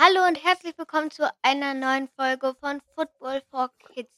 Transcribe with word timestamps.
Hallo 0.00 0.28
und 0.28 0.36
herzlich 0.44 0.78
willkommen 0.78 1.10
zu 1.10 1.28
einer 1.42 1.74
neuen 1.74 2.06
Folge 2.14 2.54
von 2.60 2.80
Football 2.94 3.42
for 3.50 3.68
Kids 3.92 4.08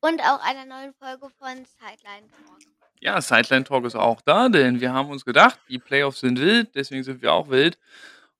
und 0.00 0.20
auch 0.20 0.44
einer 0.44 0.64
neuen 0.64 0.92
Folge 0.94 1.32
von 1.38 1.64
Sideline 1.64 2.26
Talk. 2.32 2.58
Ja, 2.98 3.20
Sideline 3.20 3.62
Talk 3.62 3.84
ist 3.84 3.94
auch 3.94 4.20
da, 4.22 4.48
denn 4.48 4.80
wir 4.80 4.92
haben 4.92 5.10
uns 5.10 5.24
gedacht, 5.24 5.60
die 5.68 5.78
Playoffs 5.78 6.18
sind 6.18 6.40
wild, 6.40 6.74
deswegen 6.74 7.04
sind 7.04 7.22
wir 7.22 7.32
auch 7.32 7.48
wild. 7.48 7.78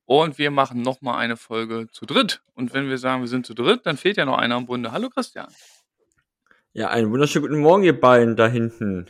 Und 0.05 0.37
wir 0.37 0.51
machen 0.51 0.83
noch 0.83 1.01
mal 1.01 1.17
eine 1.17 1.37
Folge 1.37 1.87
zu 1.93 2.07
dritt. 2.07 2.43
Und 2.55 2.75
wenn 2.75 2.89
wir 2.89 2.99
sagen, 2.99 3.23
wir 3.23 3.29
sind 3.29 3.47
zu 3.47 3.55
dritt, 3.55 3.87
dann 3.87 3.97
fehlt 3.97 4.17
ja 4.17 4.25
noch 4.25 4.39
einer 4.39 4.57
im 4.57 4.67
Bunde. 4.67 4.91
Hallo 4.91 5.11
Christian. 5.11 5.47
Ja, 6.73 6.89
einen 6.89 7.09
wunderschönen 7.13 7.47
guten 7.47 7.63
Morgen, 7.63 7.85
ihr 7.85 8.01
beiden 8.01 8.35
da 8.35 8.49
hinten. 8.49 9.07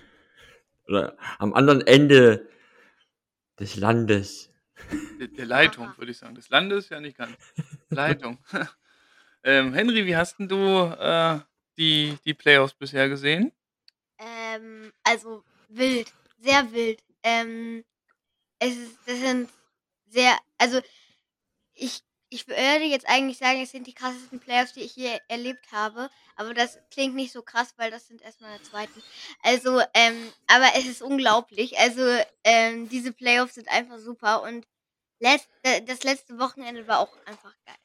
Oder 0.87 1.17
am 1.39 1.55
anderen 1.55 1.81
Ende 1.81 2.47
des 3.59 3.77
Landes. 3.77 4.54
Der, 5.19 5.29
der 5.29 5.47
Leitung, 5.47 5.93
würde 5.97 6.11
ich 6.11 6.19
sagen. 6.19 6.35
Des 6.35 6.49
Landes 6.49 6.89
ja 6.89 7.01
nicht 7.01 7.17
ganz. 7.17 7.37
Leitung. 7.91 8.39
ähm, 9.45 9.73
Henry, 9.73 10.07
wie 10.07 10.17
hast 10.17 10.39
denn 10.39 10.49
du 10.49 10.57
äh, 10.57 11.41
die, 11.77 12.19
die 12.25 12.35
Playoffs 12.35 12.75
bisher 12.75 13.09
gesehen? 13.09 13.53
Ähm, 14.19 14.93
also 15.03 15.45
wild, 15.69 16.13
sehr 16.39 16.73
wild. 16.73 17.03
Ähm, 17.23 17.85
es 18.59 18.77
ist, 18.77 18.99
das 19.07 19.19
sind 19.19 19.51
sehr, 20.07 20.37
also 20.59 20.81
ich, 21.75 22.03
ich 22.29 22.49
würde 22.49 22.85
jetzt 22.85 23.09
eigentlich 23.09 23.39
sagen, 23.39 23.63
es 23.63 23.71
sind 23.71 23.87
die 23.87 23.95
krassesten 23.95 24.41
Playoffs, 24.41 24.73
die 24.73 24.81
ich 24.81 24.93
hier 24.93 25.21
erlebt 25.29 25.71
habe. 25.73 26.11
Aber 26.37 26.53
das 26.53 26.79
klingt 26.91 27.15
nicht 27.15 27.33
so 27.33 27.43
krass, 27.43 27.75
weil 27.77 27.91
das 27.91 28.09
sind 28.09 28.23
erstmal 28.23 28.59
der 28.59 28.65
zweiten. 28.65 29.03
Also, 29.43 29.81
ähm, 29.95 30.33
aber 30.49 30.67
es 30.77 30.87
ist 30.87 31.03
unglaublich. 31.03 31.79
Also, 31.79 32.03
ähm, 32.43 32.89
diese 32.89 33.13
Playoffs 33.13 33.55
sind 33.55 33.69
einfach 33.69 33.99
super 33.99 34.43
und 34.43 34.67
letzt, 35.21 35.49
äh, 35.63 35.83
das 35.83 36.03
letzte 36.05 36.39
Wochenende 36.39 36.87
war 36.89 37.01
auch 37.01 37.17
einfach 37.27 37.55
geil. 37.67 37.77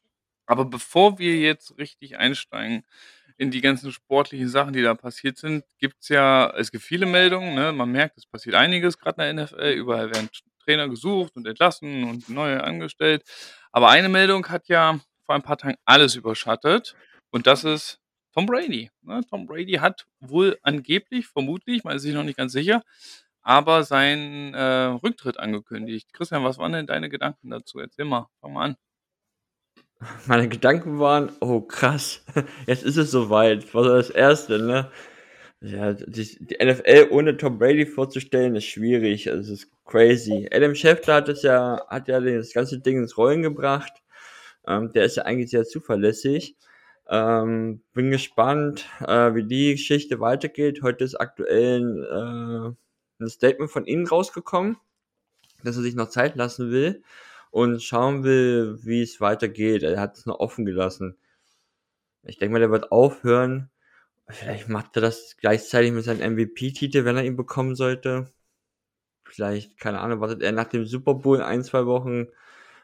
Aber 0.45 0.65
bevor 0.65 1.19
wir 1.19 1.37
jetzt 1.37 1.77
richtig 1.77 2.17
einsteigen 2.17 2.83
in 3.37 3.51
die 3.51 3.61
ganzen 3.61 3.91
sportlichen 3.91 4.49
Sachen, 4.49 4.73
die 4.73 4.81
da 4.81 4.95
passiert 4.95 5.37
sind, 5.37 5.63
gibt's 5.77 6.09
ja 6.09 6.51
es 6.57 6.71
gibt 6.71 6.83
viele 6.83 7.05
Meldungen, 7.05 7.55
ne? 7.55 7.71
Man 7.71 7.91
merkt, 7.91 8.17
es 8.17 8.25
passiert 8.25 8.55
einiges 8.55 8.97
gerade 8.97 9.29
in 9.29 9.37
der 9.37 9.45
NFL. 9.45 9.71
Überall 9.73 10.07
werden 10.13 10.29
Trainer 10.63 10.89
gesucht 10.89 11.35
und 11.35 11.47
entlassen 11.47 12.03
und 12.03 12.29
neue 12.29 12.63
angestellt. 12.63 13.23
Aber 13.71 13.89
eine 13.89 14.09
Meldung 14.09 14.47
hat 14.49 14.67
ja 14.67 14.99
vor 15.25 15.35
ein 15.35 15.41
paar 15.41 15.57
Tagen 15.57 15.77
alles 15.85 16.15
überschattet 16.15 16.95
und 17.31 17.47
das 17.47 17.63
ist 17.63 17.99
Tom 18.33 18.45
Brady, 18.45 18.89
ne? 19.01 19.21
Tom 19.29 19.45
Brady 19.45 19.73
hat 19.73 20.05
wohl 20.19 20.57
angeblich, 20.61 21.27
vermutlich, 21.27 21.83
man 21.83 21.95
ist 21.95 22.03
sich 22.03 22.13
noch 22.13 22.23
nicht 22.23 22.37
ganz 22.37 22.51
sicher, 22.53 22.83
aber 23.49 23.83
seinen, 23.83 24.53
äh, 24.53 24.61
Rücktritt 25.03 25.39
angekündigt. 25.39 26.13
Christian, 26.13 26.43
was 26.43 26.59
waren 26.59 26.71
denn 26.71 26.85
deine 26.85 27.09
Gedanken 27.09 27.49
dazu? 27.49 27.79
Erzähl 27.79 28.05
mal, 28.05 28.29
fang 28.41 28.53
mal 28.53 28.63
an. 28.65 28.75
Meine 30.27 30.47
Gedanken 30.47 30.99
waren, 30.99 31.31
oh 31.41 31.61
krass, 31.61 32.23
jetzt 32.67 32.83
ist 32.83 32.97
es 32.97 33.09
soweit. 33.09 33.65
Was 33.73 33.87
war 33.87 33.95
das 33.95 34.11
Erste, 34.11 34.59
ne? 34.59 34.91
Ja, 35.61 35.93
die, 35.93 36.37
die 36.45 36.63
NFL 36.63 37.07
ohne 37.09 37.37
Tom 37.37 37.57
Brady 37.57 37.87
vorzustellen, 37.87 38.55
ist 38.55 38.65
schwierig. 38.65 39.31
Also, 39.31 39.53
es 39.53 39.63
ist 39.63 39.71
crazy. 39.83 40.47
Adam 40.53 40.75
Schefter 40.75 41.15
hat 41.15 41.27
es 41.27 41.41
ja, 41.41 41.81
hat 41.89 42.07
ja 42.07 42.19
das 42.21 42.53
ganze 42.53 42.79
Ding 42.79 42.99
ins 42.99 43.17
Rollen 43.17 43.41
gebracht. 43.41 43.93
Ähm, 44.67 44.91
der 44.93 45.05
ist 45.05 45.17
ja 45.17 45.23
eigentlich 45.23 45.49
sehr 45.49 45.65
zuverlässig. 45.65 46.55
Ähm, 47.09 47.81
bin 47.93 48.11
gespannt, 48.11 48.85
äh, 49.01 49.33
wie 49.33 49.43
die 49.43 49.71
Geschichte 49.71 50.19
weitergeht. 50.19 50.81
Heute 50.83 51.03
ist 51.03 51.15
aktuell 51.15 52.75
äh, 52.75 52.75
ein 53.19 53.29
Statement 53.29 53.71
von 53.71 53.85
ihm 53.85 54.05
rausgekommen, 54.05 54.77
dass 55.63 55.75
er 55.75 55.83
sich 55.83 55.95
noch 55.95 56.09
Zeit 56.09 56.35
lassen 56.35 56.71
will 56.71 57.03
und 57.51 57.81
schauen 57.81 58.23
will, 58.23 58.79
wie 58.83 59.01
es 59.01 59.19
weitergeht. 59.21 59.83
Er 59.83 59.99
hat 59.99 60.17
es 60.17 60.25
noch 60.25 60.39
offen 60.39 60.65
gelassen. 60.65 61.17
Ich 62.23 62.37
denke 62.37 62.53
mal, 62.53 62.59
der 62.59 62.71
wird 62.71 62.91
aufhören. 62.91 63.69
Vielleicht 64.27 64.69
macht 64.69 64.95
er 64.95 65.01
das 65.01 65.35
gleichzeitig 65.37 65.91
mit 65.91 66.03
seinem 66.03 66.33
MVP-Titel, 66.33 67.05
wenn 67.05 67.17
er 67.17 67.23
ihn 67.23 67.35
bekommen 67.35 67.75
sollte. 67.75 68.31
Vielleicht, 69.25 69.79
keine 69.79 69.99
Ahnung, 69.99 70.21
wartet 70.21 70.41
er 70.41 70.51
nach 70.51 70.67
dem 70.67 70.85
Super 70.85 71.15
Bowl 71.15 71.41
ein, 71.41 71.63
zwei 71.63 71.85
Wochen. 71.85 72.27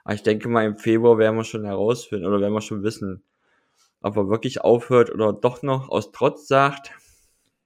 Aber 0.03 0.13
ich 0.15 0.23
denke 0.23 0.47
mal, 0.49 0.65
im 0.65 0.77
Februar 0.77 1.17
werden 1.17 1.35
wir 1.35 1.43
schon 1.43 1.65
herausfinden 1.65 2.25
oder 2.25 2.41
werden 2.41 2.53
wir 2.53 2.61
schon 2.61 2.83
wissen, 2.83 3.23
ob 4.01 4.17
er 4.17 4.29
wirklich 4.29 4.61
aufhört 4.61 5.11
oder 5.11 5.33
doch 5.33 5.63
noch 5.63 5.89
aus 5.89 6.11
Trotz 6.11 6.47
sagt, 6.47 6.91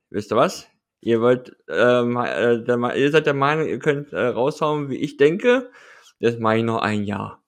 wisst 0.09 0.31
ihr 0.31 0.38
was? 0.38 0.68
Ihr 1.02 1.22
wollt, 1.22 1.56
ähm, 1.70 2.18
äh, 2.18 3.00
ihr 3.00 3.12
seid 3.12 3.26
der 3.26 3.34
Meinung, 3.34 3.68
ihr 3.68 3.80
könnt 3.80 4.12
äh, 4.12 4.28
raushauen, 4.28 4.90
wie 4.90 4.98
ich 4.98 5.18
denke. 5.18 5.72
Das 6.20 6.38
mache 6.38 6.58
ich 6.58 6.64
noch 6.64 6.82
ein 6.82 7.04
Jahr. 7.04 7.42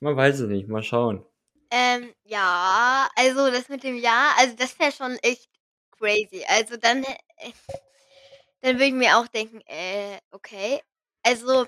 Man 0.00 0.16
weiß 0.16 0.40
es 0.40 0.48
nicht, 0.48 0.68
mal 0.68 0.82
schauen. 0.82 1.24
Ähm, 1.70 2.14
ja, 2.24 3.08
also 3.16 3.50
das 3.50 3.68
mit 3.68 3.82
dem 3.82 3.96
Jahr, 3.96 4.34
also 4.38 4.54
das 4.56 4.78
wäre 4.78 4.92
schon 4.92 5.16
echt 5.16 5.48
crazy. 5.98 6.44
Also 6.48 6.76
dann, 6.76 7.04
äh, 7.04 7.16
dann 8.60 8.76
würde 8.76 8.86
ich 8.86 8.92
mir 8.92 9.18
auch 9.18 9.28
denken, 9.28 9.60
äh, 9.66 10.18
okay. 10.30 10.80
Also, 11.22 11.66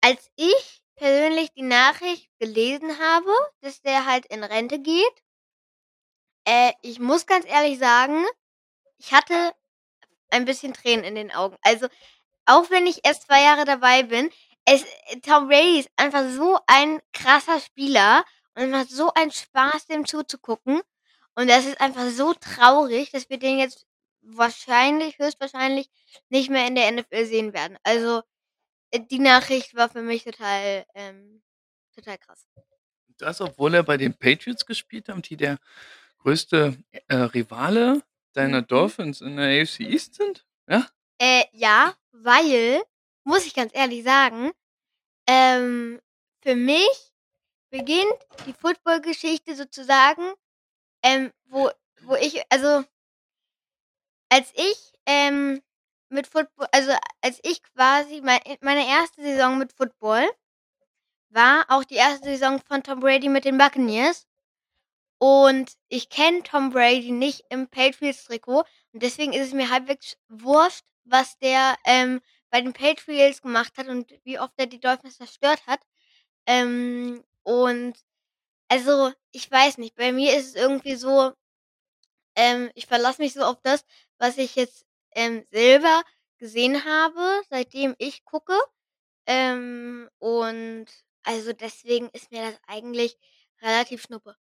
als 0.00 0.30
ich 0.36 0.82
persönlich 0.96 1.50
die 1.52 1.62
Nachricht 1.62 2.28
gelesen 2.40 2.98
habe, 2.98 3.30
dass 3.60 3.80
der 3.82 4.04
halt 4.04 4.26
in 4.26 4.42
Rente 4.44 4.80
geht, 4.80 5.22
äh, 6.44 6.72
ich 6.82 6.98
muss 6.98 7.26
ganz 7.26 7.46
ehrlich 7.46 7.78
sagen, 7.78 8.24
ich 8.98 9.12
hatte 9.12 9.54
ein 10.30 10.44
bisschen 10.44 10.74
Tränen 10.74 11.04
in 11.04 11.14
den 11.14 11.30
Augen. 11.30 11.56
Also, 11.62 11.88
auch 12.46 12.70
wenn 12.70 12.86
ich 12.86 13.04
erst 13.04 13.26
zwei 13.26 13.42
Jahre 13.42 13.64
dabei 13.64 14.02
bin, 14.04 14.30
es, 14.64 14.84
Tom 15.22 15.48
Brady 15.48 15.80
ist 15.80 15.90
einfach 15.96 16.28
so 16.30 16.58
ein 16.66 17.00
krasser 17.12 17.60
Spieler 17.60 18.24
und 18.54 18.64
es 18.64 18.70
macht 18.70 18.90
so 18.90 19.12
einen 19.14 19.30
Spaß, 19.30 19.86
dem 19.86 20.06
zuzugucken. 20.06 20.80
Und 21.34 21.48
das 21.48 21.66
ist 21.66 21.80
einfach 21.80 22.08
so 22.10 22.34
traurig, 22.34 23.10
dass 23.12 23.30
wir 23.30 23.38
den 23.38 23.58
jetzt 23.58 23.86
wahrscheinlich, 24.20 25.18
höchstwahrscheinlich 25.18 25.88
nicht 26.28 26.50
mehr 26.50 26.66
in 26.66 26.74
der 26.74 26.90
NFL 26.90 27.24
sehen 27.26 27.52
werden. 27.52 27.78
Also, 27.82 28.22
äh, 28.90 29.00
die 29.00 29.18
Nachricht 29.20 29.74
war 29.74 29.88
für 29.88 30.02
mich 30.02 30.24
total, 30.24 30.84
ähm, 30.94 31.42
total 31.94 32.18
krass. 32.18 32.46
Das, 33.18 33.40
obwohl 33.40 33.74
er 33.74 33.82
bei 33.82 33.96
den 33.96 34.14
Patriots 34.14 34.66
gespielt 34.66 35.08
hat, 35.08 35.28
die 35.28 35.36
der 35.36 35.58
größte 36.18 36.76
äh, 37.08 37.16
Rivale 37.16 38.02
deiner 38.34 38.62
Mhm. 38.62 38.66
Dolphins 38.68 39.20
in 39.20 39.36
der 39.36 39.46
AFC 39.62 39.80
East 39.80 40.14
sind? 40.14 40.46
Ja? 40.68 40.86
Äh, 41.20 41.44
ja, 41.52 41.94
weil, 42.12 42.82
muss 43.24 43.46
ich 43.46 43.54
ganz 43.54 43.72
ehrlich 43.74 44.04
sagen, 44.04 44.52
ähm, 45.28 46.00
für 46.42 46.56
mich 46.56 47.12
beginnt 47.70 48.14
die 48.46 48.54
Football-Geschichte 48.54 49.56
sozusagen, 49.56 50.32
ähm, 51.04 51.32
wo, 51.46 51.70
wo 52.02 52.16
ich, 52.16 52.42
also, 52.50 52.84
als 54.30 54.52
ich, 54.54 54.92
ähm, 55.06 55.62
mit 56.10 56.26
Football, 56.26 56.68
also 56.72 56.92
als 57.20 57.38
ich 57.42 57.62
quasi 57.62 58.20
mein, 58.22 58.40
meine 58.62 58.86
erste 58.88 59.20
Saison 59.22 59.58
mit 59.58 59.72
Football 59.74 60.26
war 61.30 61.66
auch 61.68 61.84
die 61.84 61.96
erste 61.96 62.28
Saison 62.28 62.60
von 62.60 62.82
Tom 62.82 63.00
Brady 63.00 63.28
mit 63.28 63.44
den 63.44 63.58
Buccaneers. 63.58 64.26
Und 65.18 65.72
ich 65.88 66.08
kenne 66.10 66.42
Tom 66.44 66.70
Brady 66.70 67.10
nicht 67.12 67.44
im 67.50 67.68
Patriots-Trikot. 67.68 68.64
Und 68.92 69.02
deswegen 69.02 69.32
ist 69.32 69.48
es 69.48 69.52
mir 69.52 69.70
halbwegs 69.70 70.16
wurscht, 70.28 70.84
was 71.04 71.38
der 71.38 71.76
ähm, 71.84 72.20
bei 72.50 72.60
den 72.60 72.72
Patriots 72.72 73.42
gemacht 73.42 73.72
hat 73.76 73.88
und 73.88 74.12
wie 74.24 74.38
oft 74.38 74.54
er 74.58 74.66
die 74.66 74.80
Dolphins 74.80 75.16
zerstört 75.18 75.66
hat. 75.66 75.80
Ähm, 76.46 77.24
und 77.44 77.94
also, 78.68 79.12
ich 79.32 79.50
weiß 79.50 79.78
nicht, 79.78 79.96
bei 79.96 80.12
mir 80.12 80.36
ist 80.36 80.48
es 80.48 80.54
irgendwie 80.56 80.96
so, 80.96 81.32
ähm, 82.36 82.70
ich 82.74 82.86
verlasse 82.86 83.22
mich 83.22 83.32
so 83.34 83.42
auf 83.42 83.60
das, 83.62 83.84
was 84.18 84.38
ich 84.38 84.56
jetzt 84.56 84.84
ähm, 85.14 85.44
selber 85.50 86.02
gesehen 86.38 86.84
habe, 86.84 87.42
seitdem 87.50 87.94
ich 87.98 88.24
gucke. 88.24 88.56
Ähm, 89.26 90.08
und 90.18 90.86
also 91.24 91.52
deswegen 91.52 92.08
ist 92.10 92.32
mir 92.32 92.42
das 92.42 92.60
eigentlich 92.68 93.18
relativ 93.62 94.02
schnuppe. 94.02 94.36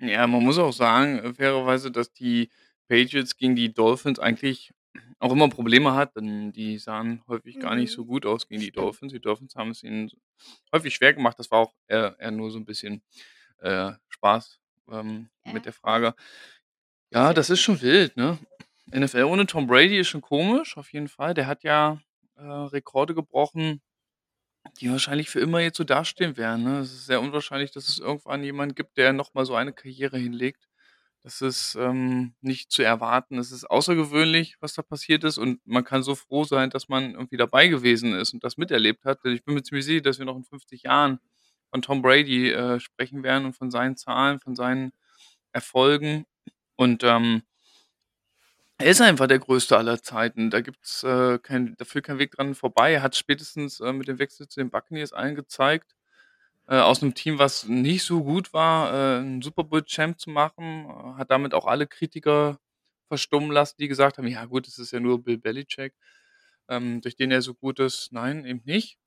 Ja, 0.00 0.26
man 0.26 0.42
muss 0.42 0.58
auch 0.58 0.72
sagen, 0.72 1.18
äh, 1.18 1.34
fairerweise, 1.34 1.90
dass 1.90 2.12
die 2.12 2.50
Patriots 2.88 3.36
gegen 3.36 3.56
die 3.56 3.72
Dolphins 3.72 4.18
eigentlich 4.18 4.72
auch 5.18 5.32
immer 5.32 5.48
Probleme 5.48 5.94
hatten. 5.94 6.52
Die 6.52 6.78
sahen 6.78 7.22
häufig 7.28 7.58
gar 7.58 7.74
nicht 7.74 7.92
so 7.92 8.02
Mhm. 8.04 8.06
gut 8.08 8.26
aus 8.26 8.46
gegen 8.48 8.60
die 8.60 8.66
Stimmt. 8.68 8.84
Dolphins. 8.84 9.12
Die 9.12 9.20
Dolphins 9.20 9.54
haben 9.56 9.70
es 9.70 9.82
ihnen 9.82 10.10
häufig 10.72 10.94
schwer 10.94 11.14
gemacht. 11.14 11.38
Das 11.38 11.50
war 11.50 11.58
auch 11.60 11.74
eher, 11.88 12.16
eher 12.18 12.30
nur 12.30 12.50
so 12.50 12.58
ein 12.58 12.64
bisschen 12.66 13.02
äh, 13.58 13.92
Spaß 14.08 14.60
ähm, 14.92 15.28
Ja. 15.46 15.52
mit 15.52 15.64
der 15.66 15.72
Frage. 15.72 16.14
Ja, 17.12 17.32
das 17.32 17.50
ist 17.50 17.60
schon 17.60 17.80
wild, 17.82 18.16
ne? 18.16 18.38
NFL 18.90 19.24
ohne 19.24 19.46
Tom 19.46 19.66
Brady 19.66 19.98
ist 19.98 20.08
schon 20.08 20.20
komisch, 20.20 20.76
auf 20.76 20.92
jeden 20.92 21.08
Fall. 21.08 21.34
Der 21.34 21.46
hat 21.46 21.62
ja 21.64 22.00
äh, 22.36 22.42
Rekorde 22.42 23.14
gebrochen, 23.14 23.80
die 24.80 24.90
wahrscheinlich 24.90 25.30
für 25.30 25.40
immer 25.40 25.60
jetzt 25.60 25.76
so 25.78 25.84
dastehen 25.84 26.36
werden. 26.36 26.64
Ne? 26.64 26.78
Es 26.80 26.92
ist 26.92 27.06
sehr 27.06 27.20
unwahrscheinlich, 27.20 27.70
dass 27.70 27.88
es 27.88 27.98
irgendwann 27.98 28.42
jemanden 28.44 28.74
gibt, 28.74 28.96
der 28.96 29.12
noch 29.12 29.34
mal 29.34 29.46
so 29.46 29.54
eine 29.54 29.72
Karriere 29.72 30.18
hinlegt. 30.18 30.68
Das 31.22 31.40
ist 31.40 31.74
ähm, 31.74 32.34
nicht 32.40 32.70
zu 32.70 32.82
erwarten. 32.82 33.38
Es 33.38 33.50
ist 33.50 33.64
außergewöhnlich, 33.68 34.56
was 34.60 34.74
da 34.74 34.82
passiert 34.82 35.24
ist. 35.24 35.38
Und 35.38 35.60
man 35.66 35.84
kann 35.84 36.02
so 36.04 36.14
froh 36.14 36.44
sein, 36.44 36.70
dass 36.70 36.88
man 36.88 37.14
irgendwie 37.14 37.36
dabei 37.36 37.68
gewesen 37.68 38.12
ist 38.14 38.32
und 38.32 38.44
das 38.44 38.56
miterlebt 38.56 39.04
hat. 39.04 39.24
Denn 39.24 39.32
ich 39.32 39.44
bin 39.44 39.54
mir 39.54 39.62
ziemlich 39.62 39.84
sicher, 39.84 40.02
dass 40.02 40.18
wir 40.18 40.26
noch 40.26 40.36
in 40.36 40.44
50 40.44 40.84
Jahren 40.84 41.18
von 41.70 41.82
Tom 41.82 42.00
Brady, 42.02 42.52
äh, 42.52 42.78
sprechen 42.80 43.22
werden 43.24 43.46
und 43.46 43.54
von 43.54 43.70
seinen 43.72 43.96
Zahlen, 43.96 44.38
von 44.38 44.54
seinen 44.54 44.92
Erfolgen. 45.52 46.26
Und, 46.76 47.02
ähm 47.04 47.42
er 48.78 48.86
ist 48.90 49.00
einfach 49.00 49.26
der 49.26 49.38
Größte 49.38 49.76
aller 49.76 50.02
Zeiten. 50.02 50.50
Da 50.50 50.60
gibt's, 50.60 51.02
äh, 51.04 51.38
kein 51.38 51.74
da 51.78 51.84
führt 51.84 52.06
kein 52.06 52.18
Weg 52.18 52.32
dran 52.32 52.54
vorbei. 52.54 52.92
Er 52.94 53.02
hat 53.02 53.16
spätestens, 53.16 53.80
äh, 53.80 53.92
mit 53.92 54.08
dem 54.08 54.18
Wechsel 54.18 54.48
zu 54.48 54.60
den 54.60 54.70
Buccaneers 54.70 55.12
allen 55.12 55.34
gezeigt, 55.34 55.94
äh, 56.68 56.76
aus 56.78 57.02
'nem 57.02 57.14
Team, 57.14 57.38
was 57.38 57.64
nicht 57.68 58.04
so 58.04 58.24
gut 58.24 58.52
war, 58.54 58.92
äh, 58.94 59.20
'n 59.22 59.42
Super 59.42 59.64
Bowl 59.64 59.84
Champ 59.84 60.20
zu 60.20 60.30
machen, 60.30 60.86
äh, 60.90 61.18
hat 61.18 61.30
damit 61.32 61.54
auch 61.54 61.66
alle 61.66 61.86
Kritiker 61.88 62.58
verstummen 63.08 63.52
lassen, 63.52 63.76
die 63.80 63.88
gesagt 63.88 64.18
haben: 64.18 64.28
„Ja 64.28 64.46
gut, 64.46 64.66
das 64.68 64.78
ist 64.78 64.92
ja 64.92 65.00
nur 65.00 65.22
Bill 65.24 65.38
Belichick, 65.38 65.94
ähm, 66.68 67.00
durch 67.02 67.16
den 67.16 67.30
er 67.32 67.42
so 67.42 67.54
gut 67.54 67.80
ist.“ 67.80 68.12
Nein, 68.12 68.44
eben 68.46 68.62
nicht. 68.66 68.98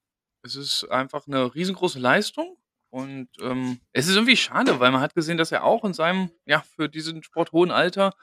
Es 0.43 0.55
ist 0.57 0.85
einfach 0.91 1.27
'ne 1.27 1.53
riesengroße 1.55 1.99
Leistung 1.99 2.57
und, 2.91 3.29
ähm, 3.41 3.79
es 3.93 4.07
ist 4.09 4.15
irgendwie 4.17 4.37
schade, 4.37 4.79
weil 4.81 4.91
man 4.91 5.01
hat 5.01 5.15
gesehen, 5.15 5.37
dass 5.39 5.51
er 5.53 5.63
auch 5.65 5.85
in 5.85 5.93
seinem, 5.93 6.31
ja, 6.45 6.61
für 6.77 6.89
diesen 6.89 7.23
Sport 7.23 7.51
hohen 7.53 7.71
Alter 7.71 8.13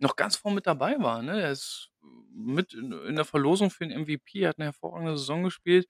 noch 0.00 0.16
ganz 0.16 0.36
vorn 0.36 0.54
mit 0.54 0.66
dabei 0.66 0.96
war, 1.00 1.22
ne? 1.22 1.40
Er 1.42 1.52
ist 1.52 1.90
mit 2.34 2.74
in 2.74 2.92
in 2.92 3.16
der 3.16 3.24
Verlosung 3.24 3.70
für 3.70 3.84
'n 3.84 3.90
MVP, 3.92 4.46
hat 4.46 4.58
'ne 4.58 4.66
hervorragende 4.66 5.16
Saison 5.18 5.44
gespielt. 5.44 5.88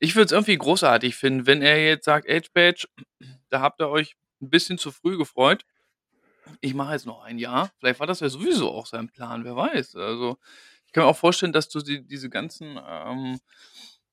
Ich 0.00 0.16
würde 0.16 0.26
es 0.26 0.32
irgendwie 0.32 0.58
großartig 0.58 1.16
finden, 1.16 1.46
wenn 1.46 1.62
er 1.62 1.84
jetzt 1.84 2.04
sagt: 2.06 2.28
„Age 2.30 2.50
Badge, 2.54 2.88
da 3.50 3.60
habt 3.62 3.80
ihr 3.82 3.88
euch 3.90 4.16
'n 4.42 4.50
bisschen 4.50 4.78
zu 4.78 4.92
früh 4.92 5.18
gefreut. 5.18 5.64
Ich 6.62 6.74
mache 6.74 6.92
jetzt 6.94 7.06
noch 7.06 7.22
1 7.24 7.38
Jahr.“ 7.38 7.70
Vielleicht 7.78 8.00
war 8.00 8.06
das 8.08 8.20
ja 8.20 8.28
sowieso 8.28 8.70
auch 8.72 8.86
sein 8.86 9.08
Plan, 9.10 9.44
wer 9.44 9.56
weiß. 9.56 9.96
Also, 9.96 10.38
ich 10.86 10.92
kann 10.92 11.04
mir 11.04 11.10
auch 11.10 11.16
vorstellen, 11.16 11.52
dass 11.52 11.68
du 11.70 11.80
die 11.80 12.06
diese 12.06 12.30
ganzen, 12.30 12.78
ähm 12.86 13.38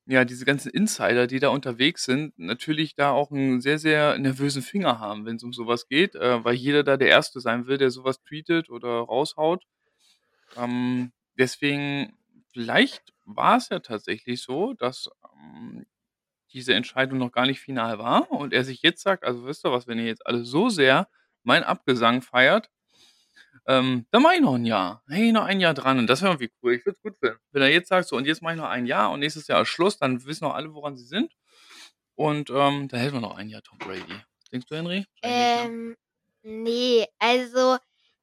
ja, 0.07 0.25
diese 0.25 0.45
ganzen 0.45 0.69
Insider, 0.71 1.27
die 1.27 1.39
da 1.39 1.49
unterwegs 1.49 2.03
sind, 2.05 2.37
natürlich 2.37 2.95
da 2.95 3.11
auch 3.11 3.31
'n 3.31 3.61
sehr, 3.61 3.79
sehr 3.79 4.17
nervösen 4.19 4.61
Finger 4.61 4.99
haben, 4.99 5.25
wenn's 5.25 5.43
um 5.43 5.53
so 5.53 5.67
was 5.67 5.87
geht, 5.87 6.15
äh, 6.15 6.43
weil 6.43 6.55
jeder 6.55 6.83
da 6.83 6.97
der 6.97 7.09
Erste 7.09 7.39
sein 7.41 7.67
will, 7.67 7.77
der 7.77 7.91
so 7.91 8.03
was 8.03 8.21
tweetet 8.23 8.69
oder 8.69 8.89
raushaut. 9.01 9.63
Ähm, 10.55 11.11
deswegen 11.39 12.13
vielleicht 12.53 13.13
war's 13.25 13.69
ja 13.69 13.79
tatsächlich 13.79 14.41
so, 14.43 14.73
dass, 14.75 15.09
ähm, 15.35 15.85
diese 16.53 16.73
Entscheidung 16.75 17.19
noch 17.19 17.31
gar 17.33 17.45
nicht 17.47 17.59
final 17.61 17.99
war 17.99 18.31
und 18.31 18.53
er 18.53 18.63
sich 18.65 18.81
jetzt 18.83 19.03
sagt: 19.03 19.23
„Also, 19.25 19.45
wisst 19.45 19.65
ihr 19.65 19.71
was, 19.71 19.87
wenn 19.87 19.99
ihr 19.99 20.05
jetzt 20.05 20.25
alle 20.27 20.45
so 20.45 20.69
sehr 20.69 21.09
meinen 21.43 21.63
Abgesang 21.63 22.21
feiert, 22.21 22.69
ähm, 23.67 24.06
dann 24.12 24.21
mache 24.23 24.35
ich 24.35 24.41
noch 24.41 24.56
1 24.56 24.65
Jahr. 24.65 25.03
Ich 25.09 25.31
noch 25.33 25.45
1 25.45 25.59
Jahr 25.62 25.73
dran.“ 25.73 26.00
Und 26.00 26.07
das 26.07 26.21
wäre 26.21 26.33
irgendwie 26.33 26.51
cool. 26.63 26.73
Ich 26.75 26.85
würde 26.85 26.97
es 26.97 27.01
gut 27.03 27.17
finden. 27.19 27.38
Wenn 27.51 27.62
er 27.63 27.69
jetzt 27.71 27.89
sagt: 27.89 28.07
„So, 28.09 28.17
und 28.17 28.25
jetzt 28.27 28.41
mache 28.41 28.53
ich 28.56 28.59
noch 28.59 28.69
1 28.69 28.85
Jahr 28.88 29.12
und 29.12 29.19
nächstes 29.21 29.47
Jahr 29.47 29.62
ist 29.63 29.69
Schluss“, 29.69 29.97
dann 30.00 30.25
wissen 30.25 30.45
auch 30.45 30.56
alle, 30.56 30.73
woran 30.73 30.95
sie 30.97 31.06
sind. 31.06 31.33
Und, 32.15 32.50
ähm, 32.51 32.88
dann 32.89 33.00
hätten 33.01 33.15
wir 33.15 33.21
noch 33.21 33.38
1 33.38 33.50
Jahr 33.50 33.63
Tom 33.63 33.79
Brady. 33.81 34.23
Denkst 34.53 34.67
du, 34.69 34.75
Henry? 34.77 35.06
Ne? 35.25 35.50
Ähm, 35.53 35.95
ne, 36.44 37.07
also, 37.19 37.77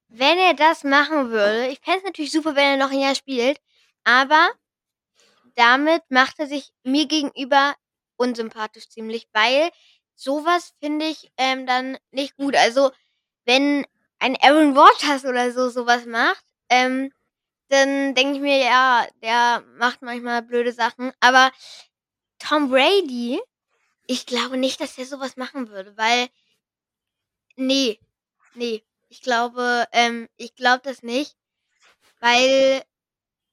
wenn 0.09 0.39
er 0.39 0.55
das 0.55 0.85
machen 0.85 1.31
würde 1.31 1.69
ich 1.69 1.81
fände 1.81 1.99
es 2.01 2.05
natürlich 2.05 2.33
super, 2.33 2.55
wenn 2.57 2.65
er 2.65 2.77
noch 2.79 2.93
'n 2.93 3.01
Jahr 3.01 3.15
spielt, 3.15 3.59
aber 4.05 4.51
damit 5.57 6.03
macht 6.11 6.39
er 6.39 6.47
sich 6.47 6.71
mir 6.85 7.07
gegenüber 7.07 7.75
unsympathisch 8.17 8.89
ziemlich, 8.89 9.29
weil 9.33 9.71
so 10.15 10.45
was 10.45 10.73
finde 10.83 11.07
ich, 11.07 11.31
ähm, 11.37 11.67
dann 11.67 11.99
nicht 12.13 12.37
gut. 12.37 12.57
Also, 12.57 12.91
wenn 13.47 13.87
ein 14.23 14.37
Aaron 14.43 14.77
Rodgers 14.79 15.25
oder 15.27 15.53
so 15.53 15.69
so 15.71 15.87
was 15.87 16.07
macht, 16.07 16.45
ähm, 16.71 17.13
dann 17.71 18.15
denke 18.17 18.35
ich 18.37 18.41
mir: 18.43 18.59
„Ja, 18.59 19.07
der 19.23 19.63
macht 19.79 20.03
manchmal 20.03 20.43
blöde 20.43 20.73
Sachen.“ 20.73 21.13
Aber 21.21 21.53
Tom 22.39 22.71
Brady, 22.71 23.41
ich 24.09 24.27
glaube 24.27 24.57
nicht, 24.59 24.81
dass 24.81 24.97
der 24.97 25.07
so 25.07 25.21
was 25.21 25.37
machen 25.39 25.69
würde, 25.71 25.97
weil 25.97 26.29
ne, 27.57 27.99
ne. 28.55 28.83
Ich 29.11 29.23
glaube 29.23 29.87
ähm, 29.93 30.29
ich 30.39 30.55
glaube 30.57 30.81
das 30.85 31.03
nicht, 31.03 31.37
weil 32.21 32.83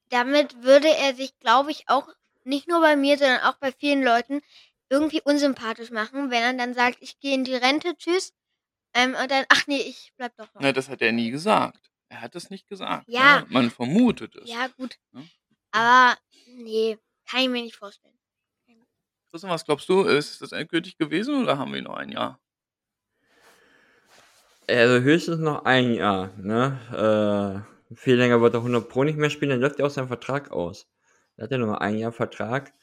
damit 0.09 0.63
würde 0.63 0.89
er 0.89 1.15
sich, 1.15 1.37
glaube 1.39 1.71
ich, 1.71 1.89
auch 1.89 2.07
nicht 2.45 2.67
nur 2.69 2.81
bei 2.81 2.95
mir, 2.97 3.17
sondern 3.17 3.41
auch 3.41 3.57
bei 3.57 3.71
vielen 3.73 4.03
Leuten 4.03 4.41
irgendwie 4.89 5.21
unsympathisch 5.23 5.91
machen, 5.91 6.31
wenn 6.31 6.43
er 6.43 6.53
dann 6.55 6.73
sagt: 6.75 6.99
„Ich 7.01 7.19
gehe 7.21 7.35
in 7.35 7.45
die 7.45 7.55
Rente, 7.55 7.95
tschüss.“ 7.97 8.33
Ähm, 8.95 9.15
und 9.21 9.29
dann: 9.31 9.45
„Ach 9.49 9.67
ne, 9.67 9.79
ich 9.81 10.13
bleibe 10.17 10.33
doch 10.37 10.53
noch.“ 10.53 10.61
Na, 10.61 10.71
das 10.71 10.89
hat 10.89 11.01
er 11.01 11.11
nie 11.11 11.31
gesagt. 11.31 11.91
Er 12.09 12.21
hat 12.21 12.35
es 12.35 12.49
nicht 12.49 12.67
gesagt, 12.67 13.07
Ja. 13.07 13.41
ne? 13.41 13.45
Man 13.49 13.69
vermutet 13.69 14.35
es, 14.35 14.49
Ja, 14.49 14.67
gut. 14.67 14.97
ne? 15.11 15.27
Aber 15.71 16.17
ne, 16.47 16.97
kann 17.29 17.41
ich 17.41 17.49
mir 17.49 17.61
nicht 17.63 17.75
vorstellen. 17.75 18.15
Christian, 19.31 19.51
was 19.51 19.63
glaubst 19.63 19.87
du? 19.89 20.01
Ist 20.03 20.41
das 20.41 20.51
endgültig 20.53 20.97
gewesen 20.97 21.43
oder 21.43 21.59
haben 21.59 21.71
wir 21.73 21.81
noch 21.83 21.95
1 21.97 22.11
Jahr? 22.11 22.39
Also, 24.67 25.01
höchstens 25.03 25.39
noch 25.39 25.65
1 25.65 25.95
Jahr, 25.95 26.31
ne? 26.37 27.65
Äh, 27.91 27.95
viel 27.95 28.15
länger 28.17 28.39
wird 28.41 28.53
er 28.53 28.61
hundert 28.61 28.89
Pro 28.89 29.03
nicht 29.03 29.17
mehr 29.17 29.29
spielen, 29.31 29.49
dann 29.51 29.61
läuft 29.61 29.79
ja 29.79 29.85
auch 29.85 29.89
sein 29.89 30.07
Vertrag 30.07 30.51
aus. 30.51 30.87
Er 31.37 31.45
hat 31.45 31.51
ja 31.51 31.57
nur 31.57 31.67
noch 31.67 31.79
1 31.81 31.97
Jahr 31.97 32.11
Vertrag. 32.11 32.73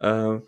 Ähm, 0.00 0.42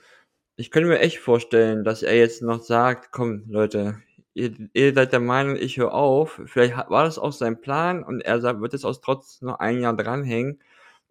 ich 0.56 0.70
könnte 0.70 0.88
mir 0.88 1.00
echt 1.00 1.18
vorstellen, 1.18 1.84
dass 1.84 2.02
er 2.02 2.16
jetzt 2.16 2.42
noch 2.42 2.62
sagt: 2.62 3.12
„Komm, 3.12 3.44
Leute, 3.48 4.00
ihr 4.36 4.52
ihr 4.74 4.94
seid 4.94 5.12
der 5.14 5.20
Meinung, 5.20 5.56
ich 5.56 5.78
höre 5.78 5.94
auf.“ 5.94 6.40
Vielleicht 6.46 6.76
war 6.90 7.04
das 7.04 7.18
auch 7.18 7.32
sein 7.32 7.60
Plan 7.60 8.04
und 8.04 8.22
er 8.22 8.40
sa 8.40 8.60
wird 8.60 8.74
jetzt 8.74 8.86
aus 8.86 9.00
Trotz 9.02 9.42
noch 9.42 9.60
1 9.60 9.80
Jahr 9.82 9.96
dranhängen. 9.96 10.60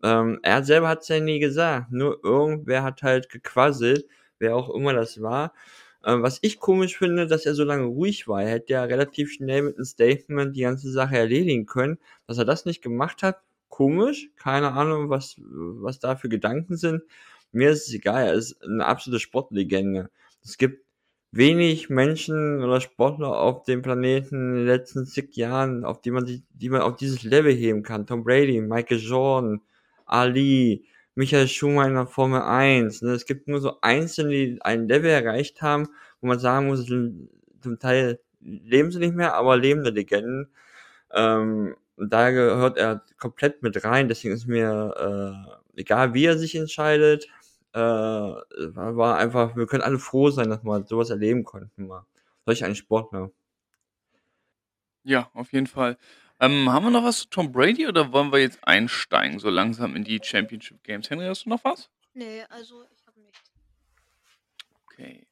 Ähm, 0.04 0.40
er 0.44 0.64
selber 0.66 0.90
hat's 0.90 1.10
ja 1.10 1.20
nie 1.22 1.40
gesagt, 1.40 1.92
nur 1.92 2.20
irgendwer 2.24 2.84
hat 2.84 3.04
halt 3.04 3.30
gequasselt, 3.30 4.06
wer 4.40 4.56
auch 4.58 4.70
immer 4.76 4.94
das 4.94 5.22
war. 5.22 5.54
Ähm, 6.06 6.24
was 6.24 6.40
ich 6.44 6.60
komisch 6.60 6.98
finde, 6.98 7.28
dass 7.28 7.46
er 7.48 7.56
so 7.56 7.64
lange 7.66 7.86
ruhig 7.86 8.28
war. 8.30 8.44
Er 8.44 8.50
hätte 8.52 8.74
ja 8.74 8.84
relativ 8.86 9.32
schnell 9.34 9.64
mit 9.64 9.78
'nem 9.78 9.86
Statement 9.86 10.56
die 10.58 10.62
ganze 10.64 10.92
Sache 10.92 11.18
erledigen 11.18 11.66
können. 11.68 12.00
Dass 12.28 12.38
er 12.40 12.46
das 12.46 12.66
nicht 12.66 12.82
gemacht 12.84 13.24
hat, 13.24 13.42
komisch. 13.70 14.30
Keine 14.38 14.74
Ahnung, 14.74 15.10
was 15.10 15.38
was 15.42 16.00
da 16.00 16.16
für 16.18 16.30
Gedanken 16.30 16.78
sind. 16.78 17.04
Mir 17.54 17.72
ist 17.72 17.88
es 17.90 17.94
egal, 17.96 18.28
er 18.28 18.34
ist 18.36 18.58
'ne 18.68 18.86
absolute 18.86 19.20
Sportlegende. 19.22 20.10
Es 20.44 20.58
gibt 20.60 20.85
wenig 21.36 21.90
Menschen 21.90 22.64
oder 22.64 22.80
Sportler 22.82 23.38
auf 23.38 23.64
dem 23.64 23.82
Planeten 23.82 24.36
in 24.36 24.56
den 24.56 24.66
letzten 24.66 25.06
zig 25.06 25.36
Jahren, 25.36 25.84
auf 25.84 26.02
die 26.02 26.12
man 26.12 26.26
sich 26.26 26.44
die 26.54 26.70
man 26.70 26.82
auf 26.82 26.96
dieses 26.96 27.24
Level 27.24 27.54
heben 27.54 27.84
kann. 27.84 28.08
Tom 28.08 28.24
Brady, 28.24 28.62
Michael 28.62 29.00
Jordan, 29.00 29.62
Ali, 30.06 30.86
Michael 31.16 31.48
Schumacher 31.48 31.88
in 31.90 31.96
der 31.96 32.08
Formel 32.08 32.42
1, 32.42 33.02
ne? 33.02 33.12
Es 33.12 33.26
gibt 33.26 33.48
nur 33.48 33.60
so 33.60 33.82
Einzelne, 33.82 34.32
die 34.32 34.60
ein 34.62 34.88
Level 34.88 35.10
erreicht 35.10 35.62
haben, 35.62 35.88
wo 36.22 36.28
man 36.28 36.40
sagen 36.40 36.68
muss, 36.68 36.86
zum 36.86 37.80
Teil 37.80 38.20
leben 38.42 38.92
sie 38.92 39.00
nicht 39.00 39.16
mehr, 39.16 39.34
aber 39.34 39.58
lebende 39.58 39.90
Legenden. 39.90 40.50
Ähm, 41.14 41.76
da 41.98 42.32
gehört 42.32 42.78
er 42.78 43.04
komplett 43.20 43.64
mit 43.64 43.84
rein. 43.84 44.08
Deswegen 44.08 44.34
ist 44.34 44.48
mir, 44.48 45.48
äh, 45.78 45.82
egal, 45.82 46.14
wie 46.14 46.26
er 46.26 46.38
sich 46.38 46.56
entscheidet, 46.56 47.28
äh, 47.76 48.76
war 48.76 48.96
war 48.96 49.18
einfach 49.18 49.56
wir 49.56 49.68
können 49.68 49.84
alle 49.84 50.00
froh 50.00 50.30
sein, 50.30 50.50
dass 50.50 50.64
wir 50.64 50.86
so 50.88 50.98
was 50.98 51.10
erleben 51.10 51.44
konnten 51.44 51.88
mal. 51.88 52.06
Solch 52.46 52.64
ein 52.64 52.76
Sportler. 52.76 53.32
Ja, 55.04 55.30
auf 55.34 55.52
jeden 55.52 55.68
Fall. 55.68 55.98
Ähm, 56.40 56.72
haben 56.72 56.86
wir 56.86 56.92
noch 56.92 57.04
was 57.04 57.20
zu 57.20 57.30
Tom 57.30 57.52
Brady 57.52 57.88
oder 57.88 58.12
wollen 58.12 58.32
wir 58.32 58.40
jetzt 58.40 58.60
einsteigen 58.68 59.40
so 59.40 59.50
langsam 59.50 59.96
in 59.96 60.04
die 60.04 60.20
Championship 60.22 60.84
Games? 60.84 61.10
Henry, 61.10 61.26
hast 61.26 61.46
du 61.46 61.50
noch 61.50 61.64
was? 61.64 61.90
Ne, 62.14 62.46
also, 62.50 62.84
ich 62.94 63.06
habe 63.06 63.20
nichts. 63.22 63.52
Okay. 64.86 65.28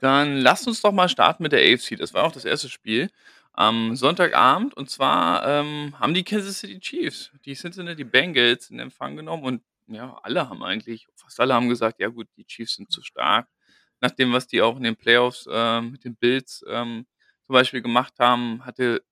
Dann 0.00 0.38
lasst 0.38 0.66
uns 0.68 0.80
doch 0.80 0.92
mal 0.92 1.08
starten 1.08 1.42
mit 1.42 1.52
der 1.52 1.60
AFC. 1.60 1.96
Das 1.96 2.14
war 2.14 2.24
auch 2.24 2.32
das 2.32 2.46
1. 2.46 2.70
Spiel 2.70 3.10
am 3.52 3.96
Sonntagabend. 3.96 4.74
Und 4.74 4.90
zwar, 4.90 5.46
ähm, 5.46 5.98
haben 5.98 6.14
die 6.14 6.22
Kansas 6.22 6.60
City 6.60 6.78
Chiefs 6.78 7.32
die 7.44 7.54
Cincinnati 7.54 8.04
Bengals 8.04 8.70
in 8.70 8.78
Empfang 8.78 9.16
genommen 9.16 9.44
und 9.44 9.62
ja, 9.88 10.18
alle 10.22 10.48
haben 10.48 10.62
eigentlich 10.62 11.06
fast 11.16 11.40
alle 11.40 11.54
haben 11.54 11.68
gesagt: 11.68 12.00
„Ja 12.00 12.08
gut, 12.08 12.28
die 12.36 12.44
Chiefs 12.46 12.74
sind 12.76 12.90
zu 12.92 13.02
stark.“ 13.02 13.48
Nach 14.00 14.10
dem, 14.12 14.32
was 14.32 14.46
die 14.46 14.62
auch 14.62 14.76
in 14.76 14.84
den 14.84 14.96
Playoffs, 14.96 15.48
ähm, 15.50 15.92
mit 15.92 16.04
den 16.04 16.16
Bills, 16.16 16.64
ähm, 16.68 17.06
zum 17.46 17.52
Beispiel 17.54 17.82
gemacht 17.82 18.14
haben, 18.20 18.64
hatte 18.64 19.02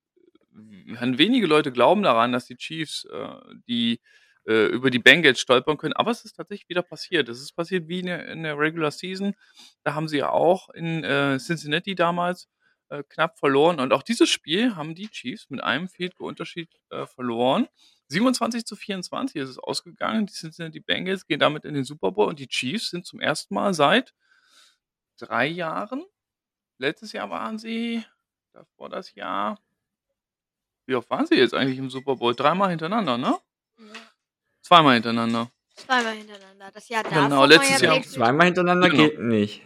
hatten 0.97 1.19
wenige 1.19 1.47
Leute 1.47 1.73
glauben 1.73 2.03
daran, 2.03 2.33
dass 2.33 2.47
die 2.47 2.57
Chiefs, 2.57 3.05
äh, 3.13 3.29
die 3.69 4.01
äh, 4.47 4.67
über 4.67 4.91
die 4.91 4.99
Bengals 4.99 5.41
stolpern 5.41 5.77
können. 5.77 5.95
Aber 5.95 6.11
es 6.11 6.25
ist 6.25 6.35
tatsächlich 6.35 6.69
wieder 6.69 6.83
passiert. 6.83 7.29
Es 7.29 7.41
ist 7.41 7.53
passiert 7.53 7.89
wie 7.89 8.01
in 8.01 8.07
der 8.07 8.27
in 8.29 8.43
der 8.45 8.59
Regular 8.59 8.91
Season. 8.91 9.35
Da 9.85 9.95
haben 9.95 10.09
sie 10.09 10.19
ja 10.19 10.31
auch 10.31 10.71
in, 10.71 11.05
äh, 11.05 11.39
Cincinnati 11.39 11.95
damals, 11.95 12.49
äh, 12.89 13.03
knapp 13.09 13.39
verloren. 13.39 13.81
Und 13.81 13.93
auch 13.93 14.03
dieses 14.03 14.29
Spiel 14.31 14.77
haben 14.77 14.95
die 14.95 15.09
Chiefs 15.09 15.51
mit 15.51 15.63
einem 15.63 15.89
Field 15.89 16.15
Goal 16.17 16.29
Unterschied, 16.29 16.71
äh, 18.11 18.13
verloren. 18.15 18.35
27:24 18.35 19.37
ist 19.37 19.51
es 19.51 19.59
ausgegangen. 19.59 20.27
Die 20.27 20.33
Cincinnati 20.33 20.81
Bengals 20.81 21.27
gehen 21.27 21.41
damit 21.41 21.65
in 21.65 21.75
den 21.75 21.85
Super 21.85 22.13
Bowl 22.13 22.29
und 22.29 22.39
die 22.39 22.49
Chiefs 22.49 22.91
sind 22.91 23.07
zum 23.07 23.21
1. 23.21 23.51
Mal 23.51 23.75
seit 23.75 24.15
3 25.19 25.47
Jahren 25.47 26.05
letztes 26.79 27.13
Jahr 27.13 27.31
waren 27.31 27.59
sie, 27.59 28.05
davor 28.53 28.89
das 28.89 29.15
Jahr 29.15 29.59
wie 30.87 30.95
oft 30.95 31.11
waren 31.11 31.27
sie 31.27 31.35
jetzt 31.35 31.53
eigentlich 31.53 31.79
im 31.79 31.91
Super 31.91 32.17
Bowl? 32.17 32.35
Dreimal 32.35 32.71
hintereinander, 32.71 33.19
ne? 33.19 33.37
Ja. 33.79 33.85
Zweimal 34.63 34.95
hintereinander. 34.95 35.51
Zweimal 35.75 36.15
hintereinander. 36.15 36.71
Das 36.73 36.89
Jahr 36.89 37.03
Genau, 37.03 37.15
davor 37.15 37.39
war 37.39 37.47
letztes 37.49 37.81
ja 37.81 37.95
Jahr 37.95 38.03
Zweimal 38.03 38.47
hintereinander 38.47 38.89
Genau. 38.89 39.03
geht 39.03 39.19
nicht. 39.19 39.63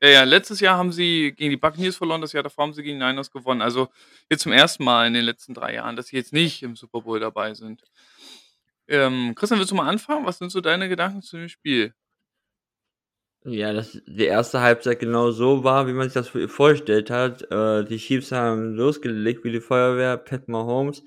Ja, 0.00 0.08
ja, 0.08 0.24
letztes 0.24 0.60
Jahr 0.60 0.76
haben 0.76 0.92
sie 0.92 1.32
gegen 1.36 1.50
die 1.50 1.56
Buccaneers 1.56 1.96
verloren, 1.96 2.20
das 2.20 2.32
Jahr 2.32 2.44
davor 2.44 2.64
haben 2.64 2.72
sie 2.72 2.82
gegen 2.84 3.00
die 3.00 3.04
Niners 3.04 3.30
gewonnen. 3.32 3.62
Also, 3.62 3.88
jetzt 4.30 4.42
zum 4.42 4.52
ersten 4.52 4.84
Mal 4.84 5.08
in 5.08 5.14
den 5.14 5.24
letzten 5.24 5.54
3 5.54 5.74
Jahren, 5.74 5.96
dass 5.96 6.06
sie 6.08 6.16
jetzt 6.16 6.32
nicht 6.32 6.62
im 6.62 6.76
Super 6.76 7.00
Bowl 7.00 7.18
dabei 7.18 7.54
sind. 7.54 7.82
Ähm, 8.88 9.34
Christian, 9.34 9.58
willst 9.58 9.72
du 9.72 9.76
mal 9.76 9.88
anfangen? 9.88 10.24
Was 10.26 10.38
sind 10.38 10.50
so 10.50 10.60
deine 10.60 10.88
Gedanken 10.88 11.22
zu 11.22 11.36
dem 11.36 11.48
Spiel? 11.48 11.94
Ja, 13.44 13.72
dass 13.72 14.00
die 14.06 14.24
erste 14.24 14.60
Halbzeit 14.60 14.98
genau 15.00 15.30
so 15.30 15.64
war, 15.64 15.86
wie 15.86 15.92
man 15.92 16.08
sich 16.08 16.14
das 16.14 16.28
vorgestellt 16.28 17.10
hat. 17.10 17.42
Äh, 17.50 17.84
die 17.84 17.96
Chiefs 17.98 18.32
haben 18.32 18.74
losgelegt 18.74 19.44
wie 19.44 19.52
die 19.52 19.60
Feuerwehr, 19.60 20.16
Pat 20.16 20.48
Mahomes. 20.48 21.04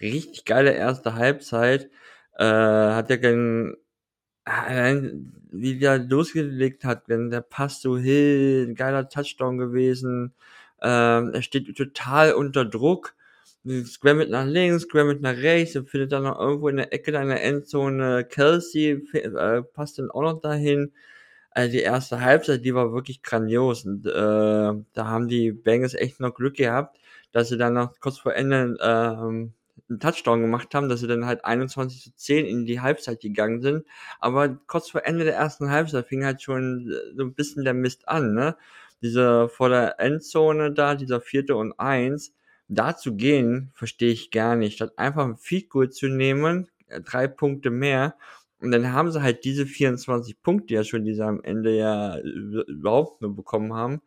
Richtig 0.00 0.44
geile 0.44 0.72
erste 0.72 1.14
Halbzeit. 1.14 1.90
Äh, 2.38 2.44
hat 2.44 3.10
ja 3.10 3.16
gegen, 3.16 3.76
allein, 4.50 5.32
wie 5.50 5.78
der 5.78 5.98
losgelegt 5.98 6.84
hat, 6.84 7.04
wenn 7.08 7.30
der 7.30 7.40
Pass 7.42 7.80
so 7.82 7.94
ein 7.94 8.74
geiler 8.74 9.08
Touchdown 9.08 9.58
gewesen. 9.58 10.34
Ähm, 10.82 11.32
er 11.34 11.42
steht 11.42 11.76
total 11.76 12.32
unter 12.34 12.64
Druck. 12.64 13.14
Scrammet 13.84 14.30
nach 14.30 14.46
links, 14.46 14.84
scrammet 14.84 15.20
nach 15.20 15.36
rechts, 15.36 15.76
und 15.76 15.90
findet 15.90 16.12
dann 16.12 16.22
noch 16.22 16.40
irgendwo 16.40 16.68
in 16.68 16.76
der 16.76 16.92
Ecke 16.94 17.12
deiner 17.12 17.40
Endzone 17.42 18.24
Kelsey, 18.24 19.06
äh, 19.12 19.62
passt 19.62 19.98
dann 19.98 20.10
auch 20.10 20.22
noch 20.22 20.40
dahin. 20.40 20.92
Also 21.50 21.72
die 21.72 21.80
erste 21.80 22.20
Halbzeit, 22.20 22.64
die 22.64 22.74
war 22.74 22.92
wirklich 22.92 23.22
grandios. 23.22 23.84
Und 23.84 24.06
äh, 24.06 24.10
da 24.12 24.84
haben 25.06 25.28
die 25.28 25.52
Bengals 25.52 25.94
echt 25.94 26.20
noch 26.20 26.34
Glück 26.34 26.56
gehabt, 26.56 26.98
dass 27.32 27.48
sie 27.50 27.58
dann 27.58 27.74
noch 27.74 27.98
kurz 28.00 28.18
vor 28.18 28.34
Ende 28.34 28.76
ähm, 28.80 29.52
einen 29.88 30.00
Touchdown 30.00 30.42
gemacht 30.42 30.74
haben, 30.74 30.88
dass 30.88 31.00
sie 31.00 31.06
dann 31.08 31.26
halt 31.26 31.44
21 31.44 32.02
zu 32.02 32.14
10 32.16 32.46
in 32.46 32.66
die 32.66 32.80
Halbzeit 32.80 33.20
gegangen 33.20 33.60
sind. 33.60 33.86
Aber 34.20 34.48
kurz 34.66 34.90
vor 34.90 35.04
Ende 35.04 35.24
der 35.24 35.34
ersten 35.34 35.70
Halbzeit 35.70 36.06
fing 36.06 36.24
halt 36.24 36.42
schon 36.42 36.92
so 37.16 37.24
ein 37.24 37.34
bisschen 37.34 37.64
der 37.64 37.74
Mist 37.74 38.08
an, 38.08 38.34
ne? 38.34 38.56
Diese 39.02 39.48
vor 39.48 39.68
der 39.70 39.98
Endzone 39.98 40.72
da, 40.72 40.94
dieser 40.94 41.20
vierte 41.20 41.56
und 41.56 41.78
eins, 41.78 42.34
da 42.68 42.96
zu 42.96 43.16
gehen, 43.16 43.70
verstehe 43.74 44.12
ich 44.12 44.30
gar 44.30 44.56
nicht. 44.56 44.74
Statt 44.76 44.92
einfach 44.98 45.24
ein 45.24 45.36
Feed 45.38 45.70
Goal 45.70 45.90
zu 45.90 46.08
nehmen, 46.08 46.68
äh, 46.88 47.00
drei 47.00 47.26
Punkte 47.26 47.70
mehr 47.70 48.16
und 48.60 48.70
dann 48.72 48.92
haben 48.92 49.10
sie 49.10 49.22
halt 49.22 49.44
diese 49.44 49.66
24 49.66 50.42
Punkte 50.42 50.74
ja 50.74 50.84
schon, 50.84 51.04
die 51.04 51.14
sie 51.14 51.24
am 51.24 51.42
Ende 51.42 51.76
ja 51.76 52.18
überhaupt 52.18 53.22
nur 53.22 53.34
bekommen 53.34 53.72
haben. 53.74 54.02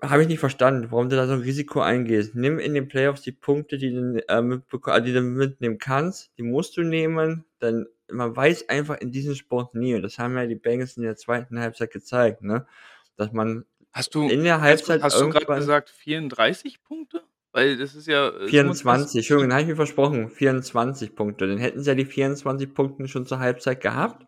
Habe 0.00 0.22
ich 0.22 0.28
nicht 0.28 0.38
verstanden, 0.38 0.90
warum 0.90 1.08
du 1.08 1.16
da 1.16 1.26
so 1.26 1.32
ein 1.32 1.40
Risiko 1.40 1.80
eingehst. 1.80 2.34
Nimm 2.36 2.58
in 2.58 2.74
den 2.74 2.86
Playoffs 2.86 3.22
die 3.22 3.32
Punkte, 3.32 3.78
die 3.78 3.90
du, 3.90 4.22
äh, 4.28 4.38
äh, 4.38 5.02
die 5.02 5.12
du 5.12 5.20
mitnehmen 5.22 5.78
kannst, 5.78 6.30
die 6.38 6.44
musst 6.44 6.76
du 6.76 6.82
nehmen, 6.82 7.44
dann 7.58 7.86
man 8.10 8.34
weiß 8.34 8.68
einfach 8.68 8.98
in 8.98 9.10
diesem 9.12 9.34
Sport 9.34 9.74
nie, 9.74 9.94
und 9.94 10.02
das 10.02 10.18
haben 10.18 10.36
ja 10.36 10.46
die 10.46 10.54
Bengals 10.54 10.96
in 10.96 11.02
der 11.02 11.16
zweiten 11.16 11.58
Halbzeit 11.60 11.90
gezeigt, 11.90 12.42
ne? 12.42 12.66
Dass 13.16 13.32
man 13.32 13.64
hast 13.92 14.14
du, 14.14 14.28
in 14.28 14.44
der 14.44 14.60
Halbzeit 14.60 15.02
hast 15.02 15.20
du 15.20 15.28
gerade 15.28 15.46
gesagt 15.46 15.90
34 15.90 16.82
Punkte? 16.82 17.22
Weil 17.52 17.76
das 17.76 17.94
ist 17.94 18.06
ja. 18.06 18.32
24, 18.46 19.14
äh, 19.14 19.18
Entschuldigung, 19.18 19.52
habe 19.52 19.62
ich 19.62 19.68
mir 19.68 19.76
versprochen. 19.76 20.28
24 20.28 21.14
Punkte. 21.14 21.48
Dann 21.48 21.58
hätten 21.58 21.82
sie 21.82 21.90
ja 21.90 21.94
die 21.94 22.04
24 22.04 22.72
Punkte 22.72 23.08
schon 23.08 23.26
zur 23.26 23.40
Halbzeit 23.40 23.80
gehabt. 23.80 24.26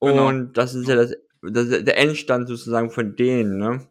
Genau. 0.00 0.28
Und 0.28 0.54
das 0.54 0.74
ist 0.74 0.88
ja 0.88 0.94
das, 0.94 1.14
das, 1.42 1.68
der 1.68 1.98
Endstand 1.98 2.48
sozusagen 2.48 2.90
von 2.90 3.16
denen, 3.16 3.58
ne? 3.58 3.86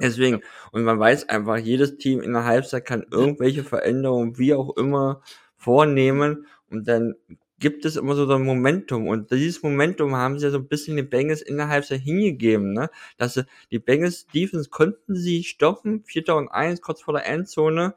Deswegen, 0.00 0.42
und 0.72 0.84
man 0.84 0.98
weiß 0.98 1.28
einfach, 1.28 1.56
jedes 1.58 1.98
Team 1.98 2.20
in 2.20 2.32
der 2.32 2.44
Halbzeit 2.44 2.84
kann 2.84 3.04
irgendwelche 3.10 3.64
Veränderungen, 3.64 4.38
wie 4.38 4.54
auch 4.54 4.76
immer, 4.76 5.22
vornehmen 5.56 6.46
und 6.70 6.86
dann 6.86 7.14
gibt 7.58 7.84
es 7.84 7.96
immer 7.96 8.14
so 8.14 8.30
ein 8.32 8.42
Momentum 8.42 9.08
und 9.08 9.32
dieses 9.32 9.62
Momentum 9.62 10.14
haben 10.14 10.38
sie 10.38 10.46
ja 10.46 10.52
so 10.52 10.58
ein 10.58 10.68
bisschen 10.68 10.96
den 10.96 11.10
Bengals 11.10 11.42
in 11.42 11.56
der 11.56 11.68
Halbzeit 11.68 12.00
hingegeben, 12.00 12.72
ne? 12.72 12.88
Dass 13.16 13.34
sie, 13.34 13.44
die 13.72 13.80
Bengals 13.80 14.26
Defense 14.28 14.70
konnten 14.70 15.16
sie 15.16 15.42
stoppen, 15.42 16.04
Vierter 16.04 16.36
und 16.36 16.48
Eins, 16.48 16.80
kurz 16.80 17.02
vor 17.02 17.14
der 17.14 17.26
Endzone 17.26 17.94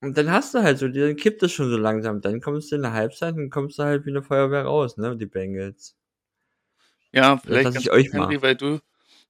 und 0.00 0.18
dann 0.18 0.30
hast 0.30 0.54
du 0.54 0.62
halt 0.62 0.78
so, 0.78 0.88
dann 0.88 1.16
kippt 1.16 1.42
es 1.42 1.52
schon 1.52 1.70
so 1.70 1.76
langsam, 1.78 2.20
dann 2.20 2.40
kommst 2.40 2.70
du 2.72 2.76
in 2.76 2.82
der 2.82 2.92
Halbzeit 2.92 3.36
und 3.36 3.50
kommst 3.50 3.78
du 3.78 3.84
halt 3.84 4.04
wie 4.04 4.10
eine 4.10 4.22
Feuerwehr 4.22 4.64
raus, 4.64 4.96
ne, 4.96 5.16
die 5.16 5.26
Bengals. 5.26 5.96
Ja, 7.12 7.38
vielleicht 7.38 7.66
das, 7.66 7.76
ich 7.76 7.90
euch 7.90 8.12
Henry, 8.12 8.34
mal. 8.34 8.42
weil 8.42 8.56
du 8.56 8.80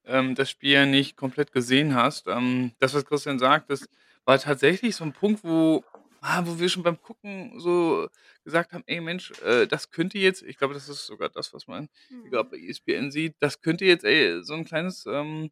ähm, 0.07 0.35
das 0.35 0.51
Spiel 0.51 0.73
ja 0.73 0.87
nicht 0.87 1.17
komplett 1.17 1.53
gesehen 1.53 1.95
hast. 1.95 2.27
Ähm, 2.29 2.73
das, 2.79 2.95
was 2.95 3.05
Christian 3.05 3.39
sagt, 3.39 3.71
das 3.71 3.89
war 4.25 4.39
tatsächlich 4.39 4.97
so 4.97 5.05
ein 5.05 5.13
Punkt, 5.13 5.45
wo 5.45 5.85
ah, 6.25 6.43
wo 6.47 6.59
wir 6.59 6.69
schon 6.69 6.83
beim 6.83 7.01
Gucken 7.01 7.61
so 7.61 8.09
gesagt 8.45 8.73
haben, 8.73 8.83
ey 8.87 9.01
Mensch, 9.01 9.33
äh, 9.43 9.67
das 9.67 9.91
könnte 9.91 10.19
jetzt, 10.19 10.43
ich 10.43 10.57
glaube, 10.57 10.75
das 10.75 10.89
ist 10.89 11.07
sogar 11.07 11.29
das, 11.29 11.53
was 11.53 11.67
man 11.67 11.89
mhm. 12.09 12.31
bei 12.31 12.59
ESPN 12.59 13.11
sieht, 13.11 13.37
das 13.41 13.61
könnte 13.61 13.85
jetzt 13.85 14.05
ey, 14.05 14.43
so 14.43 14.55
ein 14.55 14.65
kleines 14.65 15.05
ähm, 15.07 15.51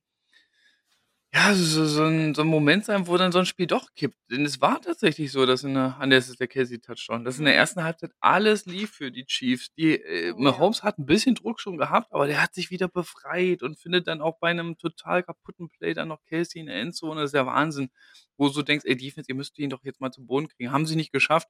ja, 1.35 1.55
so 1.55 1.87
so 1.87 2.05
'n 2.05 2.35
so 2.35 2.43
'n 2.43 2.49
Moment 2.49 2.85
sein, 2.85 3.07
wo 3.07 3.17
dann 3.17 3.33
so 3.33 3.39
'n 3.39 3.47
Spiel 3.47 3.67
doch 3.67 3.95
kippt. 3.95 4.17
Denn 4.31 4.45
es 4.45 4.61
war 4.61 4.81
tatsächlich 4.83 5.33
so, 5.33 5.47
dass 5.47 5.65
in 5.65 5.75
der 5.75 5.97
ne, 6.01 6.17
das 6.17 6.29
ist 6.29 6.41
der 6.41 6.49
Kelsey-Touchdown, 6.49 7.25
dass 7.25 7.39
in 7.39 7.47
der 7.47 7.57
ersten 7.57 7.83
Halbzeit 7.83 8.13
alles 8.21 8.67
lief 8.67 8.91
für 8.93 9.11
die 9.11 9.25
Chiefs. 9.27 9.73
Die, 9.75 9.95
äh, 10.03 10.33
Oh 10.33 10.37
ja. 10.39 10.43
Mahomes 10.43 10.83
hat 10.83 10.99
'n 10.99 11.07
bisschen 11.07 11.35
Druck 11.35 11.61
schon 11.61 11.79
gehabt, 11.79 12.13
aber 12.13 12.27
der 12.27 12.43
hat 12.43 12.55
sich 12.55 12.71
wieder 12.71 12.89
befreit 12.89 13.63
und 13.63 13.79
findet 13.79 14.09
dann 14.09 14.21
auch 14.21 14.39
bei 14.41 14.53
'nem 14.53 14.77
total 14.79 15.23
kaputten 15.23 15.71
Play 15.71 15.95
dann 15.95 16.09
noch 16.09 16.23
Kelsey 16.27 16.61
in 16.61 16.67
der 16.67 16.77
Endzone. 16.81 17.21
Das 17.23 17.29
ist 17.29 17.35
der 17.35 17.47
Wahnsinn, 17.47 17.91
wo 18.37 18.49
du 18.49 18.53
so 18.55 18.63
denkst: 18.63 18.85
„Ey, 18.87 18.97
Defense, 18.97 19.29
ihr 19.31 19.35
müsst 19.37 19.59
ihn 19.59 19.71
doch 19.71 19.85
jetzt 19.85 20.01
mal 20.01 20.13
zu 20.13 20.25
Boden 20.27 20.49
kriegen.“ 20.49 20.71
Haben 20.73 20.87
sie 20.87 20.97
nicht 20.97 21.13
geschafft. 21.13 21.49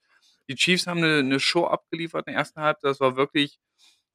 Die 0.48 0.54
Chiefs 0.54 0.86
haben 0.86 1.00
'ne 1.00 1.22
'ne 1.24 1.40
Show 1.40 1.66
abgeliefert 1.66 2.26
in 2.28 2.32
der 2.34 2.38
ersten 2.40 2.60
Halbzeit. 2.60 2.90
Das 2.90 3.00
war 3.00 3.16
wirklich 3.16 3.58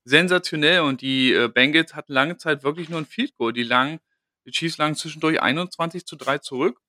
sensationell 0.05 0.81
und 0.81 1.01
die, 1.01 1.33
äh, 1.33 1.49
Bengals 1.49 1.95
hatten 1.95 2.13
lange 2.13 2.37
Zeit 2.37 2.63
wirklich 2.63 2.89
nur 2.89 2.99
'n 2.99 3.05
Field 3.05 3.35
Goal. 3.37 3.53
Die 3.53 3.63
lagen 3.63 3.99
die 4.47 4.51
Chiefs 4.51 4.77
lagen 4.79 4.95
zwischendurch 4.95 5.41
21 5.41 6.07
zu 6.07 6.17
3 6.17 6.39
zurück. 6.39 6.81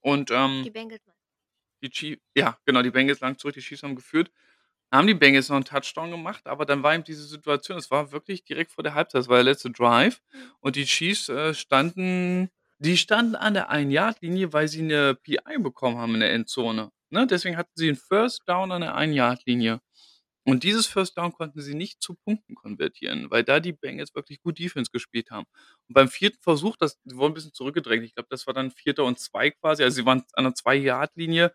Und, 0.00 0.30
ähm, 0.32 0.64
Die 0.64 0.70
Bengals 0.70 1.02
die 1.82 1.90
Chiefs, 1.90 2.22
ja, 2.36 2.58
genau, 2.64 2.82
die 2.82 2.90
Bengals 2.90 3.20
lagen 3.20 3.38
zurück, 3.38 3.54
die 3.54 3.60
Chiefs 3.60 3.82
haben 3.82 3.96
geführt. 3.96 4.30
Haben 4.92 5.06
die 5.08 5.14
Bengals 5.14 5.48
noch 5.48 5.56
einen 5.56 5.64
Touchdown 5.64 6.10
gemacht, 6.12 6.46
aber 6.46 6.64
dann 6.66 6.82
war 6.82 6.94
eben 6.94 7.04
diese 7.04 7.24
Situation, 7.24 7.78
es 7.78 7.90
war 7.90 8.12
wirklich 8.12 8.44
direkt 8.44 8.72
vor 8.72 8.84
der 8.84 8.94
Halbzeit, 8.94 9.20
das 9.20 9.28
war 9.28 9.36
der 9.38 9.44
letzte 9.44 9.70
Drive 9.70 10.22
Mhm. 10.32 10.38
und 10.60 10.76
die 10.76 10.84
Chiefs, 10.86 11.28
äh, 11.28 11.54
standen 11.54 12.50
die 12.78 12.96
standen 12.98 13.36
an 13.36 13.54
der 13.54 13.70
1-Yard-Linie, 13.70 14.52
weil 14.52 14.68
sie 14.68 14.80
eine 14.82 15.14
PI 15.14 15.58
bekommen 15.60 15.98
haben 15.98 16.14
in 16.14 16.20
der 16.20 16.32
Endzone, 16.34 16.92
ne? 17.10 17.26
Deswegen 17.26 17.56
hatten 17.56 17.72
sie 17.74 17.88
'n 17.88 17.96
First 17.96 18.42
Down 18.48 18.70
an 18.72 18.82
der 18.82 18.94
1-Yard-Linie. 18.96 19.80
Und 20.46 20.62
dieses 20.62 20.86
First 20.86 21.18
Down 21.18 21.32
konnten 21.32 21.60
sie 21.60 21.74
nicht 21.74 22.00
zu 22.00 22.14
Punkten 22.14 22.54
konvertieren, 22.54 23.30
weil 23.32 23.42
da 23.44 23.58
die 23.60 23.72
Bengals 23.72 24.14
wirklich 24.14 24.40
gut 24.40 24.58
Defense 24.60 24.90
gespielt 24.92 25.30
haben. 25.32 25.46
Und 25.88 25.94
beim 25.94 26.08
vierten 26.08 26.38
Versuch, 26.40 26.76
das 26.76 27.00
die 27.04 27.16
wurden 27.16 27.32
'n 27.32 27.34
bisschen 27.34 27.52
zurückgedrängt. 27.52 28.04
Ich 28.04 28.14
glaube, 28.14 28.28
das 28.30 28.46
war 28.46 28.54
dann 28.54 28.70
Vierter 28.70 29.04
und 29.04 29.18
2 29.18 29.50
quasi. 29.50 29.82
Also, 29.82 29.96
sie 29.96 30.06
waren 30.06 30.22
an 30.34 30.44
der 30.44 30.54
2-Yard-Linie. 30.54 31.52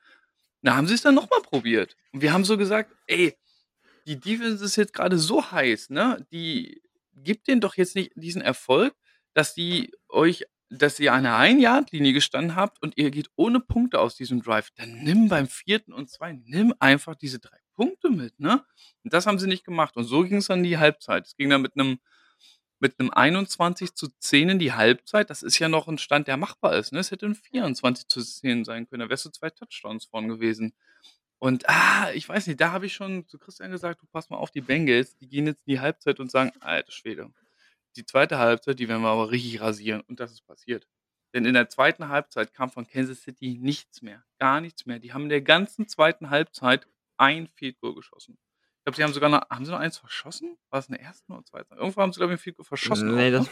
Da 0.63 0.75
haben 0.77 0.87
sie 0.87 0.95
es 0.95 1.03
dann 1.03 1.15
noch 1.15 1.29
mal 1.29 1.41
probiert. 1.43 1.97
Und 2.13 2.21
wir 2.21 2.33
haben 2.33 2.45
so 2.45 2.57
gesagt: 2.57 2.93
„Ey, 3.07 3.35
die 4.07 4.19
Defense 4.19 4.63
ist 4.65 4.75
jetzt 4.77 4.93
gerade 4.93 5.17
so 5.19 5.51
heiß, 5.51 5.89
ne? 5.91 6.25
Die 6.33 6.81
gibt 7.15 7.47
denen 7.47 7.61
doch 7.61 7.75
jetzt 7.77 7.95
nicht 7.95 8.11
diesen 8.15 8.41
Erfolg, 8.43 8.95
dass 9.35 9.53
die 9.55 9.91
euch 10.09 10.45
dass 10.71 10.99
ihr 10.99 11.13
an 11.13 11.23
der 11.23 11.37
1-Yard-Linie 11.37 12.13
gestanden 12.13 12.55
habt 12.57 12.81
und 12.83 12.97
ihr 12.97 13.11
geht 13.11 13.29
ohne 13.37 13.59
Punkte 13.61 13.99
aus 14.01 14.15
diesem 14.17 14.41
Drive. 14.43 14.69
Dann 14.77 15.03
nimm 15.03 15.29
beim 15.29 15.47
vierten 15.47 15.93
und 15.93 16.09
2 16.11 16.33
nimm 16.45 16.73
einfach 16.79 17.15
diese 17.15 17.39
3 17.39 17.60
Punkte 17.81 18.09
mit, 18.11 18.39
ne? 18.39 18.63
Und 19.03 19.13
das 19.13 19.25
haben 19.27 19.39
sie 19.39 19.47
nicht 19.47 19.65
gemacht. 19.65 19.97
Und 19.97 20.05
so 20.05 20.23
ging 20.23 20.37
es 20.37 20.47
dann 20.47 20.59
in 20.59 20.65
die 20.65 20.77
Halbzeit. 20.79 21.25
Es 21.27 21.35
ging 21.37 21.49
dann 21.49 21.61
mit 21.63 21.73
einem 21.75 21.99
mit 22.81 22.99
'nem 22.99 23.11
21:10 23.11 24.49
in 24.49 24.59
die 24.59 24.73
Halbzeit. 24.73 25.29
Das 25.31 25.43
ist 25.43 25.59
ja 25.59 25.69
noch 25.69 25.87
ein 25.89 25.97
Stand, 25.99 26.27
der 26.29 26.37
machbar 26.37 26.75
ist, 26.77 26.93
ne? 26.93 26.99
Es 26.99 27.11
hätte 27.11 27.25
'n 27.27 27.35
24:10 27.35 28.65
sein 28.65 28.87
können. 28.89 29.01
Da 29.01 29.09
wärst 29.09 29.25
du 29.25 29.31
2 29.31 29.49
Touchdowns 29.51 30.05
vorn 30.05 30.27
gewesen. 30.29 30.73
Und, 31.39 31.69
ah, 31.69 32.11
ich 32.13 32.29
weiß 32.29 32.47
nicht, 32.47 32.61
da 32.61 32.71
habe 32.73 32.85
ich 32.87 32.93
schon 32.95 33.27
zu 33.27 33.39
Christian 33.39 33.71
gesagt: 33.71 34.01
„Du, 34.03 34.07
pass 34.11 34.29
mal 34.31 34.37
auf, 34.37 34.51
die 34.51 34.61
Bengals, 34.61 35.17
die 35.17 35.27
gehen 35.29 35.47
jetzt 35.47 35.63
in 35.67 35.73
die 35.75 35.79
Halbzeit 35.81 36.19
und 36.21 36.31
sagen: 36.31 36.51
Alter 36.61 36.91
Schwede, 36.93 37.31
die 37.97 38.05
zweite 38.05 38.39
Halbzeit, 38.39 38.79
die 38.79 38.89
werden 38.89 39.03
wir 39.03 39.09
aber 39.09 39.31
richtig 39.31 39.61
rasieren.“ 39.61 40.01
Und 40.09 40.19
das 40.21 40.31
ist 40.33 40.47
passiert. 40.47 40.87
Denn 41.35 41.45
in 41.45 41.53
der 41.55 41.69
zweiten 41.69 42.09
Halbzeit 42.09 42.53
kam 42.55 42.71
von 42.71 42.87
Kansas 42.87 43.21
City 43.23 43.57
nichts 43.61 44.01
mehr, 44.03 44.23
gar 44.39 44.61
nichts 44.61 44.85
mehr. 44.87 44.99
Die 44.99 45.13
haben 45.13 45.23
in 45.25 45.29
der 45.31 45.41
ganzen 45.43 45.87
zweiten 45.89 46.29
Halbzeit 46.31 46.87
ein 47.21 47.47
Field 47.49 47.79
Goal 47.81 47.95
geschossen. 47.95 48.39
Ich 48.79 48.85
glaube, 48.85 48.97
sie 48.97 49.03
haben 49.05 49.13
sogar 49.13 49.29
noch 49.31 49.49
haben 49.51 49.65
sie 49.65 49.71
noch 49.71 49.79
eins 49.79 49.97
verschossen? 49.99 50.57
War 50.71 50.79
es 50.81 50.87
in 50.89 50.95
der 50.95 51.03
ersten 51.03 51.33
oder 51.33 51.45
zweiten? 51.45 51.75
Irgendwo 51.77 52.01
haben 52.01 52.13
sie, 52.13 52.19
glaube 52.19 52.33
ich, 52.35 52.39
'n 52.41 52.43
Field 52.43 52.57
Goal 52.57 52.65
verschossen 52.65 53.11
Ne, 53.13 53.29
auch, 53.29 53.31
das 53.31 53.47
ne? 53.47 53.49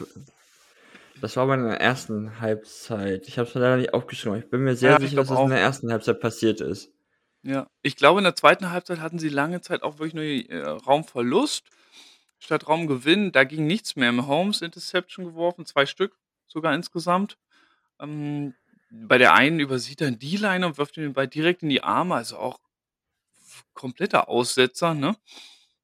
das 1.21 1.37
war 1.37 1.47
bei 1.47 1.57
der 1.57 1.81
ersten 1.81 2.39
Halbzeit. 2.41 3.27
Ich 3.27 3.37
habe 3.39 3.47
es 3.49 3.55
mir 3.55 3.61
leider 3.61 3.77
nicht 3.77 3.93
aufgeschrieben, 3.93 4.39
ich 4.39 4.49
bin 4.49 4.63
mir 4.63 4.75
sehr 4.75 4.95
Ja, 4.95 4.99
ich 5.03 5.11
sicher, 5.11 5.17
dass 5.17 5.31
es 5.31 5.41
in 5.41 5.49
auch. 5.49 5.51
der 5.51 5.59
ersten 5.59 5.91
Halbzeit 5.91 6.19
passiert 6.21 6.61
ist. 6.61 6.91
Ja. 7.45 7.67
Ich 7.81 7.95
glaube, 7.95 8.19
in 8.19 8.23
der 8.25 8.35
zweiten 8.35 8.69
Halbzeit 8.71 8.99
hatten 8.99 9.19
sie 9.19 9.29
lange 9.29 9.61
Zeit 9.61 9.81
auch 9.83 9.97
wirklich 9.99 10.13
nur, 10.13 10.23
äh, 10.23 10.61
Raumverlust 10.67 11.69
statt 12.39 12.67
Raumgewinn. 12.67 13.31
Da 13.31 13.43
ging 13.45 13.67
nichts 13.67 13.95
mehr. 13.95 14.11
Mahomes 14.11 14.61
Interception 14.61 15.25
geworfen, 15.25 15.65
2 15.65 15.85
Stück 15.85 16.17
sogar 16.47 16.73
insgesamt. 16.75 17.37
Ähm, 18.01 18.55
bei 18.91 19.17
der 19.19 19.33
einen 19.35 19.59
übersieht 19.61 20.01
er 20.01 20.09
'n 20.09 20.19
D-Liner 20.19 20.67
und 20.67 20.77
wirft 20.79 20.97
ihm 20.97 21.03
den 21.03 21.13
Ball 21.13 21.27
direkt 21.29 21.63
in 21.63 21.69
die 21.69 21.83
Arme, 21.83 22.15
also 22.15 22.37
auch 22.37 22.59
kompletter 23.73 24.29
Aussetzer, 24.29 24.93
ne? 24.93 25.15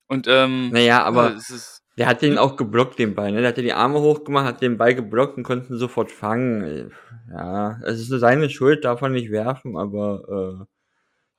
Und, 0.07 0.27
ähm, 0.27 0.69
Na 0.71 0.79
ja, 0.79 0.85
ja, 0.85 1.03
aber 1.03 1.35
ist 1.35 1.83
Der 1.97 2.07
hat 2.07 2.21
den 2.21 2.33
hm? 2.33 2.37
auch 2.39 2.55
geblockt, 2.57 2.99
den 2.99 3.15
Ball, 3.15 3.31
ne? 3.31 3.39
Der 3.41 3.49
hat 3.49 3.57
die 3.57 3.73
Arme 3.73 3.99
hochgemacht, 4.01 4.45
hat 4.45 4.61
den 4.61 4.77
Ball 4.77 4.95
geblockt 4.95 5.37
und 5.37 5.43
konnte 5.43 5.73
ihn 5.73 5.77
sofort 5.77 6.11
fangen. 6.11 6.91
Ja, 7.31 7.79
es 7.83 7.99
ist 7.99 8.09
seine 8.19 8.49
Schuld, 8.49 8.85
darf 8.85 9.01
er 9.01 9.09
nicht 9.09 9.31
werfen, 9.31 9.77
aber 9.77 10.59
äh, 10.61 10.65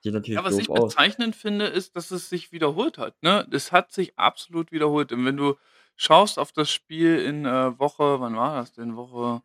sieht 0.02 0.14
natürlich 0.14 0.38
Ja, 0.38 0.44
was 0.44 0.58
ich 0.58 0.68
aus. 0.70 0.94
bezeichnend 0.94 1.36
finde, 1.36 1.66
ist, 1.66 1.96
dass 1.96 2.10
es 2.10 2.28
sich 2.28 2.52
wiederholt 2.52 2.98
hat, 2.98 3.22
ne? 3.22 3.46
Es 3.52 3.72
hat 3.72 3.92
sich 3.92 4.18
absolut 4.18 4.72
wiederholt. 4.72 5.12
Und 5.12 5.24
wenn 5.26 5.36
du 5.36 5.56
schaust 5.96 6.38
auf 6.38 6.52
das 6.52 6.70
Spiel 6.70 7.18
in 7.20 7.44
äh, 7.46 7.78
Woche, 7.78 8.20
wann 8.20 8.36
war 8.36 8.56
das 8.56 8.72
denn? 8.72 8.96
Woche 8.96 9.42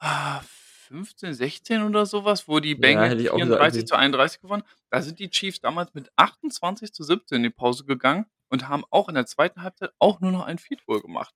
ah, 0.00 0.40
15, 0.86 1.34
16 1.34 1.82
oder 1.82 2.06
sowas, 2.06 2.48
wo 2.48 2.60
die 2.60 2.72
Ja, 2.72 2.78
Bengals 2.78 3.20
ich 3.20 3.30
auch 3.30 3.36
gesagt, 3.36 3.58
34 3.58 3.86
zu 3.86 3.96
31 3.96 4.40
gewonnen. 4.40 4.62
Da 4.90 5.02
sind 5.02 5.18
die 5.18 5.30
Chiefs 5.30 5.60
damals 5.60 5.94
mit 5.94 6.10
28 6.16 6.92
zu 6.92 7.02
17 7.02 7.36
in 7.36 7.42
die 7.44 7.50
Pause 7.50 7.84
gegangen 7.84 8.26
und 8.48 8.68
haben 8.68 8.84
auch 8.90 9.08
in 9.08 9.14
der 9.14 9.26
zweiten 9.26 9.62
Halbzeit 9.62 9.90
auch 9.98 10.20
nur 10.20 10.32
noch 10.32 10.46
ein 10.46 10.58
Field 10.58 10.84
Goal 10.86 11.00
gemacht. 11.00 11.34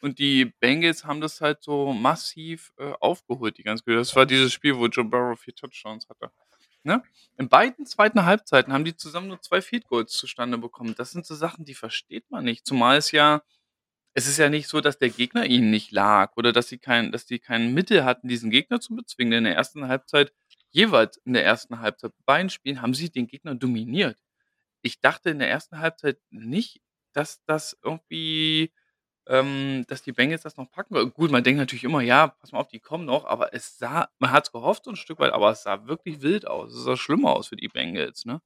Und 0.00 0.18
die 0.18 0.44
Bengals 0.60 1.04
haben 1.04 1.20
das 1.20 1.40
halt 1.40 1.62
so 1.62 1.92
massiv 1.92 2.72
äh, 2.78 2.92
aufgeholt, 3.00 3.58
die 3.58 3.64
ganze 3.64 3.82
Geschichte. 3.84 4.00
Das 4.00 4.16
war 4.16 4.26
dieses 4.26 4.52
Spiel, 4.52 4.76
wo 4.76 4.86
Joe 4.86 5.04
Burrow 5.04 5.38
vier 5.38 5.54
Touchdowns 5.54 6.08
hatte. 6.08 6.30
Ne? 6.84 7.02
In 7.36 7.48
beiden 7.48 7.86
zweiten 7.86 8.24
Halbzeiten 8.24 8.72
haben 8.72 8.84
die 8.84 8.96
zusammen 8.96 9.28
nur 9.28 9.40
zwei 9.42 9.60
Field 9.60 9.86
Goals 9.88 10.12
zustande 10.12 10.58
bekommen. 10.58 10.94
Das 10.96 11.10
sind 11.10 11.26
so 11.26 11.34
Sachen, 11.34 11.64
die 11.64 11.74
versteht 11.74 12.30
man 12.30 12.44
nicht. 12.44 12.64
Zumal 12.64 12.96
es 12.96 13.10
ja 13.10 13.42
es 14.18 14.26
ist 14.28 14.38
ja 14.38 14.48
nicht 14.50 14.68
so, 14.68 14.80
dass 14.80 14.98
der 14.98 15.10
Gegner 15.10 15.46
ihnen 15.46 15.70
nicht 15.70 15.92
lag 15.92 16.32
oder 16.36 16.52
dass 16.52 16.68
sie 16.68 16.78
kein 16.78 17.12
dass 17.12 17.26
die 17.26 17.38
kein 17.38 17.72
Mittel 17.74 18.04
hatten, 18.04 18.28
diesen 18.28 18.50
Gegner 18.50 18.80
zu 18.80 18.94
bezwingen. 18.96 19.32
In 19.34 19.44
der 19.44 19.54
ersten 19.56 19.88
Halbzeit 19.88 20.32
jeweils 20.70 21.18
in 21.24 21.34
der 21.34 21.44
ersten 21.44 21.80
Halbzeit 21.80 22.12
bei 22.18 22.34
beiden 22.34 22.50
Spielen 22.50 22.82
haben 22.82 22.94
sie 22.94 23.10
den 23.10 23.26
Gegner 23.28 23.54
dominiert. 23.54 24.18
Ich 24.82 25.00
dachte 25.00 25.30
in 25.30 25.38
der 25.40 25.50
ersten 25.50 25.78
Halbzeit 25.80 26.18
nicht, 26.30 26.80
dass 27.14 27.44
das 27.46 27.78
irgendwie 27.84 28.72
ähm, 29.28 29.84
dass 29.88 30.02
die 30.02 30.12
Bengals 30.12 30.42
das 30.42 30.56
noch 30.58 30.70
packen 30.70 31.12
Gut, 31.14 31.30
man 31.32 31.44
denkt 31.44 31.58
natürlich 31.60 31.84
immer: 31.84 32.02
„Ja, 32.02 32.28
pass 32.28 32.52
mal 32.52 32.60
auf, 32.60 32.68
die 32.68 32.80
kommen 32.80 33.04
noch“, 33.06 33.26
aber 33.26 33.54
es 33.54 33.78
sah 33.78 34.08
man 34.20 34.32
hat's 34.32 34.52
gehofft 34.52 34.84
so 34.86 34.90
'n 34.92 34.96
Stück 34.96 35.20
weit, 35.20 35.32
aber 35.34 35.50
es 35.52 35.62
sah 35.64 35.86
wirklich 35.88 36.22
wild 36.22 36.46
aus. 36.48 36.74
Es 36.74 36.84
sah 36.84 36.96
schlimmer 36.96 37.32
aus 37.36 37.48
für 37.48 37.56
die 37.56 37.68
Bengals, 37.68 38.24
ne? 38.26 38.42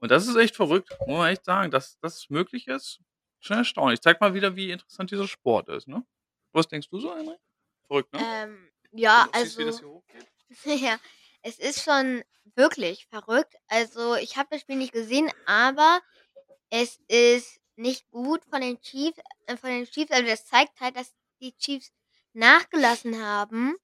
Und 0.00 0.10
das 0.12 0.26
ist 0.28 0.36
echt 0.36 0.56
verrückt, 0.56 0.90
muss 1.06 1.18
man 1.18 1.30
echt 1.32 1.44
sagen, 1.46 1.70
dass 1.72 1.98
das 2.00 2.28
möglich 2.30 2.68
ist. 2.68 3.00
Schon 3.42 3.58
erstaunlich. 3.58 4.00
Zeigt 4.00 4.20
mal 4.20 4.34
wieder, 4.34 4.54
wie 4.54 4.70
interessant 4.70 5.10
dieser 5.10 5.26
Sport 5.26 5.68
ist, 5.68 5.88
ne? 5.88 6.04
Was 6.52 6.68
denkst 6.68 6.88
du 6.88 7.00
so, 7.00 7.14
Henry? 7.14 7.36
Verrückt, 7.88 8.12
ne? 8.12 8.20
Ähm, 8.20 8.70
ja, 8.92 9.28
siehst, 9.34 9.58
wie 9.58 9.64
das 9.64 9.80
also 9.80 10.02
hier 10.54 10.76
ja, 10.76 11.00
es 11.42 11.58
ist 11.58 11.82
schon 11.82 12.22
wirklich 12.54 13.06
verrückt. 13.06 13.56
Also, 13.68 14.14
ich 14.14 14.36
habe 14.36 14.48
das 14.52 14.60
Spiel 14.60 14.76
nicht 14.76 14.92
gesehen, 14.92 15.30
aber 15.46 16.00
es 16.70 17.00
ist 17.08 17.60
nicht 17.76 18.08
gut 18.10 18.44
von 18.44 18.60
den 18.60 18.80
Chiefs 18.80 19.18
äh, 19.46 19.56
von 19.56 19.70
den 19.70 19.86
Chiefs 19.86 20.12
also, 20.12 20.26
das 20.26 20.46
zeigt 20.46 20.80
halt, 20.80 20.96
dass 20.96 21.12
die 21.40 21.56
Chiefs 21.56 21.92
nachgelassen 22.34 23.20
haben, 23.24 23.76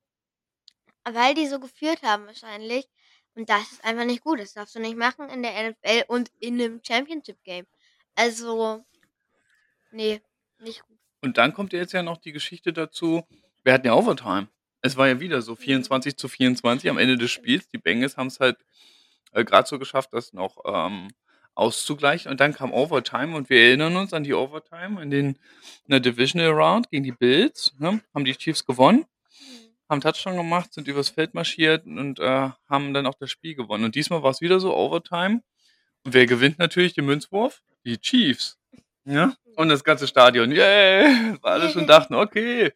weil 1.05 1.35
die 1.35 1.47
so 1.49 1.59
geführt 1.61 2.03
haben 2.03 2.27
wahrscheinlich. 2.27 2.89
Und 3.35 3.49
das 3.51 3.73
ist 3.73 3.85
einfach 3.85 4.05
nicht 4.05 4.23
gut. 4.23 4.41
Das 4.41 4.53
darfst 4.55 4.75
du 4.75 4.81
nicht 4.81 4.97
machen 4.97 5.29
in 5.29 5.43
der 5.43 5.55
NFL 5.57 6.05
und 6.09 6.31
in 6.41 6.57
'nem 6.57 6.81
Championship 6.85 7.43
Game. 7.45 7.67
Also 8.15 8.85
Nee, 9.91 10.21
nicht 10.59 10.83
gut. 10.83 10.99
Und 11.21 11.39
dann 11.39 11.53
kommt 11.53 11.73
jetzt 11.73 11.93
ja 11.93 12.03
noch 12.03 12.19
die 12.19 12.33
Geschichte 12.33 12.73
dazu, 12.73 13.27
wir 13.65 13.73
hatten 13.73 13.87
ja 13.87 13.95
Overtime. 13.95 14.49
Es 14.81 14.97
war 14.97 15.09
ja 15.09 15.21
wieder 15.21 15.43
so 15.43 15.57
24 15.57 16.17
zu 16.17 16.29
24 16.29 16.89
am 16.89 16.99
Ende 16.99 17.19
des 17.19 17.31
Spiels. 17.31 17.69
Die 17.69 17.79
Bengals 17.79 18.17
haben 18.17 18.29
es 18.29 18.39
halt 18.39 18.57
äh, 19.33 19.45
gerade 19.45 19.69
so 19.69 19.79
geschafft, 19.79 20.11
das 20.13 20.33
noch 20.33 20.59
ähm, 20.65 21.09
auszugleichen. 21.55 22.31
Und 22.31 22.41
dann 22.41 22.55
kam 22.55 22.73
Overtime 22.73 23.37
und 23.37 23.51
wir 23.51 23.61
erinnern 23.61 23.97
uns 23.97 24.13
an 24.13 24.23
die 24.23 24.35
Overtime 24.35 25.03
in, 25.03 25.11
den, 25.11 25.27
in 25.27 25.91
der 25.91 26.01
Divisional 26.01 26.51
Round 26.51 26.89
gegen 26.91 27.03
die 27.03 27.13
Bills. 27.13 27.75
Ne? 27.79 28.01
Haben 28.15 28.25
die 28.25 28.37
Chiefs 28.37 28.65
gewonnen, 28.65 28.99
mhm. 28.99 29.89
haben 29.89 30.01
Touchdown 30.01 30.37
gemacht, 30.37 30.73
sind 30.73 30.87
übers 30.87 31.09
Feld 31.09 31.35
marschiert 31.35 31.85
und 31.85 32.21
äh, 32.21 32.51
haben 32.69 32.95
dann 32.95 33.07
auch 33.07 33.17
das 33.19 33.31
Spiel 33.31 33.57
gewonnen. 33.57 33.85
Und 33.85 33.97
diesmal 33.97 34.23
war 34.23 34.31
es 34.31 34.41
wieder 34.41 34.61
so 34.61 34.75
Overtime. 34.75 35.43
Und 36.05 36.15
wer 36.15 36.27
gewinnt 36.27 36.59
natürlich 36.59 36.95
den 36.95 37.07
Münzwurf? 37.07 37.63
Die 37.85 37.99
Chiefs. 37.99 38.58
Ja? 39.09 39.33
Und 39.57 39.71
das 39.71 39.83
ganze 39.83 40.07
Stadion, 40.07 40.53
yay, 40.53 41.37
weil 41.43 41.53
alle 41.53 41.71
schon 41.71 41.87
dachten, 41.87 42.15
okay, 42.15 42.73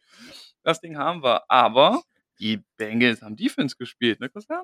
das 0.63 0.81
Ding 0.81 0.97
haben 0.97 1.23
wir. 1.23 1.43
Aber 1.47 2.01
die 2.39 2.61
Bengals 2.77 3.21
haben 3.21 3.35
Defense 3.35 3.75
gespielt, 3.77 4.19
ne, 4.19 4.29
Christian? 4.29 4.63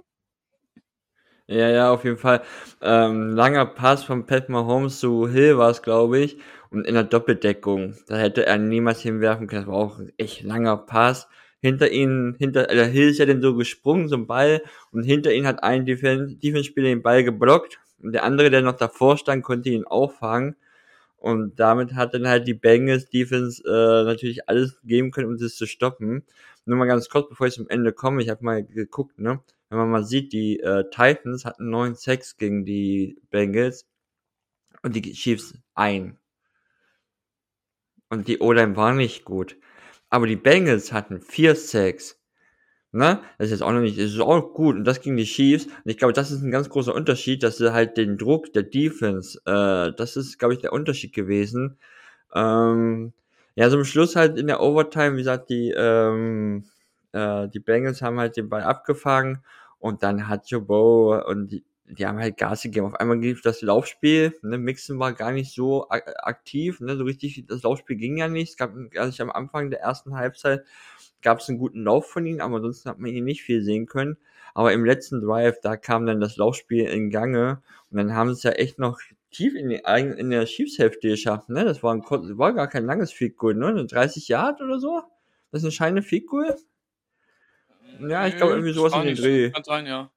Ja, 1.47 1.69
ja, 1.69 1.91
auf 1.91 2.03
jeden 2.03 2.17
Fall. 2.17 2.41
Ähm, 2.81 3.29
langer 3.35 3.65
Pass 3.65 4.03
von 4.03 4.25
Pat 4.25 4.49
Mahomes 4.49 4.99
zu 4.99 5.27
Hill 5.27 5.57
war 5.57 5.69
es, 5.69 5.81
glaube 5.81 6.19
ich. 6.19 6.37
Und 6.69 6.85
in 6.85 6.93
der 6.93 7.03
Doppeldeckung. 7.03 7.95
Da 8.07 8.17
hätte 8.17 8.45
er 8.45 8.57
niemals 8.59 9.01
hinwerfen 9.01 9.47
können. 9.47 9.63
Das 9.65 9.71
war 9.71 9.79
auch 9.79 9.99
ein 9.99 10.11
echt 10.17 10.43
langer 10.43 10.77
Pass. 10.77 11.27
Hinter 11.61 11.91
ihnen, 11.91 12.35
hinter, 12.37 12.67
der 12.67 12.85
also 12.85 12.91
Hill 12.91 13.09
ist 13.09 13.17
ja 13.17 13.25
dann 13.25 13.41
so 13.41 13.55
gesprungen, 13.55 14.07
so 14.07 14.15
ein 14.15 14.27
Ball. 14.27 14.61
Und 14.91 15.03
hinter 15.03 15.33
ihnen 15.33 15.47
hat 15.47 15.63
ein 15.63 15.85
Defense-Spieler 15.85 16.89
den 16.89 17.01
Ball 17.01 17.23
geblockt. 17.23 17.79
Und 18.01 18.13
der 18.13 18.23
andere, 18.23 18.51
der 18.51 18.61
noch 18.61 18.77
davor 18.77 19.17
stand, 19.17 19.43
konnte 19.43 19.69
ihn 19.69 19.85
auffangen. 19.85 20.55
Und 21.19 21.59
damit 21.59 21.95
hat 21.95 22.13
dann 22.13 22.27
halt 22.27 22.47
die 22.47 22.53
Bengals 22.53 23.09
Defense 23.09 23.61
äh, 23.65 24.05
natürlich 24.05 24.47
alles 24.47 24.79
geben 24.83 25.11
können, 25.11 25.27
um 25.27 25.37
das 25.37 25.55
zu 25.55 25.65
stoppen. 25.67 26.23
Nur 26.65 26.77
mal 26.77 26.85
ganz 26.85 27.09
kurz, 27.09 27.27
bevor 27.29 27.47
ich 27.47 27.55
zum 27.55 27.69
Ende 27.69 27.91
komme, 27.93 28.21
ich 28.21 28.29
habe 28.29 28.43
mal 28.43 28.63
geguckt, 28.63 29.19
ne? 29.19 29.41
Wenn 29.69 29.77
man 29.79 29.89
mal 29.91 30.03
sieht, 30.03 30.33
die 30.33 30.59
äh, 30.59 30.85
Titans 30.89 31.45
hatten 31.45 31.69
neun 31.69 31.95
Sex 31.95 32.37
gegen 32.37 32.65
die 32.65 33.21
Bengals 33.29 33.85
und 34.83 34.95
die 34.95 35.01
Chiefs 35.13 35.53
ein. 35.75 36.17
Und 38.09 38.27
die 38.27 38.39
O-Line 38.39 38.75
war 38.75 38.93
nicht 38.93 39.25
gut. 39.25 39.57
Aber 40.09 40.25
die 40.27 40.35
Bengals 40.35 40.91
hatten 40.91 41.21
vier 41.21 41.55
Sex. 41.55 42.18
Ne? 42.91 43.21
Das 43.37 43.47
ist 43.47 43.51
jetzt 43.51 43.61
auch 43.61 43.71
noch 43.71 43.81
nicht, 43.81 43.97
das 43.99 44.05
ist 44.05 44.19
auch 44.19 44.53
gut. 44.53 44.75
Und 44.75 44.83
das 44.85 45.01
gegen 45.01 45.17
die 45.17 45.25
Chiefs. 45.25 45.65
Und 45.65 45.73
ich 45.85 45.97
glaube, 45.97 46.13
das 46.13 46.31
ist 46.31 46.41
ein 46.41 46.51
ganz 46.51 46.69
großer 46.69 46.93
Unterschied, 46.93 47.43
dass 47.43 47.57
sie 47.57 47.71
halt 47.71 47.97
den 47.97 48.17
Druck 48.17 48.51
der 48.53 48.63
Defense, 48.63 49.39
äh, 49.45 49.93
das 49.95 50.15
ist, 50.17 50.39
glaube 50.39 50.55
ich, 50.55 50.59
der 50.61 50.73
Unterschied 50.73 51.13
gewesen. 51.13 51.77
Ähm, 52.33 53.13
ja, 53.55 53.67
am 53.67 53.83
Schluss 53.85 54.15
halt 54.15 54.37
in 54.39 54.47
der 54.47 54.61
Overtime, 54.61 55.13
wie 55.15 55.19
gesagt, 55.19 55.49
die, 55.49 55.71
ähm, 55.75 56.65
äh, 57.11 57.47
die 57.49 57.59
Bengals 57.59 58.01
haben 58.01 58.19
halt 58.19 58.37
den 58.37 58.49
Ball 58.49 58.63
abgefangen 58.63 59.43
und 59.79 60.03
dann 60.03 60.27
hat 60.27 60.49
Joe 60.49 60.61
Bow 60.61 61.23
und 61.27 61.51
die, 61.51 61.63
die 61.85 62.05
haben 62.07 62.19
halt 62.19 62.37
Gas 62.37 62.63
gegeben. 62.63 62.87
Auf 62.87 62.95
einmal 62.95 63.19
lief 63.19 63.41
das 63.41 63.61
Laufspiel, 63.61 64.33
ne, 64.43 64.57
Mixen 64.57 64.99
war 64.99 65.13
gar 65.13 65.31
nicht 65.31 65.53
so 65.53 65.89
aktiv, 65.89 66.79
ne, 66.81 66.95
so 66.97 67.03
richtig, 67.03 67.45
das 67.47 67.63
Laufspiel 67.63 67.97
ging 67.97 68.17
ja 68.17 68.27
nicht. 68.27 68.51
Es 68.51 68.57
gab, 68.57 68.73
also 68.95 69.23
am 69.23 69.31
Anfang 69.31 69.69
der 69.71 69.81
ersten 69.81 70.15
Halbzeit 70.15 70.63
gab 71.21 71.39
es 71.39 71.49
einen 71.49 71.57
guten 71.57 71.83
Lauf 71.83 72.09
von 72.09 72.25
ihm, 72.25 72.41
aber 72.41 72.57
ansonsten 72.57 72.89
hat 72.89 72.99
man 72.99 73.11
ihn 73.11 73.25
nicht 73.25 73.43
viel 73.43 73.61
sehen 73.61 73.85
können. 73.85 74.17
Aber 74.53 74.73
im 74.73 74.83
letzten 74.83 75.21
Drive, 75.21 75.59
da 75.61 75.77
kam 75.77 76.05
dann 76.05 76.19
das 76.19 76.37
Laufspiel 76.37 76.85
in 76.85 77.09
Gange 77.09 77.61
und 77.91 77.97
dann 77.97 78.13
haben 78.13 78.29
sie 78.29 78.37
es 78.37 78.43
ja 78.43 78.51
echt 78.51 78.79
noch 78.79 78.99
tief 79.31 79.53
in, 79.55 79.69
die, 79.69 79.81
in 80.17 80.29
der 80.29 80.45
Schiefshälfte 80.45 81.09
geschafft. 81.09 81.49
Ne? 81.49 81.63
Das 81.65 81.83
war, 81.83 81.93
ein, 81.93 82.03
war 82.03 82.53
gar 82.53 82.67
kein 82.67 82.85
langes 82.85 83.11
Field 83.11 83.37
Goal, 83.37 83.55
ne? 83.55 83.85
30 83.85 84.27
Yard 84.27 84.61
oder 84.61 84.79
so? 84.79 85.03
Das 85.51 85.61
ist 85.61 85.69
ein 85.69 85.71
scheine 85.71 86.01
Field 86.01 86.27
Goal? 86.27 86.55
Ja, 88.07 88.27
ich 88.27 88.37
glaube 88.37 88.53
irgendwie 88.53 88.73
sowas 88.73 88.93
in 88.95 89.03
den 89.03 89.15
Dreh. 89.15 89.51
Kann 89.51 89.63
sein, 89.63 89.85
ja. 89.85 90.09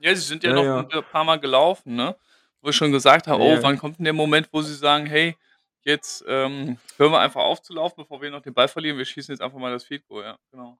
Ja, 0.00 0.14
sie 0.14 0.22
sind 0.22 0.42
ja, 0.42 0.50
ja 0.50 0.56
noch 0.56 0.64
ja. 0.64 0.98
ein 0.98 1.04
paar 1.10 1.24
Mal 1.24 1.38
gelaufen, 1.38 1.94
ne? 1.94 2.16
Wo 2.62 2.70
ich 2.70 2.76
schon 2.76 2.92
gesagt 2.92 3.26
habe, 3.26 3.42
ja. 3.42 3.58
oh, 3.58 3.62
wann 3.62 3.78
kommt 3.78 3.98
denn 3.98 4.04
der 4.04 4.12
Moment, 4.12 4.48
wo 4.52 4.62
sie 4.62 4.74
sagen, 4.74 5.06
hey, 5.06 5.36
Jetzt 5.84 6.24
ähm, 6.28 6.78
hören 6.98 7.12
wir 7.12 7.20
einfach 7.20 7.40
auf 7.40 7.62
zu 7.62 7.72
laufen, 7.72 7.94
bevor 7.96 8.20
wir 8.20 8.30
noch 8.30 8.42
den 8.42 8.54
Ball 8.54 8.68
verlieren. 8.68 8.98
Wir 8.98 9.04
schießen 9.04 9.32
jetzt 9.32 9.40
einfach 9.40 9.58
mal 9.58 9.72
das 9.72 9.84
Field 9.84 10.02
ja, 10.10 10.36
genau. 10.50 10.78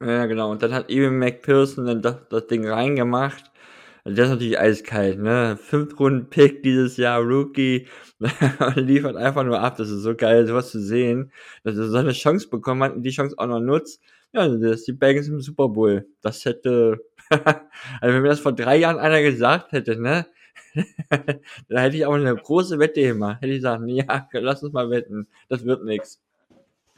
Ja, 0.00 0.26
genau. 0.26 0.50
Und 0.50 0.62
dann 0.62 0.74
hat 0.74 0.90
eben 0.90 1.18
McPherson 1.18 1.86
dann 1.86 2.02
das, 2.02 2.28
das 2.28 2.46
Ding 2.46 2.68
reingemacht. 2.68 3.50
Und 4.04 4.16
das 4.16 4.26
ist 4.26 4.32
natürlich 4.32 4.58
eiskalt, 4.58 5.18
ne? 5.18 5.58
Fünf 5.60 5.98
Runden 5.98 6.30
Pick 6.30 6.62
dieses 6.62 6.96
Jahr, 6.96 7.20
Rookie, 7.20 7.88
und 8.20 8.30
liefert 8.76 9.16
einfach 9.16 9.44
nur 9.44 9.60
ab. 9.60 9.76
Das 9.76 9.90
ist 9.90 10.02
so 10.02 10.14
geil, 10.14 10.46
sowas 10.46 10.70
zu 10.70 10.80
sehen, 10.80 11.32
dass 11.64 11.76
er 11.76 11.88
so 11.88 11.96
eine 11.98 12.12
Chance 12.12 12.48
bekommen 12.48 12.82
hat 12.82 12.94
und 12.94 13.02
die 13.02 13.10
Chance 13.10 13.34
auch 13.38 13.46
noch 13.46 13.60
nutzt. 13.60 14.00
Ja, 14.32 14.46
das 14.48 14.80
ist 14.80 14.88
die 14.88 14.92
Bengals 14.92 15.28
im 15.28 15.40
Super 15.40 15.68
Bowl. 15.68 16.06
Das 16.22 16.44
hätte, 16.44 16.98
also 17.30 18.14
wenn 18.14 18.22
mir 18.22 18.28
das 18.28 18.40
vor 18.40 18.52
drei 18.52 18.76
Jahren 18.76 18.98
einer 18.98 19.22
gesagt 19.22 19.72
hätte, 19.72 20.00
ne? 20.00 20.26
da 21.68 21.80
hätte 21.80 21.96
ich 21.96 22.06
auch 22.06 22.14
eine 22.14 22.34
große 22.34 22.78
Wette 22.78 23.02
gemacht. 23.02 23.40
Hätte 23.40 23.52
ich 23.52 23.58
gesagt, 23.58 23.82
ja, 23.86 24.22
lass 24.32 24.62
uns 24.62 24.72
mal 24.72 24.90
wetten. 24.90 25.28
Das 25.48 25.64
wird 25.64 25.84
nichts. 25.84 26.20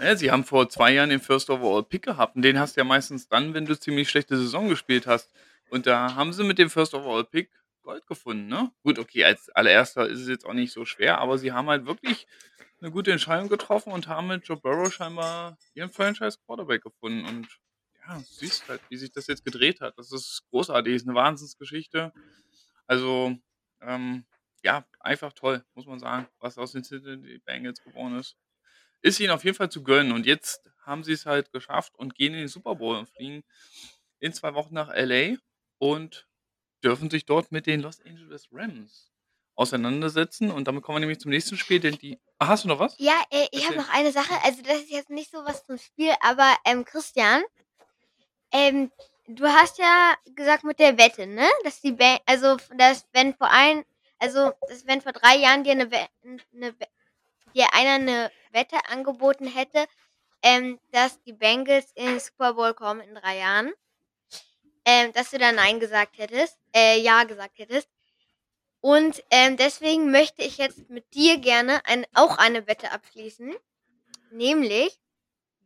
Ja, 0.01 0.17
sie 0.17 0.31
haben 0.31 0.45
vor 0.45 0.69
zwei 0.69 0.95
Jahren 0.95 1.11
den 1.11 1.21
First 1.21 1.51
Overall 1.51 1.83
Pick 1.83 2.03
gehabt 2.03 2.35
und 2.35 2.43
den 2.43 2.59
hast 2.59 2.77
du 2.77 2.81
ja 2.81 2.85
meistens 2.85 3.29
dann, 3.29 3.53
wenn 3.53 3.67
du 3.67 3.79
ziemlich 3.79 4.09
schlechte 4.09 4.37
Saison 4.37 4.69
gespielt 4.69 5.07
hast. 5.07 5.31
Und 5.69 5.87
da 5.87 6.15
haben 6.15 6.33
sie 6.33 6.43
mit 6.43 6.59
dem 6.59 6.71
First 6.71 6.95
Overall 6.95 7.25
Pick 7.25 7.51
Gold 7.83 8.07
gefunden, 8.07 8.47
ne? 8.47 8.71
Gut, 8.83 8.99
okay, 8.99 9.25
als 9.25 9.49
allererster 9.51 10.07
ist 10.09 10.21
es 10.21 10.29
jetzt 10.29 10.47
auch 10.47 10.53
nicht 10.53 10.73
so 10.73 10.85
schwer, 10.85 11.19
aber 11.19 11.39
sie 11.39 11.53
haben 11.53 11.69
halt 11.69 11.87
wirklich 11.87 12.27
eine 12.81 12.91
gute 12.91 13.13
Entscheidung 13.13 13.49
getroffen 13.49 13.93
und 13.93 14.09
haben 14.09 14.29
mit 14.29 14.47
Joe 14.47 14.57
Burrow 14.57 14.93
scheinbar 14.93 15.59
ihren 15.75 15.91
Franchise 15.91 16.39
Quarterback 16.47 16.83
gefunden. 16.83 17.25
Und 17.27 17.49
ja, 18.07 18.21
siehst 18.21 18.69
halt, 18.69 18.81
wie 18.89 18.97
sich 18.97 19.13
das 19.13 19.27
jetzt 19.27 19.45
gedreht 19.45 19.81
hat. 19.81 19.99
Das 19.99 20.13
ist 20.13 20.45
großartig, 20.51 20.95
ist 20.95 21.07
eine 21.07 21.17
Wahnsinnsgeschichte. 21.17 22.13
Also, 22.87 23.37
ähm, 23.81 24.25
ja, 24.63 24.85
einfach 25.01 25.33
toll, 25.33 25.65
muss 25.75 25.87
man 25.87 25.99
sagen, 25.99 26.29
was 26.39 26.59
aus 26.59 26.73
den 26.73 26.85
Cincinnati 26.85 27.39
Bengals 27.39 27.83
geworden 27.83 28.19
ist. 28.19 28.37
Ist 29.03 29.21
ihnen 29.21 29.31
auf 29.31 29.45
jeden 29.45 29.57
Fall 29.57 29.71
zu 29.71 29.83
gönnen 29.83 30.13
und 30.13 30.27
jetzt 30.27 30.63
haben 30.85 31.05
sie's 31.05 31.27
halt 31.27 31.53
geschafft 31.53 31.95
und 31.99 32.15
gehen 32.15 32.35
in 32.35 32.41
den 32.41 32.49
Super 32.49 32.75
Bowl 32.75 32.97
und 32.97 33.09
fliegen 33.09 33.43
in 34.19 34.33
2 34.33 34.55
Wochen 34.55 34.75
nach 34.75 34.91
L.A. 34.91 35.37
und 35.79 36.27
dürfen 36.85 37.11
sich 37.11 37.27
dort 37.27 37.53
mit 37.53 37.67
den 37.67 37.81
Los 37.81 38.01
Angeles 38.01 38.49
Rams 38.53 39.11
auseinandersetzen 39.55 40.51
und 40.51 40.67
damit 40.67 40.83
kommen 40.83 40.97
wir 40.97 41.01
nämlich 41.01 41.21
zum 41.21 41.31
nächsten 41.31 41.57
Spiel, 41.57 41.81
denn 41.81 41.99
die 41.99 42.19
ah, 42.39 42.49
hast 42.49 42.65
du 42.65 42.69
noch 42.69 42.79
was? 42.79 42.97
Ja, 42.99 43.21
äh, 43.31 43.47
ich 43.53 43.67
habe 43.67 43.77
noch 43.77 43.93
eine 43.93 44.11
Sache. 44.13 44.35
Also, 44.43 44.63
das 44.63 44.79
ist 44.79 44.91
jetzt 44.91 45.11
nicht 45.11 45.31
so 45.31 45.45
was 45.45 45.67
zum 45.67 45.77
Spiel, 45.79 46.13
aber, 46.23 46.57
ähm, 46.65 46.85
Christian, 46.85 47.43
ähm, 48.53 48.91
du 49.37 49.47
hast 49.49 49.79
ja 49.79 50.15
gesagt 50.37 50.65
mit 50.65 50.79
der 50.79 50.99
Wette, 50.99 51.27
ne? 51.27 51.49
Dass 51.65 51.81
die 51.81 51.93
Ba 51.93 52.19
also, 52.27 52.57
dass 52.77 53.07
wenn 53.13 53.35
vor 53.35 53.51
ein 53.51 53.85
also, 54.19 54.53
dass 54.69 54.87
wenn 54.87 55.01
vor 55.03 55.13
3 55.13 55.37
Jahren 55.37 55.65
dir 55.65 55.75
'ne 55.75 55.91
We 55.91 56.07
'ne 56.53 56.75
We 56.81 56.87
dir 57.55 57.67
einer 57.75 57.99
'ne 57.99 58.33
Wette 58.53 58.77
angeboten 58.91 59.47
hätte, 59.49 59.87
ähm, 60.43 60.81
dass 60.93 61.23
die 61.25 61.33
Bengals 61.35 61.93
in 61.95 62.07
den 62.07 62.21
Super 62.21 62.55
Bowl 62.55 62.75
kommen 62.75 63.01
in 63.03 63.15
3 63.17 63.39
Jahren, 63.39 63.73
ähm, 64.87 65.13
dass 65.15 65.31
du 65.31 65.39
da 65.39 65.53
nein 65.53 65.81
gesagt 65.81 66.19
hättest 66.19 66.59
äh, 66.75 67.01
ja 67.01 67.25
gesagt 67.25 67.59
hättest. 67.59 67.89
Und, 68.83 69.23
ähm, 69.31 69.57
deswegen 69.59 70.11
möchte 70.13 70.43
ich 70.43 70.59
jetzt 70.59 70.91
mit 70.91 71.15
dir 71.15 71.39
gerne 71.39 71.81
ein 71.87 72.07
auch 72.15 72.39
eine 72.39 72.67
Wette 72.69 72.93
abschließen, 72.93 73.55
nämlich, 74.33 74.99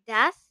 dass 0.06 0.43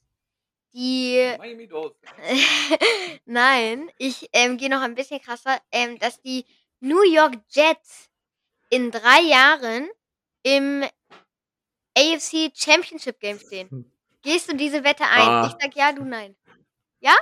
die 0.73 1.35
Miami 1.37 1.67
Dolphins. 1.67 2.11
Nein, 3.25 3.89
ich, 3.97 4.29
ähm, 4.33 4.57
gehe 4.57 4.69
noch 4.69 4.81
ein 4.81 4.95
bisschen 4.95 5.21
krasser, 5.21 5.57
ähm, 5.71 5.97
dass 5.99 6.21
die 6.21 6.45
New 6.79 7.03
York 7.03 7.35
Jets 7.49 8.09
in 8.69 8.91
3 8.91 9.21
Jahren 9.21 9.89
im 10.43 10.83
AFC 11.97 12.51
Championship 12.55 13.19
Game 13.19 13.39
stehen. 13.39 13.69
Gehst 14.23 14.51
du 14.51 14.55
diese 14.55 14.83
Wette 14.83 15.03
ein? 15.03 15.21
Ich 15.21 15.27
Ah. 15.27 15.57
sage 15.61 15.73
ja, 15.75 15.91
du 15.91 16.03
nein. 16.05 16.35
Ja? 17.01 17.13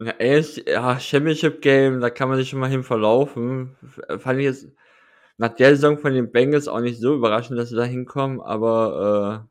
Ja, 0.00 0.12
AFC 0.18 0.66
ja, 0.68 0.98
Championship 0.98 1.60
Game, 1.62 2.00
da 2.00 2.10
kann 2.10 2.28
man 2.28 2.38
sich 2.38 2.48
schon 2.48 2.58
mal 2.58 2.70
hin 2.70 2.84
verlaufen. 2.84 3.76
Fand 4.18 4.38
ich 4.38 4.44
jetzt 4.46 4.68
nach 5.38 5.54
der 5.54 5.70
Saison 5.76 5.98
von 5.98 6.14
den 6.14 6.32
Bengals 6.32 6.68
auch 6.68 6.80
nicht 6.80 7.00
so 7.00 7.14
überraschend, 7.14 7.58
dass 7.58 7.70
sie 7.70 7.76
da 7.76 7.84
hinkommen, 7.84 8.40
aber, 8.40 9.48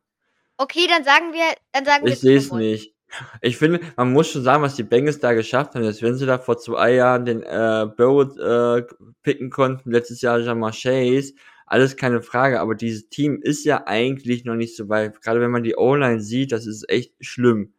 Okay, 0.62 0.88
dann 0.90 1.06
sagen 1.06 1.32
wir 1.32 1.56
dann 1.72 1.86
sagen 1.86 2.06
wir 2.06 2.12
ich 2.12 2.20
sehe 2.20 2.36
es 2.36 2.52
nicht. 2.52 2.94
Ich 3.42 3.58
finde, 3.58 3.80
man 3.96 4.12
muss 4.12 4.30
schon 4.30 4.44
sagen, 4.44 4.62
was 4.62 4.76
die 4.76 4.84
Bengals 4.84 5.20
da 5.20 5.32
geschafft 5.32 5.74
haben, 5.74 5.84
dass 5.84 6.02
wenn 6.02 6.16
sie 6.16 6.26
da 6.26 6.38
vor 6.38 6.58
2 6.58 6.94
Jahren 6.94 7.26
den, 7.26 7.42
äh, 7.44 7.88
Burrow, 7.96 8.38
äh, 8.38 8.84
picken 9.24 9.50
konnten, 9.52 9.90
letztes 9.90 10.22
Jahr 10.22 10.38
Ja'Marr 10.38 10.74
Chase, 10.74 11.34
alles 11.66 11.96
keine 11.96 12.22
Frage, 12.22 12.60
aber 12.60 12.76
dieses 12.76 13.08
Team 13.08 13.40
ist 13.42 13.64
ja 13.64 13.88
eigentlich 13.88 14.44
noch 14.44 14.56
nicht 14.56 14.76
so 14.76 14.90
weit. 14.90 15.22
Grade 15.22 15.40
wenn 15.40 15.50
man 15.50 15.64
die 15.64 15.78
O-Line 15.78 16.20
sieht, 16.20 16.52
das 16.52 16.68
ist 16.68 16.90
echt 16.90 17.14
schlimm, 17.22 17.74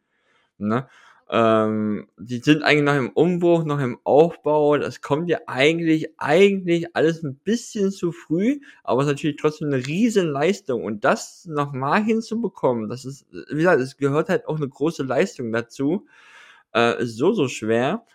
ne? 0.57 0.87
Ähm, 1.31 2.09
die 2.19 2.39
sind 2.39 2.63
eigentlich 2.63 2.83
noch 2.85 2.95
im 2.97 3.09
Umbruch, 3.11 3.63
noch 3.65 3.79
im 3.79 3.99
Aufbau. 4.03 4.77
Das 4.77 5.01
kommt 5.01 5.29
ja 5.29 5.39
eigentlich 5.47 6.09
eigentlich 6.19 6.95
alles 6.95 7.23
'n 7.23 7.35
bisschen 7.43 7.91
zu 7.91 8.11
früh, 8.11 8.59
aber 8.83 9.03
ist 9.03 9.07
natürlich 9.07 9.37
trotzdem 9.37 9.69
'ne 9.69 9.77
Riesenleistung. 9.87 10.83
Und 10.83 11.05
das 11.05 11.45
noch 11.47 11.73
mal 11.73 12.03
hinzubekommen, 12.03 12.89
das 12.89 13.05
ist 13.05 13.25
wie 13.49 13.55
gesagt, 13.57 13.81
es 13.81 13.97
gehört 13.97 14.29
halt 14.29 14.47
auch 14.47 14.59
'ne 14.59 14.67
große 14.69 15.03
Leistung 15.03 15.51
dazu. 15.53 16.05
Äh, 16.75 17.03
ist 17.03 17.17
so, 17.17 17.33
so 17.33 17.47
schwer. 17.49 18.05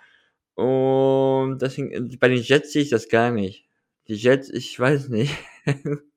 Und 0.56 1.58
deswegen 1.62 2.18
bei 2.20 2.28
den 2.30 2.42
Jets 2.42 2.72
sehe 2.74 2.82
ich 2.84 2.90
das 2.90 3.08
gar 3.10 3.30
nicht. 3.32 3.66
Die 4.08 4.14
Jets, 4.16 4.50
ich 4.50 4.78
weiß 4.80 5.08
nicht. 5.10 5.34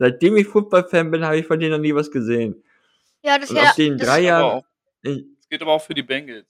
Seitdem 0.00 0.36
ich 0.38 0.48
Football-Fan 0.48 1.10
bin, 1.12 1.24
habe 1.26 1.38
ich 1.38 1.46
von 1.46 1.60
denen 1.60 1.72
noch 1.72 1.80
nie 1.80 1.94
was 1.94 2.10
gesehen. 2.12 2.62
Ja, 3.24 3.38
das 3.38 3.52
wäre 3.54 3.64
ob 3.64 3.74
die 3.74 3.86
in 3.88 3.98
das 3.98 4.06
3 4.06 4.22
Aber 4.24 4.24
Jahren 4.24 4.62
geht 5.50 5.62
aber 5.62 5.72
auch 5.72 5.82
für 5.82 5.94
die 5.94 6.02
Bengals. 6.02 6.46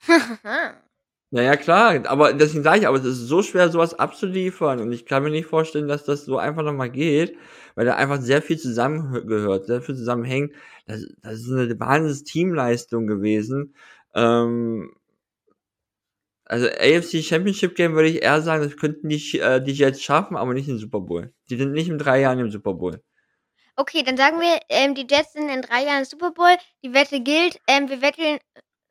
Ja, 1.34 1.42
ja, 1.42 1.56
klar, 1.56 2.06
aber 2.08 2.34
deswegen 2.34 2.62
sage 2.62 2.80
ich, 2.80 2.86
aber 2.86 2.98
es 2.98 3.06
ist 3.06 3.20
so 3.26 3.42
schwer, 3.42 3.70
so 3.70 3.78
was 3.78 3.94
abzuliefern 3.98 4.80
und 4.80 4.92
ich 4.92 5.06
kann 5.06 5.22
mir 5.22 5.30
nicht 5.30 5.46
vorstellen, 5.46 5.88
dass 5.88 6.04
das 6.04 6.26
so 6.26 6.36
einfach 6.36 6.62
noch 6.62 6.74
mal 6.74 6.90
geht, 6.90 7.36
weil 7.74 7.86
da 7.86 7.96
einfach 7.96 8.20
sehr 8.20 8.42
viel 8.42 8.58
zusammengehört, 8.58 9.64
sehr 9.66 9.80
viel 9.80 9.96
zusammenhängt. 9.96 10.52
Das 10.86 11.06
das 11.22 11.34
ist 11.40 11.48
'ne 11.48 11.80
Wahnsinns-Teamleistung 11.80 13.06
gewesen. 13.06 13.74
Ähm 14.14 14.92
also, 16.44 16.66
AFC 16.68 17.22
Championship 17.22 17.74
Game 17.76 17.94
würde 17.94 18.08
ich 18.08 18.22
eher 18.22 18.42
sagen, 18.42 18.62
das 18.64 18.76
könnten 18.76 19.08
die 19.08 19.38
äh, 19.38 19.62
die 19.62 19.72
Jets 19.72 20.02
schaffen, 20.02 20.36
aber 20.36 20.54
nicht 20.54 20.68
in 20.68 20.78
Super 20.78 21.00
Bowl. 21.00 21.32
Die 21.50 21.56
sind 21.56 21.72
nicht 21.72 21.88
in 21.88 21.98
3 21.98 22.20
Jahren 22.20 22.38
im 22.40 22.50
Super 22.50 22.74
Bowl. 22.74 23.02
Okay, 23.82 24.04
dann 24.04 24.16
sagen 24.16 24.40
wir, 24.40 24.60
ähm, 24.68 24.94
die 24.94 25.08
Jets 25.10 25.32
sind 25.32 25.48
in 25.48 25.60
3 25.60 25.82
Jahren 25.84 26.00
im 26.00 26.04
Super 26.04 26.30
Bowl. 26.30 26.56
Die 26.84 26.94
Wette 26.94 27.18
gilt. 27.20 27.60
Ähm, 27.66 27.88
wir 27.88 28.00
wetteln 28.00 28.38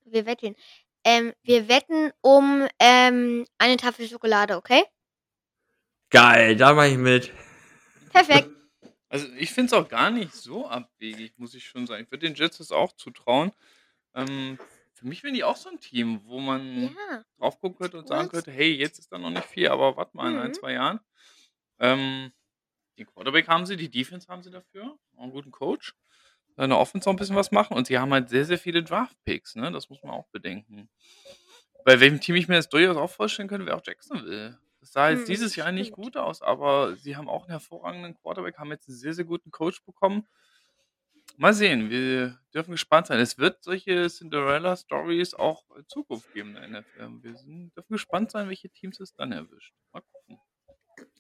wir 0.04 0.26
wetteln 0.26 0.54
ähm, 1.06 1.32
wir 1.44 1.70
wetten 1.70 2.12
um, 2.22 2.68
ähm, 2.80 3.46
eine 3.58 3.78
Tafel 3.78 4.06
Schokolade, 4.08 4.58
okay? 4.58 4.84
Geil, 6.10 6.58
da 6.58 6.74
mache 6.74 6.90
ich 6.90 6.98
mit. 6.98 7.32
Perfekt. 8.12 8.50
Also, 9.10 9.28
ich 9.38 9.52
finde 9.52 9.68
es 9.68 9.74
auch 9.74 9.90
gar 9.90 10.10
nicht 10.10 10.34
so 10.34 10.68
abwegig, 10.68 11.34
muss 11.38 11.54
ich 11.54 11.66
schon 11.66 11.86
sagen. 11.86 12.04
Ich 12.06 12.12
würde 12.12 12.28
den 12.28 12.36
Jets 12.36 12.60
das 12.60 12.72
auch 12.72 12.94
zutrauen. 12.94 13.52
Ähm, 14.16 14.58
für 14.94 15.06
mich 15.08 15.24
wären 15.24 15.34
die 15.34 15.44
auch 15.44 15.58
so 15.58 15.70
'n 15.70 15.80
Team, 15.82 16.22
wo 16.26 16.40
man 16.40 16.96
Ja. 17.10 17.24
drauf 17.38 17.60
gucken 17.60 17.78
könnte 17.78 17.98
und 18.00 18.08
sagen 18.08 18.30
könnte: 18.30 18.52
„Hey, 18.52 18.74
jetzt 18.74 19.00
ist 19.00 19.12
da 19.12 19.18
noch 19.18 19.32
nicht 19.32 19.46
viel, 19.46 19.68
aber 19.70 19.98
warte 19.98 20.16
mal 20.18 20.32
in 20.32 20.38
1, 20.38 20.50
Mhm. 20.50 20.54
2 20.62 20.74
Jahren.“ 20.74 21.00
Ähm, 21.80 22.32
den 22.98 23.06
Quarterback 23.08 23.48
haben 23.48 23.66
sie, 23.66 23.78
die 23.78 23.90
Defense 23.90 24.28
haben 24.28 24.44
sie 24.44 24.52
dafür, 24.52 24.98
auch 25.18 25.24
'n 25.26 25.32
guten 25.32 25.52
Coach. 25.52 25.96
In 26.58 26.70
der 26.70 26.80
Offense 26.80 27.10
auch 27.10 27.14
'n 27.14 27.18
bisschen 27.18 27.36
was 27.36 27.52
machen 27.52 27.76
und 27.78 27.88
sie 27.88 27.98
haben 28.00 28.14
halt 28.14 28.30
sehr, 28.30 28.46
sehr 28.46 28.60
viele 28.60 28.84
Draft-Picks, 28.84 29.56
ne? 29.56 29.72
Das 29.72 29.90
muss 29.90 30.04
man 30.04 30.14
auch 30.14 30.28
bedenken. 30.30 30.90
Bei 31.86 32.00
welchem 32.00 32.22
Team 32.22 32.36
ich 32.36 32.48
mir 32.48 32.56
das 32.56 32.70
durchaus 32.70 32.98
auch 32.98 33.10
vorstellen 33.12 33.50
könnte, 33.50 33.66
wäre 33.68 33.78
auch 33.78 33.84
Jacksonville. 33.86 34.60
Das 34.82 34.94
sah 34.94 35.10
jetzt 35.12 35.28
Mhm, 35.28 35.28
dieses 35.28 35.56
Jahr 35.56 35.72
nicht 35.72 35.94
gut 35.94 36.18
aus, 36.18 36.42
aber 36.42 36.98
sie 36.98 37.16
haben 37.18 37.30
auch 37.30 37.46
'n 37.48 37.52
hervorragenden 37.52 38.16
Quarterback, 38.16 38.58
haben 38.60 38.72
jetzt 38.72 38.90
'n 38.90 38.94
sehr, 38.96 39.14
sehr 39.14 39.26
guten 39.26 39.52
Coach 39.52 39.84
bekommen. 39.86 40.28
Mal 41.38 41.54
sehen, 41.54 41.90
wir 41.90 42.40
dürfen 42.54 42.72
gespannt 42.72 43.08
sein. 43.08 43.20
Es 43.20 43.38
wird 43.38 43.64
solche 43.64 44.08
Cinderella-Stories 44.10 45.34
auch 45.34 45.64
in 45.78 45.88
Zukunft 45.88 46.32
geben 46.34 46.56
in 46.58 46.72
der 46.74 46.82
NFL. 46.82 47.24
Wir 47.24 47.36
sind 47.36 47.72
dürfen 47.76 47.94
gespannt 47.94 48.32
sein, 48.32 48.50
welche 48.50 48.70
Teams 48.70 49.00
es 49.00 49.14
dann 49.16 49.32
erwischt. 49.32 49.74
Mal 49.94 50.02
gucken. 50.02 50.21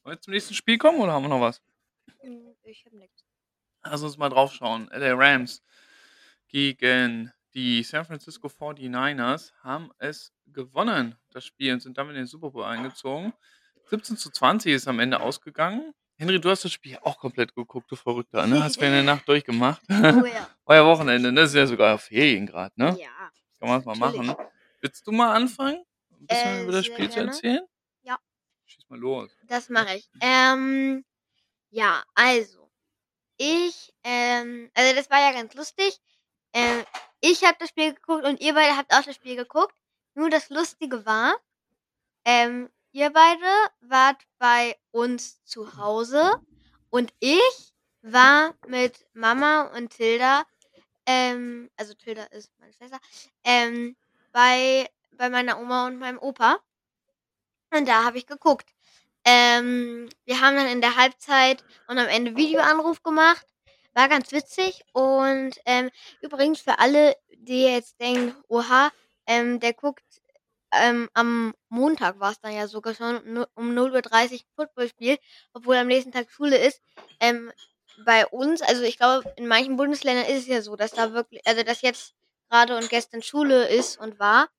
Wollen 0.05 0.15
wir 0.17 0.21
zum 0.21 0.33
nächsten 0.33 0.53
Spiel 0.55 0.77
kommen 0.79 0.99
oder 0.99 1.11
haben 1.13 1.23
wir 1.23 1.29
noch 1.29 1.41
was? 1.41 1.61
Hm, 2.21 2.55
ich 2.63 2.85
habe 2.85 2.97
nix. 2.97 3.23
Lass 3.83 4.03
uns 4.03 4.17
mal 4.17 4.29
drauf 4.29 4.53
schauen. 4.53 4.89
LA 4.91 5.13
Rams 5.13 5.63
gegen 6.47 7.31
die 7.53 7.83
San 7.83 8.05
Francisco 8.05 8.49
49ers 8.49 9.53
haben 9.63 9.91
es 9.99 10.33
gewonnen, 10.47 11.15
das 11.31 11.45
Spiel, 11.45 11.73
und 11.73 11.81
sind 11.81 11.97
damit 11.97 12.13
in 12.15 12.21
den 12.23 12.27
Super 12.27 12.51
Bowl 12.51 12.63
eingezogen. 12.65 13.33
17:20 13.85 14.73
ist 14.73 14.87
am 14.87 14.99
Ende 14.99 15.19
ausgegangen. 15.19 15.93
Henry, 16.17 16.39
du 16.39 16.49
hast 16.49 16.65
das 16.65 16.71
Spiel 16.73 16.97
auch 17.01 17.17
komplett 17.19 17.55
geguckt, 17.55 17.91
du 17.91 17.95
Verrückter, 17.95 18.45
ne? 18.47 18.63
Hast 18.63 18.79
du 18.79 18.85
in 18.85 18.91
der 18.93 19.03
Nacht 19.03 19.27
durchgemacht? 19.29 19.81
Oh 19.89 20.25
ja. 20.25 20.47
War 20.65 20.75
ja 20.77 20.85
Wochenende, 20.85 21.31
ne? 21.31 21.41
Ist 21.41 21.55
ja 21.55 21.67
sogar 21.67 21.97
Ferien 21.97 22.47
grad, 22.47 22.77
ne? 22.77 22.97
Ja, 22.99 23.31
Kann 23.59 23.69
man's 23.69 23.85
mal 23.85 23.95
natürlich. 23.95 24.27
machen. 24.29 24.47
Willst 24.81 25.05
du 25.07 25.11
mal 25.11 25.33
anfangen, 25.35 25.83
'n 26.19 26.27
bisschen 26.27 26.51
Äh, 26.51 26.63
über 26.63 26.71
das 26.73 26.85
Spiel 26.85 27.09
zu 27.09 27.19
gerne. 27.19 27.31
erzählen? 27.31 27.61
Mal 28.91 28.99
los. 28.99 29.31
Das 29.47 29.69
mache 29.69 29.95
ich. 29.95 30.09
Ähm, 30.19 31.05
ja, 31.69 32.03
also, 32.13 32.69
ich, 33.37 33.93
ähm 34.03 34.69
also, 34.73 34.95
das 34.95 35.09
war 35.09 35.19
ja 35.21 35.31
ganz 35.31 35.53
lustig. 35.53 35.99
Ähm, 36.53 36.83
ich 37.21 37.45
habe 37.45 37.55
das 37.59 37.69
Spiel 37.69 37.93
geguckt 37.93 38.25
und 38.25 38.41
ihr 38.41 38.53
beide 38.53 38.75
habt 38.75 38.93
auch 38.93 39.03
das 39.03 39.15
Spiel 39.15 39.37
geguckt. 39.37 39.73
Nur 40.13 40.29
das 40.29 40.49
Lustige 40.49 41.05
war, 41.05 41.37
ähm, 42.25 42.69
ihr 42.91 43.11
beide 43.11 43.45
wart 43.81 44.23
bei 44.39 44.77
uns 44.91 45.43
zu 45.45 45.77
Hause 45.77 46.41
und 46.89 47.13
ich 47.21 47.73
war 48.01 48.55
mit 48.67 49.07
Mama 49.13 49.63
und 49.77 49.91
Tilda, 49.91 50.45
ähm 51.05 51.69
also, 51.77 51.93
Tilda 51.93 52.23
ist 52.25 52.51
meine 52.59 52.73
Schwester, 52.73 52.99
ähm, 53.45 53.95
bei 54.33 54.89
bei 55.13 55.29
meiner 55.29 55.59
Oma 55.61 55.87
und 55.87 55.97
meinem 55.97 56.19
Opa. 56.19 56.59
Und 57.73 57.87
da 57.87 58.03
habe 58.03 58.17
ich 58.17 58.27
geguckt. 58.27 58.69
Ähm, 59.25 60.09
wir 60.25 60.41
haben 60.41 60.55
dann 60.55 60.67
in 60.67 60.81
der 60.81 60.95
Halbzeit 60.95 61.63
und 61.87 61.97
am 61.99 62.07
Ende 62.07 62.35
Videoanruf 62.35 63.03
gemacht. 63.03 63.45
War 63.93 64.09
ganz 64.09 64.31
witzig 64.31 64.83
und, 64.93 65.51
ähm, 65.65 65.91
übrigens 66.21 66.61
für 66.61 66.79
alle, 66.79 67.15
die 67.37 67.63
jetzt 67.63 67.99
denken: 68.01 68.35
„Oha, 68.47 68.89
ähm, 69.27 69.59
der 69.59 69.73
guckt, 69.73 70.03
ähm, 70.73 71.09
am 71.13 71.53
Montag 71.69 72.19
war's 72.19 72.39
dann 72.41 72.53
ja 72.55 72.67
sogar 72.67 72.95
schon 72.95 73.45
um 73.55 73.73
0:30 73.73 74.45
Uhr 74.57 74.65
Footballspiel, 74.65 75.17
obwohl 75.53 75.75
am 75.77 75.87
nächsten 75.87 76.11
Tag 76.13 76.31
Schule 76.31 76.57
ist.“ 76.57 76.81
Ähm, 77.19 77.51
bei 78.05 78.25
uns 78.27 78.61
also, 78.61 78.83
ich 78.83 78.97
glaube, 78.97 79.31
in 79.37 79.47
manchen 79.47 79.75
Bundesländern 79.77 80.25
ist 80.25 80.39
es 80.43 80.47
ja 80.47 80.61
so, 80.61 80.75
dass 80.77 80.91
da 80.93 81.13
wirklich 81.13 81.45
also, 81.45 81.63
dass 81.63 81.81
jetzt 81.81 82.13
grade 82.49 82.77
und 82.77 82.89
gestern 82.89 83.21
Schule 83.21 83.67
ist 83.69 83.97
und 83.99 84.19
war. 84.19 84.49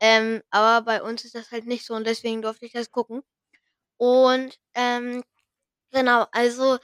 Ähm, 0.00 0.42
aber 0.50 0.84
bei 0.84 1.02
uns 1.02 1.24
ist 1.24 1.34
das 1.36 1.50
halt 1.52 1.66
nicht 1.66 1.86
so 1.86 1.94
und 1.94 2.06
deswegen 2.06 2.42
durfte 2.42 2.66
ich 2.66 2.72
das 2.72 2.90
gucken. 2.92 3.22
Und, 4.00 4.58
ähm, 4.74 5.22
Genau, 5.92 6.26
also 6.32 6.78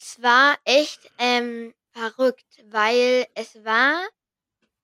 es 0.00 0.22
war 0.22 0.58
echt 0.64 1.10
ähm, 1.18 1.74
verrückt, 1.92 2.46
weil 2.66 3.26
es 3.34 3.64
war 3.64 4.06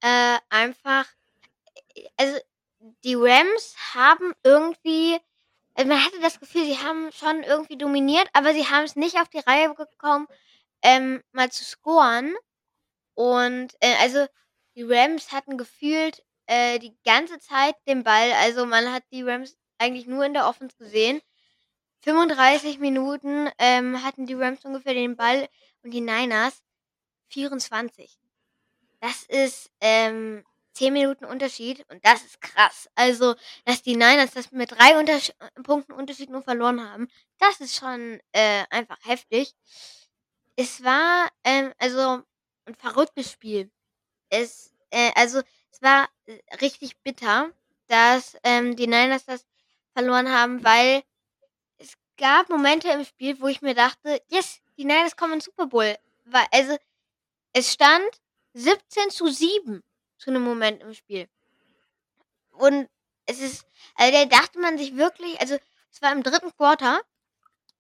äh, 0.02 0.38
einfach, 0.50 1.06
also 2.16 2.38
die 3.04 3.14
Rams 3.14 3.76
haben 3.94 4.32
irgendwie, 4.44 5.18
also 5.74 5.88
man 5.88 6.04
hatte 6.04 6.20
das 6.20 6.40
Gefühl, 6.40 6.64
sie 6.64 6.78
haben 6.78 7.12
schon 7.12 7.42
irgendwie 7.44 7.78
dominiert, 7.78 8.28
aber 8.34 8.54
sie 8.54 8.66
haben 8.68 8.84
es 8.84 8.96
nicht 8.96 9.16
auf 9.20 9.28
die 9.28 9.40
Reihe 9.40 9.74
bekommen, 9.74 10.28
ähm, 10.82 11.22
mal 11.32 11.50
zu 11.52 11.64
scoren. 11.64 12.34
Und 13.14 13.74
äh, 13.80 13.94
also 14.00 14.26
die 14.76 14.84
Rams 14.84 15.32
hatten 15.32 15.58
gefühlt 15.58 16.24
äh, 16.46 16.78
die 16.80 16.96
ganze 17.04 17.38
Zeit 17.40 17.76
den 17.88 18.04
Ball, 18.04 18.32
also 18.34 18.66
man 18.66 18.92
hat 18.92 19.04
die 19.12 19.22
Rams 19.22 19.56
eigentlich 19.78 20.06
nur 20.06 20.24
in 20.24 20.34
der 20.34 20.48
Offense 20.48 20.76
gesehen. 20.78 21.20
35 22.04 22.80
Minuten 22.80 23.48
ähm, 23.58 24.04
hatten 24.04 24.26
die 24.26 24.34
Rams 24.34 24.64
ungefähr 24.64 24.92
den 24.92 25.16
Ball 25.16 25.48
und 25.82 25.90
die 25.90 26.02
Niners 26.02 26.62
24. 27.28 28.18
Das 29.00 29.22
ist 29.24 29.70
ähm, 29.80 30.44
10 30.74 30.92
Minuten 30.92 31.24
Unterschied 31.24 31.84
und 31.90 32.04
das 32.04 32.22
ist 32.22 32.40
krass. 32.42 32.90
Also, 32.94 33.34
dass 33.64 33.82
die 33.82 33.96
Niners 33.96 34.32
das 34.32 34.52
mit 34.52 34.72
drei 34.72 34.98
Unters 34.98 35.32
Punkten 35.62 35.92
Unterschied 35.92 36.28
nur 36.28 36.42
verloren 36.42 36.86
haben, 36.86 37.08
das 37.38 37.60
ist 37.60 37.74
schon 37.74 38.20
äh, 38.32 38.64
einfach 38.68 38.98
heftig. 39.04 39.54
Es 40.56 40.84
war 40.84 41.28
ähm, 41.42 41.72
also 41.78 42.22
ein 42.66 42.74
verrücktes 42.74 43.32
Spiel. 43.32 43.70
Es, 44.28 44.74
äh, 44.90 45.10
also, 45.14 45.40
es 45.70 45.80
war 45.80 46.08
äh, 46.26 46.38
richtig 46.60 46.98
bitter, 47.02 47.50
dass 47.86 48.36
ähm, 48.42 48.76
die 48.76 48.88
Niners 48.88 49.24
das 49.24 49.46
verloren 49.94 50.30
haben, 50.30 50.64
weil 50.64 51.02
gab 52.16 52.48
Momente 52.48 52.88
im 52.88 53.05
Spiel, 53.05 53.40
wo 53.40 53.48
ich 53.48 53.62
mir 53.62 53.74
dachte, 53.74 54.20
yes, 54.29 54.61
die 54.77 54.85
Niners 54.85 55.16
kommen 55.16 55.35
ins 55.35 55.44
Super 55.44 55.66
Bowl. 55.66 55.96
Weil, 56.24 56.46
also, 56.53 56.77
es 57.53 57.72
stand 57.72 58.20
17 58.55 59.11
zu 59.11 59.29
7 59.29 59.83
zu 60.18 60.31
einem 60.31 60.42
Moment 60.42 60.83
im 60.83 60.94
Spiel. 60.94 61.29
Und 62.53 62.88
es 63.27 63.40
ist, 63.40 63.66
also 63.96 64.12
da 64.12 64.24
dachte 64.27 64.59
man 64.59 64.79
sich 64.79 64.96
wirklich, 64.96 65.40
also 65.40 65.57
es 65.90 66.03
war 66.03 66.12
im 66.12 66.22
dritten 66.22 66.55
Quarter 66.57 67.00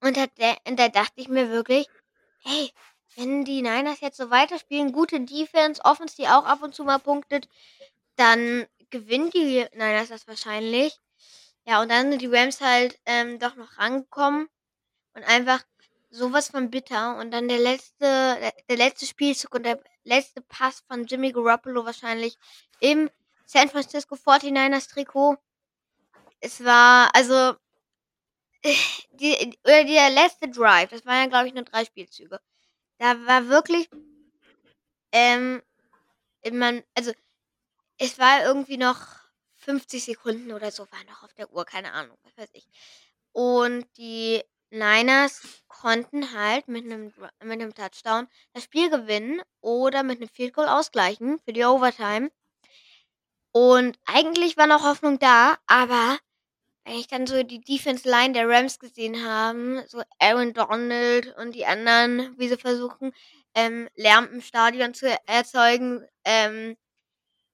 und 0.00 0.16
da, 0.16 0.26
und 0.66 0.78
da 0.78 0.88
dachte 0.88 1.14
ich 1.16 1.28
mir 1.28 1.50
wirklich, 1.50 1.86
hey, 2.40 2.70
wenn 3.16 3.44
die 3.44 3.62
Niners 3.62 4.00
jetzt 4.00 4.16
so 4.16 4.30
weiterspielen, 4.30 4.92
gute 4.92 5.20
Defense, 5.20 5.82
Offense, 5.84 6.16
die 6.16 6.28
auch 6.28 6.44
ab 6.44 6.62
und 6.62 6.74
zu 6.74 6.84
mal 6.84 6.98
punktet, 6.98 7.48
dann 8.16 8.66
gewinnen 8.90 9.30
die 9.30 9.66
Niners 9.72 10.08
das 10.08 10.26
wahrscheinlich. 10.26 10.98
Ja, 11.66 11.80
und 11.80 11.90
dann 11.90 12.10
sind 12.10 12.20
die 12.20 12.26
Rams 12.26 12.60
halt 12.60 12.98
ähm, 13.06 13.38
doch 13.38 13.56
noch 13.56 13.78
rangekommen 13.78 14.48
und 15.14 15.22
einfach 15.24 15.64
sowas 16.10 16.48
von 16.48 16.70
bitter. 16.70 17.16
Und 17.18 17.30
dann 17.30 17.48
der 17.48 17.58
letzte, 17.58 18.52
der 18.68 18.76
letzte 18.76 19.06
Spielzug 19.06 19.54
und 19.54 19.64
der 19.64 19.80
letzte 20.04 20.42
Pass 20.42 20.84
von 20.86 21.06
Jimmy 21.06 21.32
Garoppolo 21.32 21.84
wahrscheinlich 21.84 22.36
im 22.80 23.10
San 23.46 23.68
Francisco 23.68 24.16
49ers 24.16 24.88
Trikot. 24.90 25.36
Es 26.40 26.62
war, 26.62 27.14
also, 27.14 27.56
die, 29.12 29.58
oder 29.64 29.84
der 29.84 30.10
letzte 30.10 30.48
Drive, 30.48 30.90
das 30.90 31.06
waren 31.06 31.24
ja, 31.24 31.26
glaube 31.26 31.48
ich, 31.48 31.54
nur 31.54 31.64
drei 31.64 31.84
Spielzüge. 31.84 32.40
Da 32.98 33.26
war 33.26 33.48
wirklich, 33.48 33.88
ähm, 35.12 35.62
man, 36.52 36.82
also, 36.94 37.12
es 37.98 38.18
war 38.18 38.44
irgendwie 38.44 38.76
noch 38.76 39.23
50 39.64 40.04
Sekunden 40.04 40.52
oder 40.52 40.70
so, 40.70 40.86
war 40.90 41.04
noch 41.04 41.22
auf 41.22 41.34
der 41.34 41.50
Uhr, 41.52 41.64
keine 41.64 41.92
Ahnung, 41.92 42.16
was 42.22 42.36
weiß 42.36 42.50
ich. 42.52 42.66
Und 43.32 43.86
die 43.96 44.42
Niners 44.70 45.42
konnten 45.68 46.32
halt 46.32 46.68
mit 46.68 46.84
einem, 46.84 47.12
mit 47.42 47.60
einem 47.60 47.74
Touchdown 47.74 48.28
das 48.52 48.64
Spiel 48.64 48.90
gewinnen 48.90 49.40
oder 49.60 50.02
mit 50.02 50.18
einem 50.18 50.28
Field 50.28 50.54
Goal 50.54 50.68
ausgleichen 50.68 51.38
für 51.44 51.52
die 51.52 51.64
Overtime. 51.64 52.30
Und 53.52 53.98
eigentlich 54.04 54.56
war 54.56 54.66
noch 54.66 54.82
Hoffnung 54.82 55.18
da, 55.20 55.56
aber 55.66 56.18
wenn 56.84 56.94
ich 56.96 57.06
dann 57.06 57.26
so 57.26 57.42
die 57.42 57.60
Defense 57.60 58.08
Line 58.08 58.32
der 58.34 58.48
Rams 58.48 58.78
gesehen 58.78 59.24
habe, 59.24 59.84
so 59.88 60.02
Aaron 60.18 60.52
Donald 60.52 61.34
und 61.38 61.54
die 61.54 61.64
anderen, 61.66 62.36
wie 62.38 62.48
sie 62.48 62.56
versuchen, 62.56 63.12
ähm, 63.54 63.88
Lärm 63.94 64.28
im 64.32 64.40
Stadion 64.40 64.92
zu 64.92 65.06
erzeugen, 65.26 66.04
ähm, 66.24 66.76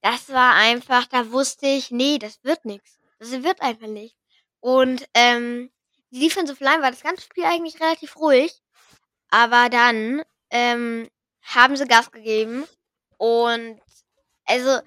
das 0.03 0.29
war 0.31 0.55
einfach, 0.55 1.07
da 1.07 1.31
wusste 1.31 1.67
ich, 1.67 1.91
nee, 1.91 2.19
das 2.19 2.43
wird 2.43 2.65
nichts. 2.65 2.99
Das 3.19 3.31
wird 3.31 3.61
einfach 3.61 3.87
nicht. 3.87 4.17
Und 4.61 5.09
ähm, 5.15 5.71
die 6.11 6.21
Defensive 6.21 6.63
Line 6.63 6.83
war 6.83 6.91
das 6.91 7.03
ganze 7.03 7.23
Spiel 7.23 7.45
eigentlich 7.45 7.81
relativ 7.81 8.17
ruhig, 8.17 8.63
aber 9.31 9.69
dann 9.69 10.23
ähm, 10.51 11.09
haben 11.43 11.77
sie 11.77 11.87
Gas 11.87 12.11
gegeben 12.11 12.67
und 13.17 13.81
also 14.47 14.81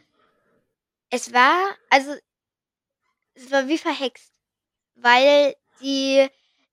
es 1.10 1.32
war, 1.32 1.76
also 1.90 2.16
es 3.36 3.52
war 3.52 3.68
wie 3.68 3.78
verhext, 3.78 4.34
weil 4.96 5.56
die 5.80 6.28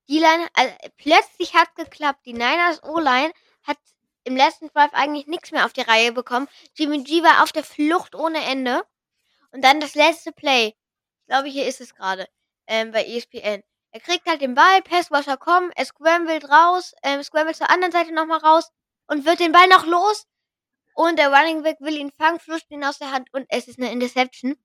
D-Line, 0.09 0.49
also 0.55 0.75
plötzlich 0.97 1.55
hat 1.55 1.75
geklappt. 1.77 2.27
Die 2.27 2.33
Niners 2.33 2.83
O-Line 2.83 3.33
hat 3.63 3.79
im 4.25 4.37
letzten 4.37 4.69
Drive 4.69 4.93
eigentlich 4.93 5.27
nichts 5.27 5.51
mehr 5.51 5.65
auf 5.65 5.73
die 5.73 5.81
Reihe 5.81 6.13
bekommen. 6.13 6.49
Jimmy 6.75 7.03
G 7.03 7.23
war 7.23 7.43
auf 7.43 7.53
der 7.53 7.65
Flucht 7.65 8.15
ohne 8.15 8.43
Ende. 8.45 8.83
Und 9.53 9.65
dann 9.65 9.81
das 9.81 9.95
letzte 9.95 10.33
Play. 10.33 10.69
Ich 10.69 11.27
glaube, 11.27 11.49
hier 11.49 11.67
ist 11.67 11.81
es 11.81 11.95
gerade 11.95 12.27
ähm, 12.67 12.93
bei 12.93 13.05
ESPN. 13.05 13.63
Er 13.93 14.01
kriegt 14.01 14.27
halt 14.29 14.41
den 14.41 14.55
Ball, 14.55 14.83
Passwasher 14.83 15.37
kommt, 15.37 15.73
er 15.77 15.85
scrambled 15.85 16.49
raus, 16.49 16.95
ähm, 17.03 17.23
scrambled 17.23 17.57
zur 17.57 17.71
anderen 17.71 17.91
Seite 17.93 18.13
nochmal 18.13 18.39
raus 18.39 18.71
und 19.09 19.25
wird 19.25 19.41
den 19.41 19.53
Ball 19.53 19.67
noch 19.69 19.85
los. 19.85 20.27
Und 20.95 21.19
der 21.19 21.33
Running 21.33 21.63
Back 21.63 21.81
will 21.81 21.97
ihn 21.97 22.13
fangen, 22.17 22.39
fluscht 22.39 22.71
ihn 22.71 22.85
aus 22.85 22.99
der 22.99 23.11
Hand 23.11 23.29
und 23.33 23.47
es 23.49 23.67
ist 23.69 23.79
eine 23.79 23.91
Interception. 23.91 24.57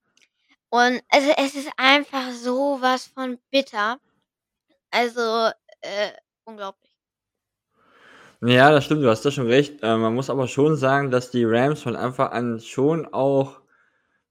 Und 0.69 1.01
also 1.09 1.31
es 1.37 1.55
ist 1.55 1.71
einfach 1.77 2.31
sowas 2.31 3.07
von 3.07 3.39
bitter. 3.49 3.99
Also, 4.91 5.51
äh, 5.81 6.11
unglaublich. 6.45 6.94
Ja, 8.47 8.69
das 8.69 8.85
stimmt, 8.85 9.01
du 9.01 9.09
hast 9.09 9.25
da 9.25 9.31
schon 9.31 9.47
recht. 9.47 9.81
Äh, 9.81 9.97
man 9.97 10.13
muss 10.13 10.29
aber 10.29 10.47
schon 10.47 10.75
sagen, 10.75 11.09
dass 11.09 11.31
die 11.31 11.45
Rams 11.45 11.81
von 11.81 11.95
Anfang 11.95 12.27
an 12.27 12.59
schon 12.59 13.07
auch 13.07 13.61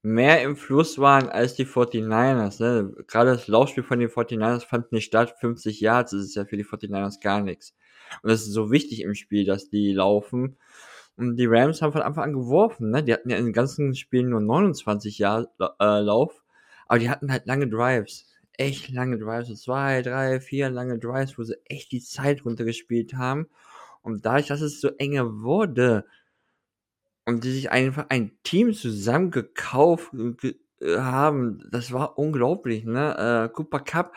mehr 0.03 0.41
im 0.43 0.55
Fluss 0.55 0.99
waren 0.99 1.27
als 1.27 1.55
die 1.55 1.65
49ers. 1.65 2.61
Ne? 2.61 2.93
Gerade 3.07 3.31
das 3.31 3.47
Laufspiel 3.49 3.83
von 3.83 3.99
den 3.99 4.09
49ers 4.09 4.65
fand 4.65 4.93
nicht 4.93 5.05
statt. 5.05 5.35
50 5.41 5.81
Yards 5.81 6.11
das 6.11 6.21
ist 6.21 6.35
ja 6.35 6.45
für 6.45 6.55
die 6.55 6.63
49ers 6.63 7.19
gar 7.21 7.41
nichts. 7.41 7.73
Und 8.23 8.29
das 8.31 8.41
ist 8.43 8.53
so 8.53 8.71
wichtig 8.71 9.01
im 9.01 9.15
Spiel, 9.15 9.43
dass 9.43 9.69
die 9.69 9.91
laufen. 9.91 10.57
Und 11.17 11.35
die 11.35 11.47
Rams 11.47 11.81
haben 11.81 11.91
von 11.91 12.01
Anfang 12.01 12.23
an 12.23 12.33
geworfen. 12.33 12.91
Ne? 12.91 13.03
Die 13.03 13.13
hatten 13.13 13.29
ja 13.29 13.37
in 13.37 13.45
den 13.45 13.53
ganzen 13.53 13.95
Spielen 13.95 14.29
nur 14.29 14.41
29 14.41 15.17
Jahre 15.17 15.49
äh, 15.79 15.99
Lauf. 15.99 16.41
Aber 16.87 16.99
die 16.99 17.09
hatten 17.09 17.31
halt 17.33 17.47
lange 17.47 17.67
Drives. 17.67 18.27
Echt 18.53 18.91
lange 18.91 19.17
Drives. 19.17 19.49
So 19.49 19.55
zwei, 19.55 20.01
drei, 20.03 20.39
vier 20.39 20.69
lange 20.69 20.99
Drives, 20.99 21.37
wo 21.37 21.43
sie 21.43 21.57
echt 21.65 21.91
die 21.91 22.01
Zeit 22.01 22.45
runtergespielt 22.45 23.15
haben. 23.15 23.47
Und 24.05 24.25
dadurch, 24.25 24.47
dass 24.47 24.61
es 24.61 24.79
so 24.79 24.89
enge 24.97 25.41
wurde, 25.41 26.05
und 27.25 27.43
die 27.43 27.51
sich 27.51 27.71
einfach 27.71 28.05
ein 28.09 28.31
Team 28.43 28.73
zusammengekauft 28.73 30.11
äh, 30.81 30.97
haben, 30.97 31.67
das 31.71 31.91
war 31.91 32.17
unglaublich, 32.17 32.85
ne? 32.85 33.47
Äh, 33.49 33.53
Cooper 33.53 33.79
Cup, 33.79 34.13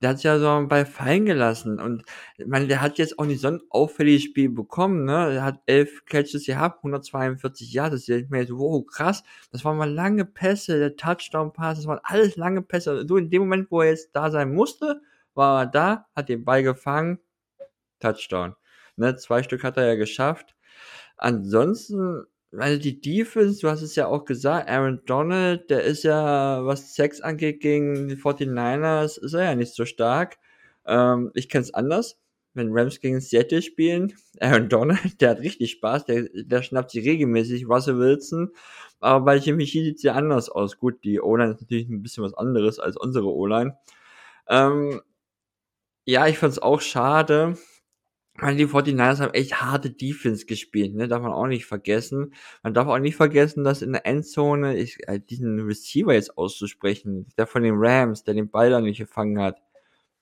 der 0.00 0.10
hat 0.10 0.22
ja 0.22 0.38
so 0.38 0.48
einen 0.48 0.68
Ball 0.68 0.86
fallen 0.86 1.24
gelassen 1.24 1.80
und 1.80 2.04
ich 2.36 2.46
meine, 2.46 2.66
der 2.68 2.80
hat 2.80 2.98
jetzt 2.98 3.18
auch 3.18 3.24
nicht 3.24 3.40
so 3.40 3.48
ein 3.48 3.60
auffälliges 3.70 4.22
Spiel 4.22 4.50
bekommen, 4.50 5.04
ne? 5.04 5.34
Er 5.34 5.42
hat 5.42 5.62
elf 5.66 6.04
Catches 6.06 6.46
gehabt, 6.46 6.78
142 6.78 7.72
Jahre, 7.72 7.92
das 7.92 8.08
ist 8.08 8.30
mehr 8.30 8.46
so, 8.46 8.58
wow, 8.58 8.86
krass, 8.86 9.24
das 9.50 9.64
waren 9.64 9.76
mal 9.76 9.90
lange 9.90 10.24
Pässe, 10.24 10.78
der 10.78 10.96
Touchdown-Pass, 10.96 11.78
das 11.78 11.86
waren 11.86 12.00
alles 12.04 12.36
lange 12.36 12.62
Pässe. 12.62 13.04
So 13.08 13.16
in 13.16 13.30
dem 13.30 13.42
Moment, 13.42 13.70
wo 13.70 13.80
er 13.82 13.90
jetzt 13.90 14.10
da 14.14 14.30
sein 14.30 14.54
musste, 14.54 15.00
war 15.34 15.62
er 15.62 15.66
da, 15.66 16.06
hat 16.14 16.28
den 16.28 16.44
Ball 16.44 16.62
gefangen, 16.62 17.18
Touchdown. 18.00 18.54
Ne, 18.96 19.16
zwei 19.16 19.42
Stück 19.42 19.64
hat 19.64 19.76
er 19.76 19.86
ja 19.86 19.94
geschafft. 19.96 20.54
Ansonsten 21.16 22.26
weil 22.56 22.78
die 22.78 23.00
Defense, 23.00 23.60
du 23.60 23.68
hast 23.68 23.82
es 23.82 23.96
ja 23.96 24.06
auch 24.06 24.24
gesagt, 24.24 24.68
Aaron 24.68 25.00
Donald, 25.06 25.70
der 25.70 25.82
ist 25.82 26.04
ja, 26.04 26.64
was 26.64 26.94
Sex 26.94 27.20
angeht, 27.20 27.60
gegen 27.60 28.08
die 28.08 28.16
49ers, 28.16 29.18
ist 29.18 29.34
er 29.34 29.44
ja 29.44 29.54
nicht 29.54 29.74
so 29.74 29.84
stark. 29.84 30.38
Ähm, 30.86 31.30
ich 31.34 31.48
kenne 31.48 31.64
es 31.64 31.74
anders. 31.74 32.18
Wenn 32.54 32.68
Rams 32.70 33.00
gegen 33.00 33.20
Seattle 33.20 33.62
spielen, 33.62 34.14
Aaron 34.40 34.68
Donald, 34.68 35.20
der 35.20 35.30
hat 35.30 35.40
richtig 35.40 35.72
Spaß, 35.72 36.04
der, 36.06 36.28
der 36.32 36.62
schnappt 36.62 36.92
sich 36.92 37.04
regelmäßig 37.04 37.68
Russell 37.68 37.98
Wilson. 37.98 38.50
Aber 39.00 39.24
bei 39.24 39.36
Jimmy 39.36 39.64
G 39.64 39.82
sieht 39.82 39.96
es 39.96 40.02
ja 40.04 40.14
anders 40.14 40.48
aus. 40.48 40.78
Gut, 40.78 41.02
die 41.02 41.20
O-Line 41.20 41.52
ist 41.52 41.60
natürlich 41.60 41.88
ein 41.88 42.02
bisschen 42.02 42.22
was 42.22 42.34
anderes 42.34 42.78
als 42.78 42.96
unsere 42.96 43.34
O-Line. 43.34 43.76
Ähm, 44.48 45.00
ja, 46.06 46.26
ich 46.28 46.38
fand 46.38 46.52
es 46.52 46.58
auch 46.62 46.80
schade, 46.80 47.56
weil 48.38 48.56
die 48.56 48.66
49ers 48.66 49.20
haben 49.20 49.34
echt 49.34 49.60
harte 49.62 49.90
Defense 49.90 50.46
gespielt, 50.46 50.94
ne? 50.94 51.06
Darf 51.08 51.22
man 51.22 51.32
auch 51.32 51.46
nicht 51.46 51.66
vergessen. 51.66 52.34
Man 52.62 52.74
darf 52.74 52.88
auch 52.88 52.98
nicht 52.98 53.16
vergessen, 53.16 53.62
dass 53.64 53.82
in 53.82 53.92
der 53.92 54.06
Endzone, 54.06 54.76
ich, 54.76 54.98
äh, 55.08 55.20
diesen 55.20 55.60
Receiver 55.60 56.12
jetzt 56.14 56.36
auszusprechen, 56.36 57.26
der 57.38 57.46
von 57.46 57.62
den 57.62 57.74
Rams, 57.76 58.24
der 58.24 58.34
den 58.34 58.50
Ball 58.50 58.70
da 58.70 58.80
nicht 58.80 58.98
gefangen 58.98 59.40
hat. 59.40 59.62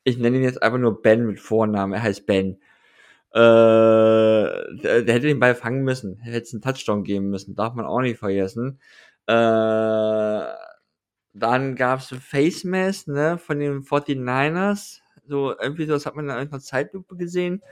Ich 0.04 0.18
nenne 0.18 0.38
ihn 0.38 0.44
jetzt 0.44 0.62
einfach 0.62 0.78
nur 0.78 1.00
Ben 1.02 1.26
mit 1.26 1.40
Vornamen, 1.40 1.94
er 1.94 2.02
heißt 2.02 2.26
Ben. 2.26 2.58
Äh, 3.34 3.38
der, 3.38 5.02
der 5.02 5.14
hätte 5.14 5.26
den 5.26 5.40
Ball 5.40 5.54
fangen 5.54 5.84
müssen. 5.84 6.18
Hätte 6.18 6.38
es 6.42 6.52
einen 6.52 6.62
Touchdown 6.62 7.04
geben 7.04 7.30
müssen. 7.30 7.54
Darf 7.54 7.74
man 7.74 7.86
auch 7.86 8.00
nicht 8.00 8.18
vergessen. 8.18 8.78
Äh, 9.26 10.44
dann 11.34 11.76
gab 11.76 12.00
es 12.00 12.08
Face 12.08 12.64
Mask, 12.64 13.08
ne, 13.08 13.38
von 13.38 13.58
den 13.58 13.82
49ers. 13.84 15.00
So, 15.26 15.58
irgendwie 15.58 15.86
so, 15.86 15.92
das 15.94 16.04
hat 16.06 16.16
man 16.16 16.26
in 16.26 16.30
einer 16.32 16.60
Zeitlupe 16.60 17.16
gesehen. 17.16 17.62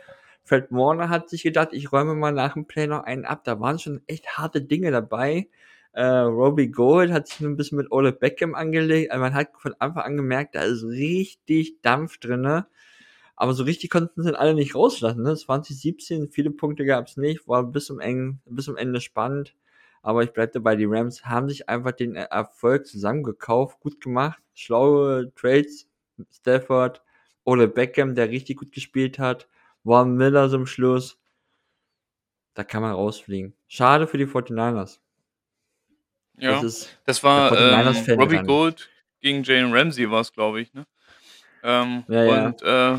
Fred 0.45 0.71
Warner 0.71 1.09
hat 1.09 1.29
sich 1.29 1.43
gedacht, 1.43 1.69
ich 1.73 1.93
räume 1.93 2.15
mal 2.15 2.33
nach 2.33 2.55
dem 2.55 2.67
Play 2.67 2.87
noch 2.87 3.05
einen 3.05 3.25
ab. 3.25 3.45
Da 3.45 3.61
waren 3.61 3.79
schon 3.79 4.03
echt 4.07 4.39
harte 4.39 4.63
Dinge 4.63 4.91
dabei. 4.91 5.49
Äh, 5.93 6.05
Robbie 6.05 6.69
Gold 6.71 7.11
hat 7.13 7.29
sich 7.29 7.41
ein 7.41 7.57
bisschen 7.57 7.79
mit 7.79 7.91
Ole 7.91 8.13
Beckham 8.13 8.55
angelegt. 8.55 9.11
Also 9.11 9.21
man 9.21 9.35
hat 9.35 9.49
von 9.59 9.75
Anfang 9.79 10.05
an 10.05 10.17
gemerkt, 10.17 10.55
da 10.55 10.63
ist 10.63 10.85
richtig 10.85 11.81
Dampf 11.83 12.19
drinne. 12.19 12.67
Aber 13.37 13.55
so 13.55 13.65
richtig 13.65 13.91
konnten 13.91 14.23
sie 14.23 14.39
alle 14.39 14.55
nicht 14.55 14.75
rauslassen. 14.75 15.23
Ne? 15.23 15.35
2017, 15.35 16.31
viele 16.31 16.51
Punkte 16.51 16.85
gab 16.85 17.07
es 17.09 17.17
nicht, 17.17 17.49
war 17.49 17.65
bis 17.65 17.87
zum, 17.87 17.99
Eng, 17.99 18.41
bis 18.45 18.67
zum 18.67 18.77
Ende 18.77 19.01
spannend. 19.01 19.55
Aber 20.03 20.23
ich 20.23 20.33
bleibe 20.33 20.53
dabei, 20.53 20.77
die 20.77 20.87
Rams 20.87 21.25
haben 21.25 21.49
sich 21.49 21.69
einfach 21.69 21.93
den 21.93 22.17
Erfolg 22.17 22.87
zusammengekauft, 22.87 23.81
gut 23.81 24.01
gemacht, 24.01 24.41
schlaue 24.55 25.33
Trades, 25.35 25.89
Stafford, 26.31 27.03
Ole 27.45 27.69
Beckham, 27.69 28.15
der 28.15 28.31
richtig 28.31 28.59
gut 28.59 28.73
gespielt 28.73 29.19
hat, 29.19 29.49
Warren 29.85 30.15
Miller 30.17 30.49
zum 30.51 30.67
Schluss. 30.67 31.19
Da 32.55 32.65
kann 32.65 32.83
man 32.83 32.93
rausfliegen. 32.93 33.55
Schade 33.69 34.07
für 34.07 34.19
die 34.19 34.27
49ers. 34.27 34.99
Ja, 36.39 36.61
Das 36.61 36.89
das 37.05 37.23
war 37.23 37.53
ähm, 37.53 37.87
49ers-Fan 37.87 38.21
Robbie. 38.21 38.43
Gold 38.43 38.91
gegen 39.21 39.43
Jalen 39.43 39.73
Ramsey 39.73 40.11
war 40.11 40.21
es, 40.23 40.33
glaube 40.33 40.61
ich, 40.63 40.73
ne? 40.73 40.87
Ähm, 41.63 42.05
Ja, 42.09 42.25
ja. 42.25 42.47
und 42.47 42.63
äh, 42.63 42.99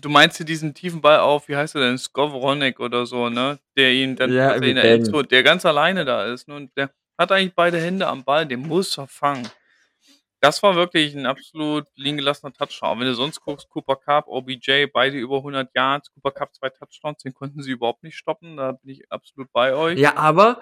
du 0.00 0.08
meinst 0.10 0.36
hier 0.36 0.46
diesen 0.46 0.74
tiefen 0.74 1.00
Ball 1.00 1.18
auf, 1.20 1.48
wie 1.48 1.56
heißt 1.56 1.74
er 1.74 1.80
denn, 1.82 1.98
Skowronek 1.98 2.80
oder 2.80 3.06
so, 3.06 3.28
ne? 3.30 3.58
Der 3.76 3.92
ihn 3.92 4.16
dann 4.16 4.30
Ja, 4.32 4.52
in 4.52 4.74
der. 4.74 4.84
Endzone, 4.84 5.24
der 5.26 5.42
ganz 5.42 5.64
alleine 5.64 6.04
da 6.04 6.26
ist, 6.26 6.46
ne? 6.48 6.56
Und 6.56 6.76
der 6.76 6.90
hat 7.18 7.32
eigentlich 7.32 7.54
beide 7.54 7.78
Hände 7.80 8.06
am 8.06 8.22
Ball, 8.24 8.46
den 8.46 8.60
muss 8.60 8.98
er 8.98 9.06
fangen. 9.06 9.48
Das 10.44 10.62
war 10.62 10.74
wirklich 10.74 11.14
ein 11.14 11.24
absolut 11.24 11.86
liegen 11.96 12.18
gelassener 12.18 12.52
Touchdown. 12.52 13.00
Wenn 13.00 13.06
du 13.06 13.14
sonst 13.14 13.40
guckst, 13.40 13.70
Cooper 13.70 13.96
Cup, 13.96 14.26
OBJ, 14.28 14.88
beide 14.92 15.16
über 15.16 15.38
100 15.38 15.74
Yards, 15.74 16.12
Cooper 16.12 16.32
Cup 16.32 16.54
zwei 16.54 16.68
Touchdowns, 16.68 17.22
den 17.22 17.32
konnten 17.32 17.62
sie 17.62 17.70
überhaupt 17.70 18.02
nicht 18.02 18.14
stoppen, 18.14 18.58
da 18.58 18.72
bin 18.72 18.90
ich 18.90 19.10
absolut 19.10 19.50
bei 19.54 19.72
euch. 19.74 19.98
Ja, 19.98 20.18
aber, 20.18 20.60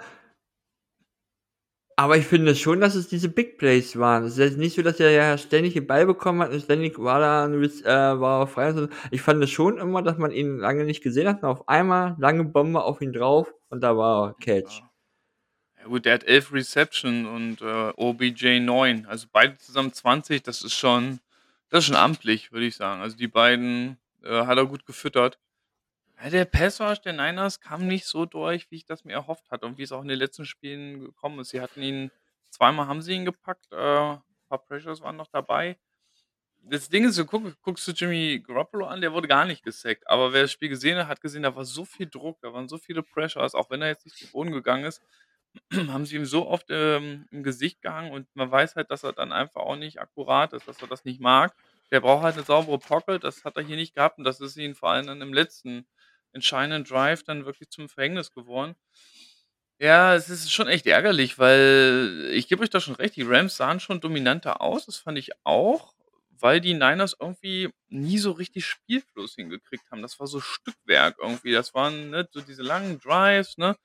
aber 1.97 2.17
ich 2.17 2.27
finde 2.27 2.55
schon, 2.55 2.81
dass 2.81 2.95
es 2.95 3.09
diese 3.09 3.29
Big 3.29 3.59
Plays 3.59 3.99
waren. 3.99 4.23
Es 4.23 4.35
ist 4.35 4.39
jetzt 4.39 4.59
nicht 4.59 4.77
so, 4.77 4.83
dass 4.83 5.01
er 5.01 5.11
ja 5.11 5.37
ständig 5.37 5.75
den 5.75 5.89
Ball 5.89 6.07
bekommen 6.07 6.43
hat 6.43 6.53
und 6.53 6.63
ständig 6.63 7.01
war 7.01 7.19
da 7.19 7.49
äh, 7.49 8.21
war 8.21 8.43
er 8.43 8.47
frei. 8.47 8.87
Ich 9.11 9.21
fand 9.21 9.43
es 9.43 9.51
schon 9.51 9.79
immer, 9.79 10.01
dass 10.03 10.17
man 10.17 10.31
ihn 10.31 10.59
lange 10.59 10.85
nicht 10.85 11.03
gesehen 11.03 11.27
hat 11.27 11.43
und 11.43 11.49
auf 11.49 11.69
einmal 11.69 12.15
lange 12.21 12.45
Bombe 12.45 12.85
auf 12.85 13.01
ihn 13.01 13.13
drauf 13.13 13.53
und 13.69 13.81
da 13.81 13.97
war 13.97 14.29
er 14.29 14.35
Catch. 14.35 14.79
Ja. 14.79 14.92
Ja 15.83 15.89
gut, 15.89 16.05
der 16.05 16.15
hat 16.15 16.23
11 16.23 16.53
Reception 16.53 17.27
und 17.27 17.61
äh, 17.61 17.93
OBJ 17.97 18.61
9. 18.61 19.05
Also 19.07 19.27
beide 19.33 19.59
zusammen 19.59 19.93
20, 19.93 20.41
das 20.45 20.63
ist 20.63 20.75
schon, 20.75 21.19
das 21.71 21.81
ist 21.81 21.87
schon 21.87 21.97
amtlich, 21.97 22.53
würde 22.53 22.67
ich 22.67 22.77
sagen. 22.77 23.03
Also 23.03 23.17
die 23.17 23.27
beiden 23.27 23.99
äh, 24.23 24.47
hat 24.47 24.59
er 24.59 24.67
gut 24.67 24.87
gefüttert. 24.87 25.41
Ja, 26.23 26.31
der 26.31 26.45
Passwash 26.45 27.01
der 27.01 27.15
Niners 27.15 27.59
kam 27.59 27.89
nicht 27.89 28.07
so 28.07 28.27
durch, 28.27 28.71
wie 28.71 28.77
ich 28.77 28.87
das 28.87 29.05
mir 29.05 29.15
erhofft 29.15 29.51
hatte 29.51 29.67
und 29.67 29.77
wie 29.77 29.83
es 29.83 29.91
auch 29.91 30.03
in 30.03 30.09
den 30.09 30.21
letzten 30.21 30.47
Spielen 30.47 31.01
gekommen 31.01 31.41
ist. 31.41 31.49
Sie 31.49 31.61
hatten 31.61 31.83
ihn, 31.83 32.13
zweimal 32.51 32.87
haben 32.87 33.03
sie 33.03 33.15
ihn 33.15 33.25
gepackt, 33.25 33.67
äh, 33.73 33.77
ein 33.77 34.23
paar 34.49 34.65
Pressures 34.65 35.01
waren 35.01 35.17
noch 35.17 35.27
dabei. 35.33 35.77
Das 36.65 36.89
Ding 36.89 37.05
ist, 37.05 37.19
du 37.19 37.25
guck, 37.27 37.61
guckst 37.61 37.89
du 37.89 37.91
Jimmy 37.91 38.39
Garoppolo 38.47 38.87
an, 38.87 39.01
der 39.01 39.13
wurde 39.13 39.27
gar 39.27 39.47
nicht 39.47 39.65
gesackt. 39.65 40.09
Aber 40.09 40.33
wer 40.33 40.43
das 40.43 40.53
Spiel 40.53 40.69
gesehen 40.69 40.97
hat, 40.97 41.09
hat 41.09 41.21
gesehen, 41.21 41.43
da 41.43 41.57
war 41.57 41.65
so 41.65 41.85
viel 41.85 42.07
Druck, 42.07 42.39
da 42.41 42.53
waren 42.53 42.69
so 42.69 42.79
viele 42.79 43.03
Pressures, 43.03 43.57
auch 43.57 43.69
wenn 43.71 43.83
er 43.83 43.89
jetzt 43.89 44.05
nicht 44.05 44.17
zu 44.17 44.29
Boden 44.31 44.53
gegangen 44.53 44.85
ist, 44.85 45.03
haben 45.89 46.07
sie 46.07 46.17
ihm 46.17 46.25
so 46.27 46.49
oft 46.49 46.67
ähm, 46.71 47.27
im 47.31 47.43
Gesicht 47.43 47.83
gehangen 47.83 48.13
und 48.13 48.27
man 48.35 48.51
weiß 48.51 48.77
halt, 48.77 48.91
dass 48.91 49.03
er 49.05 49.13
dann 49.13 49.33
einfach 49.33 49.61
auch 49.63 49.77
nicht 49.77 50.01
akkurat 50.01 50.53
ist, 50.53 50.69
dass 50.69 50.81
er 50.81 50.89
das 50.89 51.05
nicht 51.05 51.21
mag. 51.21 51.55
Der 51.91 52.01
braucht 52.01 52.23
halt 52.23 52.37
eine 52.37 52.45
saubere 52.45 52.79
Pocket, 52.79 53.23
das 53.23 53.45
hat 53.45 53.57
er 53.57 53.63
hier 53.65 53.77
nicht 53.77 53.95
gehabt 53.95 54.19
und 54.19 54.25
das 54.25 54.41
ist 54.41 54.57
ihm 54.57 54.75
vor 54.75 54.91
allem 54.91 55.07
dann 55.07 55.21
im 55.21 55.33
letzten 55.35 55.87
entscheidenden 56.33 56.85
Drive 56.85 57.23
dann 57.25 57.45
wirklich 57.45 57.69
zum 57.71 57.89
Verhängnis 57.89 58.33
geworden. 58.33 58.75
Ja, 59.81 60.15
es 60.15 60.29
ist 60.31 60.53
schon 60.53 60.69
echt 60.69 60.87
ärgerlich, 60.87 61.39
weil 61.39 62.31
ich 62.33 62.47
gebe 62.49 62.63
euch 62.63 62.71
da 62.71 62.81
schon 62.81 62.95
recht, 62.95 63.17
die 63.17 63.23
Rams 63.23 63.57
sahen 63.57 63.81
schon 63.81 64.01
dominanter 64.01 64.61
aus, 64.61 64.87
das 64.87 64.97
fand 64.99 65.19
ich 65.19 65.31
auch, 65.45 65.95
weil 66.31 66.61
die 66.61 66.75
Niners 66.75 67.17
irgendwie 67.19 67.71
nie 67.89 68.19
so 68.19 68.31
richtig 68.33 68.65
Spielfluss 68.67 69.35
hingekriegt 69.35 69.91
haben. 69.91 70.03
Das 70.03 70.19
war 70.21 70.27
so 70.29 70.41
Stückwerk 70.41 71.17
irgendwie. 71.21 71.53
Das 71.53 71.75
waren 71.75 72.11
ne, 72.11 72.29
so 72.33 72.41
diese 72.41 72.63
langen 72.63 72.99
Drives, 73.01 73.59
ne? 73.59 73.77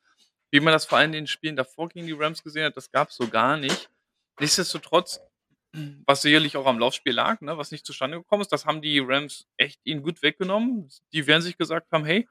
Wie 0.52 0.60
man 0.60 0.74
das 0.74 0.86
vor 0.86 0.98
allem 0.98 1.10
in 1.10 1.24
den 1.24 1.28
Spielen 1.28 1.56
davor 1.56 1.90
gegen 1.90 2.08
die 2.08 2.14
Rams 2.14 2.44
gesehen 2.44 2.66
hat, 2.66 2.78
das 2.78 2.92
gab 2.92 3.10
es 3.10 3.16
so 3.16 3.28
gar 3.28 3.58
nicht. 3.58 3.90
Nichtsdestotrotz, 4.40 5.20
was 6.06 6.22
sicherlich 6.22 6.58
auch 6.58 6.66
am 6.66 6.80
Laufspiel 6.80 7.14
lag, 7.14 7.42
ne, 7.42 7.58
was 7.58 7.72
nicht 7.72 7.86
zustande 7.86 8.18
gekommen 8.18 8.42
ist, 8.42 8.52
das 8.52 8.66
haben 8.66 8.82
die 8.82 9.00
Rams 9.00 9.48
echt 9.58 9.80
ihnen 9.84 10.04
gut 10.04 10.22
weggenommen. 10.22 10.90
Die 11.14 11.28
werden 11.28 11.42
sich 11.42 11.58
gesagt 11.58 11.92
haben, 11.92 12.06
hey, 12.06 12.28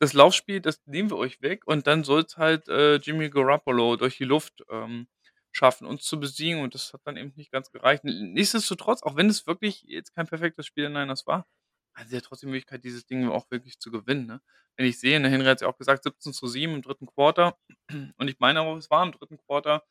das 0.00 0.12
Laufspiel, 0.14 0.60
das 0.60 0.80
nehmen 0.86 1.10
wir 1.10 1.18
euch 1.18 1.42
weg 1.42 1.66
und 1.66 1.86
dann 1.86 2.04
soll 2.04 2.22
es 2.22 2.36
halt 2.36 2.68
äh, 2.68 2.96
Jimmy 2.96 3.28
Garoppolo 3.30 3.96
durch 3.96 4.16
die 4.16 4.24
Luft 4.24 4.64
ähm, 4.70 5.08
schaffen, 5.52 5.86
uns 5.86 6.04
zu 6.04 6.18
besiegen 6.18 6.62
und 6.62 6.74
das 6.74 6.92
hat 6.92 7.02
dann 7.04 7.16
eben 7.16 7.32
nicht 7.36 7.52
ganz 7.52 7.70
gereicht. 7.70 8.04
Nichtsdestotrotz, 8.04 9.02
auch 9.02 9.16
wenn 9.16 9.28
es 9.28 9.46
wirklich 9.46 9.82
jetzt 9.82 10.14
kein 10.14 10.26
perfektes 10.26 10.66
Spiel 10.66 10.90
der 10.90 11.02
Niners 11.02 11.26
war, 11.26 11.46
hat 11.94 12.08
sie 12.08 12.14
ja 12.14 12.20
trotzdem 12.20 12.48
die 12.48 12.52
Möglichkeit, 12.52 12.84
dieses 12.84 13.06
Ding 13.06 13.28
auch 13.28 13.50
wirklich 13.50 13.78
zu 13.78 13.90
gewinnen. 13.90 14.26
Ne? 14.26 14.40
Wenn 14.76 14.86
ich 14.86 14.98
sehe, 14.98 15.20
der 15.20 15.30
Henry 15.30 15.46
hat 15.46 15.60
ja 15.60 15.68
auch 15.68 15.78
gesagt, 15.78 16.04
17 16.04 16.32
zu 16.32 16.46
7 16.46 16.74
im 16.74 16.82
dritten 16.82 17.06
Quarter 17.06 17.58
und 18.16 18.28
ich 18.28 18.38
meine 18.38 18.60
auch, 18.60 18.76
es 18.76 18.90
war 18.90 19.04
im 19.04 19.12
dritten 19.12 19.38
Quarter, 19.38 19.84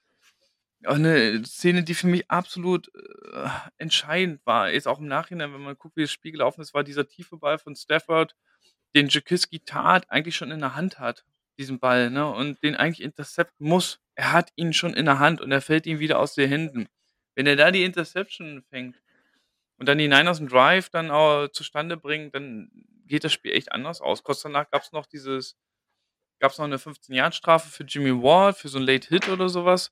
auch 0.86 0.96
eine 0.96 1.44
Szene, 1.46 1.84
die 1.84 1.94
für 1.94 2.08
mich 2.08 2.30
absolut 2.32 2.90
äh, 2.96 3.50
entscheidend 3.78 4.46
war. 4.46 4.72
Ist 4.72 4.88
auch 4.88 5.00
im 5.00 5.08
Nachhinein, 5.08 5.54
wenn 5.54 5.62
man 5.62 5.78
guckt, 5.78 5.98
wie 5.98 6.04
das 6.04 6.12
Spiel 6.12 6.32
gelaufen 6.32 6.62
ist, 6.62 6.74
war 6.74 6.84
dieser 6.84 7.08
tiefe 7.08 7.38
Ball 7.38 7.60
von 7.60 7.76
Stafford, 7.76 8.36
den 8.96 9.10
Jakiski 9.10 9.60
tat, 9.60 10.10
eigentlich 10.10 10.38
schon 10.38 10.52
in 10.52 10.60
der 10.60 10.76
Hand 10.76 11.00
hat, 11.00 11.26
diesen 11.58 11.80
Ball, 11.80 12.10
ne? 12.10 12.28
Und 12.28 12.64
den 12.64 12.76
eigentlich 12.76 13.02
intercepten 13.02 13.68
muss. 13.68 14.00
Er 14.16 14.32
hat 14.32 14.52
ihn 14.56 14.74
schon 14.74 14.94
in 14.94 15.06
der 15.06 15.20
Hand 15.20 15.42
und 15.42 15.52
er 15.52 15.62
fällt 15.62 15.86
ihm 15.86 16.00
wieder 16.00 16.20
aus 16.20 16.36
den 16.36 16.50
Händen. 16.50 16.88
Wenn 17.36 17.46
er 17.46 17.56
da 17.58 17.72
die 17.72 17.84
Interception 17.84 18.64
fängt 18.70 19.02
und 19.80 19.88
dann 19.88 19.98
die 19.98 20.08
Niners 20.08 20.40
einen 20.40 20.50
Drive 20.50 20.90
dann 20.90 21.10
auch 21.10 21.48
zustande 21.48 21.98
bringen, 21.98 22.32
dann 22.32 22.70
geht 23.06 23.24
das 23.24 23.34
Spiel 23.34 23.54
echt 23.54 23.72
anders 23.72 24.02
aus. 24.02 24.24
Kurz 24.24 24.42
danach 24.42 24.70
gab 24.70 24.84
es 24.84 24.92
noch 24.92 25.06
dieses, 25.06 25.58
gab 26.40 26.52
es 26.52 26.58
noch 26.58 26.66
eine 26.66 26.78
15-Yard-Strafe 26.78 27.70
für 27.70 27.84
Jimmy 27.84 28.12
Ward, 28.22 28.58
für 28.58 28.68
so 28.68 28.78
einen 28.78 28.88
Late-Hit 28.88 29.30
oder 29.30 29.50
sowas. 29.50 29.92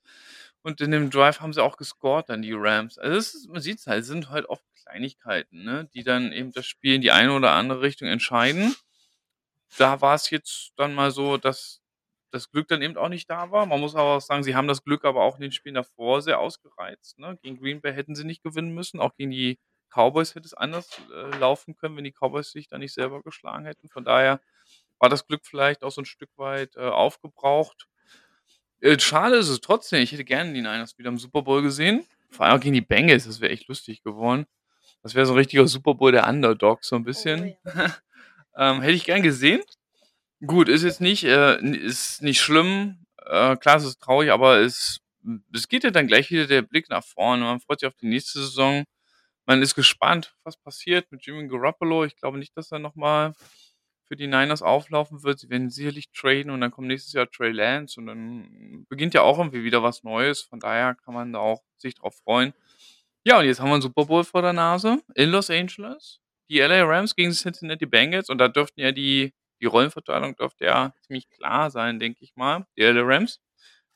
Und 0.62 0.80
in 0.80 0.90
dem 0.90 1.10
Drive 1.10 1.40
haben 1.40 1.52
sie 1.52 1.62
auch 1.62 1.76
gescored, 1.76 2.28
dann 2.28 2.42
die 2.42 2.52
Rams. 2.52 2.98
Also 2.98 3.16
ist, 3.16 3.48
man 3.48 3.62
sieht 3.62 3.78
es 3.78 3.86
halt, 3.86 4.02
es 4.02 4.08
sind 4.08 4.28
halt 4.28 4.46
oft 4.46 4.64
Kleinigkeiten, 4.82 5.64
ne, 5.64 5.88
die 5.94 6.04
dann 6.04 6.32
eben 6.32 6.52
das 6.52 6.66
Spiel 6.66 6.94
in 6.94 7.00
die 7.00 7.12
eine 7.12 7.32
oder 7.32 7.52
andere 7.52 7.80
Richtung 7.80 8.08
entscheiden. 8.08 8.74
Da 9.78 10.00
war 10.00 10.14
es 10.14 10.30
jetzt 10.30 10.72
dann 10.76 10.94
mal 10.94 11.10
so, 11.10 11.38
dass 11.38 11.80
das 12.30 12.50
Glück 12.50 12.68
dann 12.68 12.82
eben 12.82 12.96
auch 12.96 13.08
nicht 13.08 13.30
da 13.30 13.50
war. 13.50 13.66
Man 13.66 13.80
muss 13.80 13.94
aber 13.94 14.16
auch 14.16 14.20
sagen, 14.20 14.42
sie 14.42 14.54
haben 14.54 14.68
das 14.68 14.84
Glück 14.84 15.04
aber 15.04 15.22
auch 15.22 15.36
in 15.36 15.42
den 15.42 15.52
Spielen 15.52 15.76
davor 15.76 16.20
sehr 16.20 16.40
ausgereizt. 16.40 17.18
Ne? 17.18 17.38
Gegen 17.42 17.58
Green 17.58 17.80
Bay 17.80 17.94
hätten 17.94 18.14
sie 18.14 18.24
nicht 18.24 18.42
gewinnen 18.42 18.74
müssen. 18.74 19.00
Auch 19.00 19.14
gegen 19.14 19.30
die 19.30 19.58
Cowboys 19.90 20.34
hätte 20.34 20.46
es 20.46 20.54
anders 20.54 21.00
äh, 21.12 21.36
laufen 21.38 21.76
können, 21.76 21.96
wenn 21.96 22.04
die 22.04 22.12
Cowboys 22.12 22.50
sich 22.50 22.68
da 22.68 22.78
nicht 22.78 22.94
selber 22.94 23.22
geschlagen 23.22 23.64
hätten. 23.64 23.88
Von 23.88 24.04
daher 24.04 24.40
war 24.98 25.08
das 25.08 25.26
Glück 25.26 25.42
vielleicht 25.44 25.82
auch 25.82 25.90
so 25.90 26.02
ein 26.02 26.06
Stück 26.06 26.30
weit 26.36 26.76
äh, 26.76 26.80
aufgebraucht. 26.80 27.88
Äh, 28.80 28.98
schade 28.98 29.36
ist 29.36 29.48
es 29.48 29.60
trotzdem. 29.60 30.02
Ich 30.02 30.12
hätte 30.12 30.24
gerne 30.24 30.52
die 30.52 30.60
Niners 30.60 30.98
wieder 30.98 31.08
im 31.08 31.18
Super 31.18 31.42
Bowl 31.42 31.62
gesehen. 31.62 32.04
Vor 32.30 32.46
allem 32.46 32.56
auch 32.56 32.60
gegen 32.62 32.74
die 32.74 32.80
Bengals. 32.80 33.24
Das 33.24 33.40
wäre 33.40 33.52
echt 33.52 33.68
lustig 33.68 34.02
geworden. 34.02 34.46
Das 35.02 35.14
wäre 35.14 35.26
so 35.26 35.32
ein 35.32 35.38
richtiger 35.38 35.66
Super 35.66 35.94
Bowl 35.94 36.12
der 36.12 36.28
Underdogs, 36.28 36.88
so 36.88 36.96
ein 36.96 37.04
bisschen. 37.04 37.56
ähm, 38.56 38.80
hätte 38.80 38.94
ich 38.94 39.04
gern 39.04 39.22
gesehen. 39.22 39.62
Gut, 40.46 40.68
ist 40.68 40.84
jetzt 40.84 41.00
nicht, 41.00 41.24
äh, 41.24 41.60
ist 41.60 42.22
nicht 42.22 42.40
schlimm. 42.40 43.06
Äh, 43.24 43.56
klar, 43.56 43.76
es 43.76 43.84
ist 43.84 44.00
traurig, 44.00 44.30
aber 44.30 44.58
es, 44.58 45.00
es 45.52 45.68
geht 45.68 45.84
ja 45.84 45.90
dann 45.90 46.06
gleich 46.06 46.30
wieder 46.30 46.46
der 46.46 46.62
Blick 46.62 46.88
nach 46.90 47.04
vorne. 47.04 47.44
Man 47.44 47.60
freut 47.60 47.80
sich 47.80 47.88
auf 47.88 47.96
die 47.96 48.06
nächste 48.08 48.40
Saison. 48.40 48.84
Man 49.48 49.62
ist 49.62 49.74
gespannt, 49.74 50.34
was 50.44 50.58
passiert 50.58 51.10
mit 51.10 51.24
Jimmy 51.24 51.48
Garoppolo. 51.48 52.04
Ich 52.04 52.16
glaube 52.16 52.36
nicht, 52.36 52.54
dass 52.58 52.70
er 52.70 52.78
nochmal 52.80 53.32
für 54.06 54.14
die 54.14 54.26
Niners 54.26 54.60
auflaufen 54.60 55.22
wird. 55.22 55.38
Sie 55.38 55.48
werden 55.48 55.70
sicherlich 55.70 56.10
traden 56.12 56.50
und 56.50 56.60
dann 56.60 56.70
kommt 56.70 56.88
nächstes 56.88 57.14
Jahr 57.14 57.30
Trey 57.30 57.50
Lance 57.50 57.98
und 57.98 58.08
dann 58.08 58.84
beginnt 58.90 59.14
ja 59.14 59.22
auch 59.22 59.38
irgendwie 59.38 59.64
wieder 59.64 59.82
was 59.82 60.02
Neues. 60.02 60.42
Von 60.42 60.60
daher 60.60 60.96
kann 60.96 61.14
man 61.14 61.32
da 61.32 61.38
auch 61.38 61.62
sich 61.78 61.94
drauf 61.94 62.14
freuen. 62.24 62.52
Ja, 63.24 63.38
und 63.38 63.46
jetzt 63.46 63.58
haben 63.60 63.68
wir 63.68 63.74
einen 63.74 63.82
Super 63.82 64.04
Bowl 64.04 64.22
vor 64.22 64.42
der 64.42 64.52
Nase 64.52 65.02
in 65.14 65.30
Los 65.30 65.48
Angeles. 65.48 66.20
Die 66.50 66.58
LA 66.60 66.82
Rams 66.84 67.14
gegen 67.16 67.30
die 67.30 67.36
Cincinnati 67.36 67.86
Bengals 67.86 68.28
und 68.28 68.36
da 68.36 68.48
dürften 68.48 68.80
ja 68.82 68.92
die, 68.92 69.32
die 69.62 69.66
Rollenverteilung 69.66 70.36
dürfte 70.36 70.66
ja 70.66 70.92
ziemlich 71.06 71.30
klar 71.30 71.70
sein, 71.70 71.98
denke 72.00 72.22
ich 72.22 72.36
mal. 72.36 72.66
Die 72.76 72.82
LA 72.82 73.00
Rams, 73.02 73.40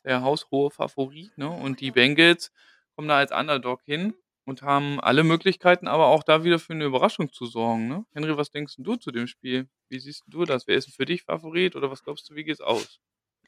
der 0.04 0.22
haushohe 0.22 0.70
Favorit, 0.70 1.36
ne? 1.36 1.50
Und 1.50 1.80
die 1.80 1.90
Bengals 1.90 2.52
kommen 2.96 3.08
da 3.08 3.18
als 3.18 3.32
Underdog 3.32 3.82
hin. 3.84 4.14
Und 4.44 4.62
haben 4.62 5.00
alle 5.00 5.24
Möglichkeiten, 5.24 5.88
aber 5.88 6.06
auch 6.08 6.22
da 6.24 6.44
wieder 6.44 6.58
für 6.58 6.74
'ne 6.74 6.84
Überraschung 6.86 7.32
zu 7.32 7.46
sorgen, 7.46 7.88
ne? 7.88 8.06
Henry, 8.12 8.36
was 8.36 8.50
denkst 8.50 8.76
du 8.78 8.96
zu 8.96 9.10
dem 9.12 9.26
Spiel? 9.28 9.68
Wie 9.88 10.00
siehst 10.00 10.24
du 10.28 10.44
das? 10.44 10.66
Wer 10.66 10.76
ist 10.76 10.88
'n 10.88 10.92
für 10.92 11.04
dich 11.06 11.22
Favorit 11.24 11.76
oder 11.76 11.90
was 11.90 12.02
glaubst 12.04 12.30
du, 12.30 12.34
wie 12.34 12.44
geht's 12.44 12.60
aus? 12.60 12.98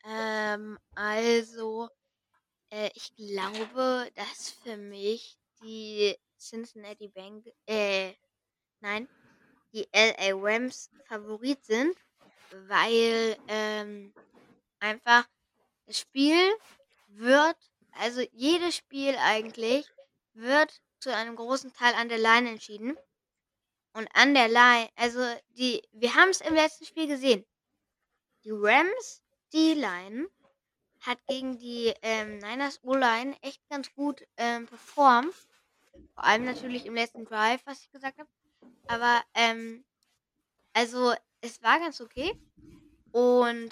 Ähm, 0.02 0.78
also, 0.94 1.88
äh, 2.70 2.90
ich 2.94 3.14
glaube, 3.16 4.10
dass 4.14 4.50
für 4.50 4.76
mich 4.78 5.38
die 5.60 6.16
Cincinnati 6.38 7.08
Beng 7.08 7.44
äh, 7.66 8.14
nein, 8.80 9.08
die 9.74 9.88
LA 9.92 10.32
Rams 10.34 10.90
Favorit 11.04 11.64
sind, 11.64 11.96
weil, 12.50 13.38
ähm, 13.48 14.14
einfach 14.80 15.28
das 15.86 16.00
Spiel 16.00 16.54
wird 17.08 17.58
also 17.92 18.22
jedes 18.32 18.76
Spiel 18.76 19.16
eigentlich 19.18 19.94
wird 20.34 20.82
zu 21.04 21.14
einem 21.14 21.36
großen 21.36 21.72
Teil 21.74 21.94
an 21.94 22.08
der 22.08 22.18
Line 22.18 22.50
entschieden. 22.50 22.96
Und 23.94 24.08
an 24.14 24.34
der 24.34 24.48
Line 24.48 24.88
also 24.96 25.20
die 25.50 25.82
wir 25.92 26.14
haben's 26.14 26.40
im 26.42 26.54
letzten 26.54 26.86
Spiel 26.86 27.08
gesehen. 27.08 27.44
Die 28.44 28.52
Rams 28.52 29.22
D-Line 29.54 30.28
hat 31.00 31.18
gegen 31.28 31.58
die, 31.58 31.94
ähm, 32.02 32.38
Niners 32.38 32.80
O-Line 32.84 33.36
echt 33.42 33.62
ganz 33.70 33.92
gut, 33.94 34.26
ähm, 34.38 34.66
performt. 34.66 35.34
Vor 36.14 36.24
allem 36.24 36.44
natürlich 36.44 36.86
im 36.86 36.94
letzten 36.94 37.24
Drive, 37.26 37.62
was 37.66 37.82
ich 37.82 37.90
gesagt 37.90 38.18
habe. 38.18 38.28
Aber, 38.88 39.22
ähm, 39.34 39.84
also 40.74 41.14
es 41.42 41.62
war 41.62 41.80
ganz 41.80 42.00
okay. 42.00 42.34
Und 43.12 43.70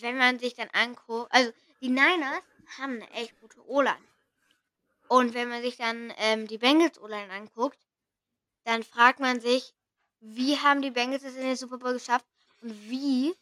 wenn 0.00 0.18
man 0.18 0.38
sich 0.38 0.54
dann 0.54 0.70
anguckt 0.72 1.32
also 1.32 1.52
die 1.82 1.90
Niners 1.90 2.42
haben 2.78 2.98
'ne 2.98 3.10
echt 3.12 3.40
gute 3.40 3.66
O-Line. 3.68 4.11
Und 5.12 5.34
wenn 5.34 5.50
man 5.50 5.60
sich 5.60 5.76
dann, 5.76 6.10
ähm, 6.16 6.46
die 6.46 6.56
Bengals 6.56 6.98
O-Line 6.98 7.30
anguckt, 7.30 7.78
dann 8.64 8.82
fragt 8.82 9.20
man 9.20 9.40
sich: 9.40 9.74
„Wie 10.20 10.58
haben 10.58 10.80
die 10.80 10.90
Bengals 10.90 11.22
es 11.22 11.36
in 11.36 11.42
den 11.42 11.56
Super 11.56 11.76
Bowl 11.76 11.92
geschafft 11.92 12.24
und 12.62 12.72
wie 12.88 13.34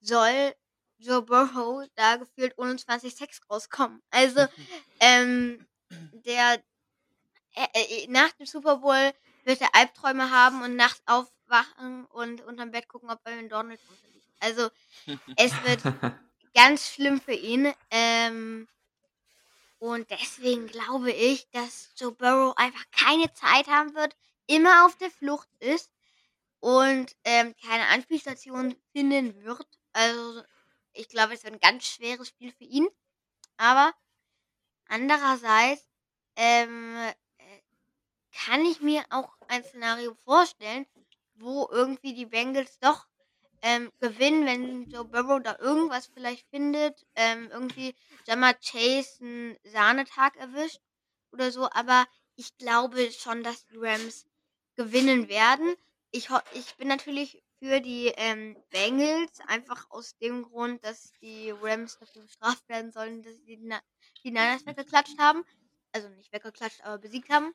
soll 0.00 0.54
Joe 0.98 1.22
Burrow 1.22 1.86
da 1.96 2.16
gefühlt 2.16 2.56
ohne 2.58 2.76
20 2.76 3.14
Sacks 3.14 3.42
rauskommen?“ 3.50 4.02
Also, 4.10 4.46
ähm, 5.00 5.68
der 6.12 6.62
äh, 7.54 7.66
äh, 7.74 8.06
nach 8.08 8.32
dem 8.32 8.46
Super 8.46 8.78
Bowl 8.78 9.12
wird 9.44 9.60
er 9.60 9.74
Albträume 9.74 10.30
haben 10.30 10.62
und 10.62 10.76
nachts 10.76 11.02
aufwachen 11.06 12.06
und 12.06 12.40
unterm 12.42 12.70
Bett 12.70 12.88
gucken, 12.88 13.10
ob 13.10 13.20
Aaron 13.26 13.48
Donald 13.50 13.80
drunter 13.86 14.08
liegt. 14.08 14.28
Also, 14.40 14.70
es 15.36 15.62
wird 15.62 15.84
ganz 16.54 16.90
schlimm 16.90 17.20
für 17.20 17.34
ihn. 17.34 17.72
Ähm 17.90 18.68
und 19.80 20.10
deswegen 20.10 20.68
glaube 20.68 21.12
ich, 21.12 21.50
dass 21.52 21.90
Joe 21.98 22.12
Burrow 22.12 22.54
einfach 22.58 22.84
keine 22.92 23.32
Zeit 23.34 23.68
haben 23.68 23.94
wird, 23.96 24.16
immer 24.48 24.86
auf 24.86 24.96
der 24.98 25.10
Flucht 25.12 25.50
ist 25.60 25.90
und, 26.60 27.16
ähm, 27.24 27.54
keine 27.64 27.86
Anspielstation 27.88 28.76
finden 28.92 29.44
wird. 29.44 29.66
Also, 29.94 30.42
ich 30.94 31.08
glaube, 31.08 31.34
es 31.34 31.44
wird 31.44 31.54
'n 31.54 31.60
ganz 31.60 31.86
schweres 31.86 32.28
Spiel 32.28 32.52
für 32.52 32.64
ihn. 32.64 32.88
Aber 33.58 33.94
andererseits, 34.88 35.86
ähm, 36.36 36.96
äh, 36.98 37.14
kann 38.46 38.64
ich 38.66 38.80
mir 38.80 39.04
auch 39.10 39.30
ein 39.48 39.64
Szenario 39.64 40.14
vorstellen, 40.14 40.86
wo 41.34 41.68
irgendwie 41.70 42.14
die 42.14 42.26
Bengals 42.26 42.78
doch, 42.80 43.06
ähm, 43.62 43.90
gewinnen, 44.00 44.46
wenn 44.46 44.88
Joe 44.88 45.04
Burrow 45.04 45.42
da 45.42 45.56
irgendwas 45.58 46.06
vielleicht 46.12 46.48
findet, 46.50 47.06
ähm, 47.16 47.48
irgendwie 47.52 47.94
Ja'Marr 48.26 48.54
Chase 48.54 49.22
'n 49.24 49.56
Sahnetag 49.64 50.36
erwischt 50.36 50.80
oder 51.32 51.50
so. 51.52 51.68
Aber 51.70 52.06
ich 52.36 52.56
glaube 52.58 53.10
schon, 53.12 53.42
dass 53.42 53.66
die 53.66 53.76
Rams 53.78 54.26
gewinnen 54.76 55.28
werden. 55.28 55.74
Ich 56.10 56.28
ich 56.54 56.76
bin 56.76 56.88
natürlich 56.88 57.42
für 57.58 57.80
die, 57.80 58.08
ähm, 58.16 58.56
Bengals, 58.70 59.40
einfach 59.46 59.86
aus 59.90 60.16
dem 60.18 60.42
Grund, 60.44 60.82
dass 60.84 61.12
die 61.20 61.50
Rams 61.50 61.98
dafür 61.98 62.22
bestraft 62.22 62.68
werden 62.68 62.90
sollen, 62.92 63.22
dass 63.22 63.36
sie 63.36 63.44
die 63.44 63.56
Ni 63.58 63.76
die 64.24 64.30
Niners 64.30 64.66
weggeklatscht 64.66 65.18
haben. 65.18 65.44
Also 65.92 66.08
nicht 66.10 66.32
weggeklatscht, 66.32 66.82
aber 66.84 66.98
besiegt 66.98 67.28
haben. 67.30 67.52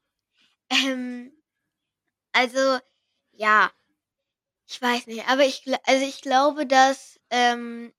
Ähm, 0.71 1.33
also, 2.33 2.79
ja. 3.33 3.71
Ich 4.69 4.81
weiß 4.81 5.07
nicht, 5.07 5.27
aber 5.27 5.43
ich 5.45 5.63
also 5.85 6.05
ich 6.05 6.21
glaube, 6.21 6.65
dass, 6.65 7.19
ähm, 7.29 7.93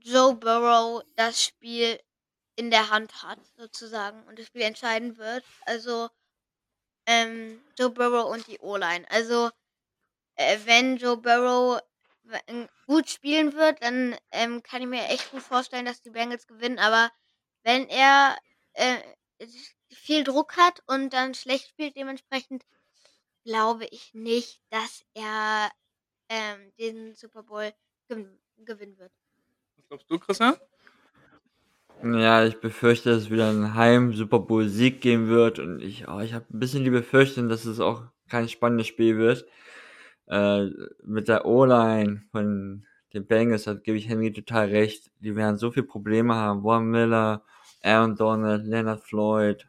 Joe 0.00 0.34
Burrow 0.36 1.02
das 1.16 1.42
Spiel 1.44 2.00
in 2.56 2.70
der 2.70 2.90
Hand 2.90 3.22
hat 3.22 3.40
sozusagen 3.56 4.22
und 4.24 4.38
das 4.38 4.46
Spiel 4.46 4.62
entscheiden 4.62 5.18
wird. 5.18 5.44
Also, 5.66 6.08
ähm, 7.06 7.62
Joe 7.78 7.90
Burrow 7.90 8.30
und 8.32 8.46
die 8.48 8.58
O-Line. 8.60 9.06
Also, 9.10 9.50
äh, 10.36 10.58
wenn 10.64 10.96
Joe 10.98 11.16
Burrow 11.18 11.80
gut 12.86 13.10
spielen 13.10 13.54
wird, 13.54 13.82
dann, 13.82 14.16
ähm, 14.32 14.62
kann 14.62 14.82
ich 14.82 14.88
mir 14.88 15.06
echt 15.08 15.30
gut 15.32 15.42
vorstellen, 15.42 15.86
dass 15.86 16.02
die 16.02 16.10
Bengals 16.10 16.46
gewinnen. 16.48 16.78
Aber 16.80 17.12
wenn 17.64 17.88
er, 17.88 18.38
äh, 18.74 18.98
viel 19.92 20.24
Druck 20.24 20.56
hat 20.56 20.82
und 20.86 21.12
dann 21.12 21.34
schlecht 21.34 21.68
spielt 21.70 21.96
dementsprechend, 21.96 22.64
glaube 23.44 23.86
ich 23.86 24.14
nicht, 24.14 24.60
dass 24.70 25.04
er, 25.14 25.70
ähm, 26.30 26.72
den 26.80 27.14
Super 27.16 27.44
Bowl 27.44 27.72
gew 28.08 28.26
gewinnen 28.58 28.98
wird. 28.98 29.12
Was 29.78 29.86
glaubst 29.88 30.10
du, 30.10 30.18
Christian? 30.20 30.56
Ja, 32.02 32.44
ich 32.46 32.60
befürchte, 32.60 33.10
dass 33.10 33.24
es 33.24 33.30
wieder 33.30 33.50
'n 33.50 33.74
Heim-Super-Bowl-Sieg 33.74 35.00
geben 35.02 35.28
wird 35.28 35.58
und 35.58 35.80
ich 35.82 36.08
oh, 36.08 36.20
ich 36.20 36.32
habe 36.34 36.46
'n 36.50 36.58
bisschen 36.58 36.84
die 36.84 36.90
Befürchtung, 36.90 37.48
dass 37.48 37.66
es 37.66 37.78
auch 37.80 38.04
kein 38.28 38.48
spannendes 38.48 38.86
Spiel 38.86 39.18
wird. 39.18 39.44
Äh, 40.28 40.66
mit 41.04 41.28
der 41.28 41.46
O-Line 41.46 42.22
von 42.32 42.86
den 43.14 43.26
Bengals, 43.26 43.64
da 43.64 43.74
gebe 43.74 43.98
ich 43.98 44.08
Henry 44.08 44.32
total 44.32 44.68
recht. 44.68 45.10
Die 45.20 45.36
werden 45.36 45.58
so 45.58 45.70
viel 45.72 45.82
Probleme 45.84 46.34
haben. 46.36 46.62
Von 46.62 46.86
Miller, 46.90 47.44
Aaron 47.82 48.16
Donald, 48.16 48.64
Leonard 48.66 49.02
Floyd. 49.02 49.68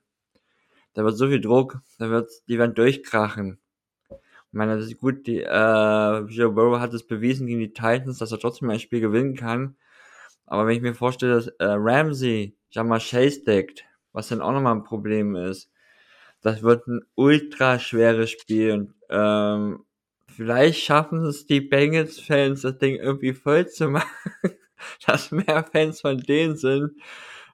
Da 0.96 1.04
wird 1.06 1.18
so 1.18 1.28
viel 1.30 1.42
Druck, 1.42 1.82
da 2.00 2.10
wird's 2.12 2.46
die 2.46 2.60
werden 2.60 2.76
durchkrachen. 2.76 3.61
Ich 4.54 4.58
meine, 4.58 4.76
das 4.76 4.88
ist 4.88 4.98
gut, 5.00 5.28
die, 5.28 5.40
äh, 5.44 6.20
Joe 6.28 6.52
Burrow 6.52 6.78
hat 6.82 6.94
es 6.94 7.08
bewiesen 7.08 7.48
gegen 7.48 7.62
die 7.62 7.72
Titans, 7.72 8.18
dass 8.18 8.34
er 8.34 8.40
trotzdem 8.40 8.70
ein 8.70 8.80
Spiel 8.82 9.00
gewinnen 9.00 9.36
kann. 9.38 9.78
Aber 10.46 10.68
wenn 10.68 10.76
ich 10.76 10.82
mir 10.82 10.94
vorstelle, 10.96 11.36
dass, 11.36 11.48
äh, 11.48 11.66
Ramsey 11.66 12.56
Ja'Marr 12.74 13.00
Chase 13.00 13.44
deckt, 13.46 13.86
was 14.14 14.28
dann 14.30 14.42
auch 14.42 14.52
noch 14.52 14.62
mal 14.62 14.74
'n 14.74 14.84
Problem 14.84 15.36
ist, 15.38 15.72
das 16.42 16.64
wird 16.64 16.88
'n 16.88 17.02
ultra 17.16 17.80
schweres 17.80 18.32
Spiel 18.32 18.72
und, 18.74 18.94
ähm, 19.10 19.86
vielleicht 20.28 20.82
schaffen 20.84 21.26
es 21.26 21.46
die 21.48 21.62
Bengals-Fans, 21.62 22.62
das 22.64 22.78
Ding 22.80 22.96
irgendwie 22.98 23.34
voll 23.34 23.68
zu 23.70 23.90
machen, 23.92 24.08
dass 25.08 25.32
mehr 25.32 25.66
Fans 25.72 26.02
von 26.02 26.18
denen 26.20 26.58
sind. 26.58 26.92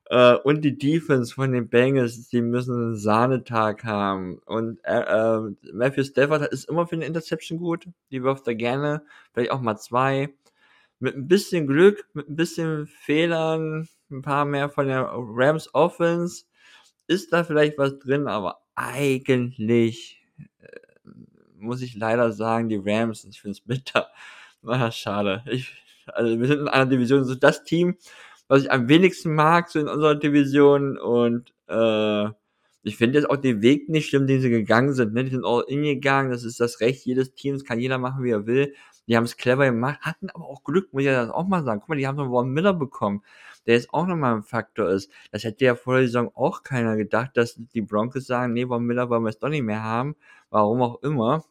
Äh, 0.09 0.35
und 0.35 0.61
die 0.63 0.77
Defense 0.77 1.33
von 1.33 1.51
den 1.51 1.67
Bengals, 1.69 2.29
die 2.29 2.41
müssen 2.41 2.93
'n 2.93 2.95
Sahnetag 2.95 3.83
haben. 3.83 4.39
Und, 4.45 4.79
äh, 4.85 5.01
äh, 5.01 5.51
Matthew 5.73 6.03
Stafford 6.05 6.43
ist 6.51 6.69
immer 6.69 6.87
für 6.87 6.95
'ne 6.97 7.05
Interception 7.05 7.59
gut. 7.59 7.87
Die 8.11 8.23
wirft 8.23 8.47
er 8.47 8.55
gerne, 8.55 9.03
vielleicht 9.33 9.51
auch 9.51 9.61
mal 9.61 9.77
2. 9.77 10.29
Mit 10.99 11.15
'n 11.15 11.27
bisschen 11.27 11.67
Glück, 11.67 12.05
mit 12.13 12.29
'n 12.29 12.35
bisschen 12.37 12.87
Fehlern, 12.87 13.87
'n 14.11 14.21
paar 14.21 14.45
mehr 14.45 14.69
von 14.69 14.87
der 14.87 15.09
Rams 15.13 15.69
Offense 15.73 16.45
ist 17.07 17.33
da 17.33 17.43
vielleicht 17.43 17.77
was 17.77 17.99
drin, 17.99 18.27
aber 18.27 18.61
eigentlich, 18.75 20.21
äh, 20.61 21.09
muss 21.59 21.81
ich 21.83 21.95
leider 21.95 22.31
sagen, 22.33 22.69
die 22.69 22.81
Rams, 22.83 23.25
ich 23.25 23.41
finde 23.41 23.53
es 23.53 23.61
bitter. 23.61 24.09
Ah, 24.67 24.91
schade. 24.91 25.43
Ich 25.47 25.73
also 26.07 26.39
wir 26.39 26.47
sind 26.47 26.59
in 26.61 26.67
einer 26.69 26.85
Division 26.87 27.25
so 27.25 27.35
das 27.35 27.63
Team, 27.65 27.97
was 28.47 28.63
ich 28.63 28.71
am 28.71 28.87
wenigsten 28.89 29.33
mag, 29.35 29.69
so 29.69 29.79
in 29.79 29.87
unserer 29.87 30.15
Division 30.15 30.97
und, 30.97 31.53
äh, 31.69 32.27
ich 32.83 32.95
finde 32.97 33.19
jetzt 33.19 33.29
auch 33.29 33.35
den 33.37 33.61
Weg 33.61 33.89
nicht 33.89 34.07
schlimm, 34.09 34.27
den 34.27 34.39
sie 34.41 34.49
gegangen 34.49 34.93
sind, 34.93 35.13
ne? 35.13 35.23
Die 35.25 35.31
sind 35.31 35.45
all 35.45 35.65
in 35.67 35.83
gegangen, 35.83 36.31
das 36.31 36.43
ist 36.45 36.59
das 36.61 36.79
Recht 36.79 37.05
jedes 37.05 37.33
Teams, 37.33 37.65
kann 37.65 37.79
jeder 37.79 37.97
machen, 37.97 38.23
wie 38.23 38.31
er 38.31 38.45
will. 38.47 38.73
Die 39.07 39.17
haben's 39.17 39.35
clever 39.37 39.65
gemacht, 39.65 39.99
hatten 40.01 40.29
aber 40.29 40.45
auch 40.45 40.63
Glück, 40.63 40.93
muss 40.93 41.01
ich 41.01 41.07
ja 41.07 41.31
auch 41.33 41.47
mal 41.47 41.63
sagen. 41.63 41.81
Guck 41.81 41.89
mal, 41.89 41.97
die 41.97 42.07
haben 42.07 42.15
noch 42.17 42.29
Von 42.29 42.49
Miller 42.49 42.73
bekommen, 42.73 43.23
der 43.65 43.75
jetzt 43.75 43.93
auch 43.93 44.07
noch 44.07 44.15
mal 44.15 44.35
'n 44.35 44.43
Faktor 44.43 44.89
ist. 44.89 45.11
Das 45.31 45.43
hätte 45.43 45.65
ja 45.65 45.75
vor 45.75 45.95
der 45.95 46.03
Saison 46.07 46.31
auch 46.35 46.63
keiner 46.63 46.95
gedacht, 46.97 47.31
dass 47.35 47.55
die 47.73 47.81
Broncos 47.81 48.25
sagen: 48.27 48.53
„Ne, 48.53 48.65
Von 48.67 48.85
Miller 48.85 49.09
wollen 49.09 49.23
wir 49.23 49.29
jetzt 49.31 49.43
doch 49.43 49.49
nicht 49.49 49.63
mehr 49.63 49.83
haben“, 49.83 50.15
warum 50.49 50.81
auch 50.81 51.01
immer. 51.03 51.43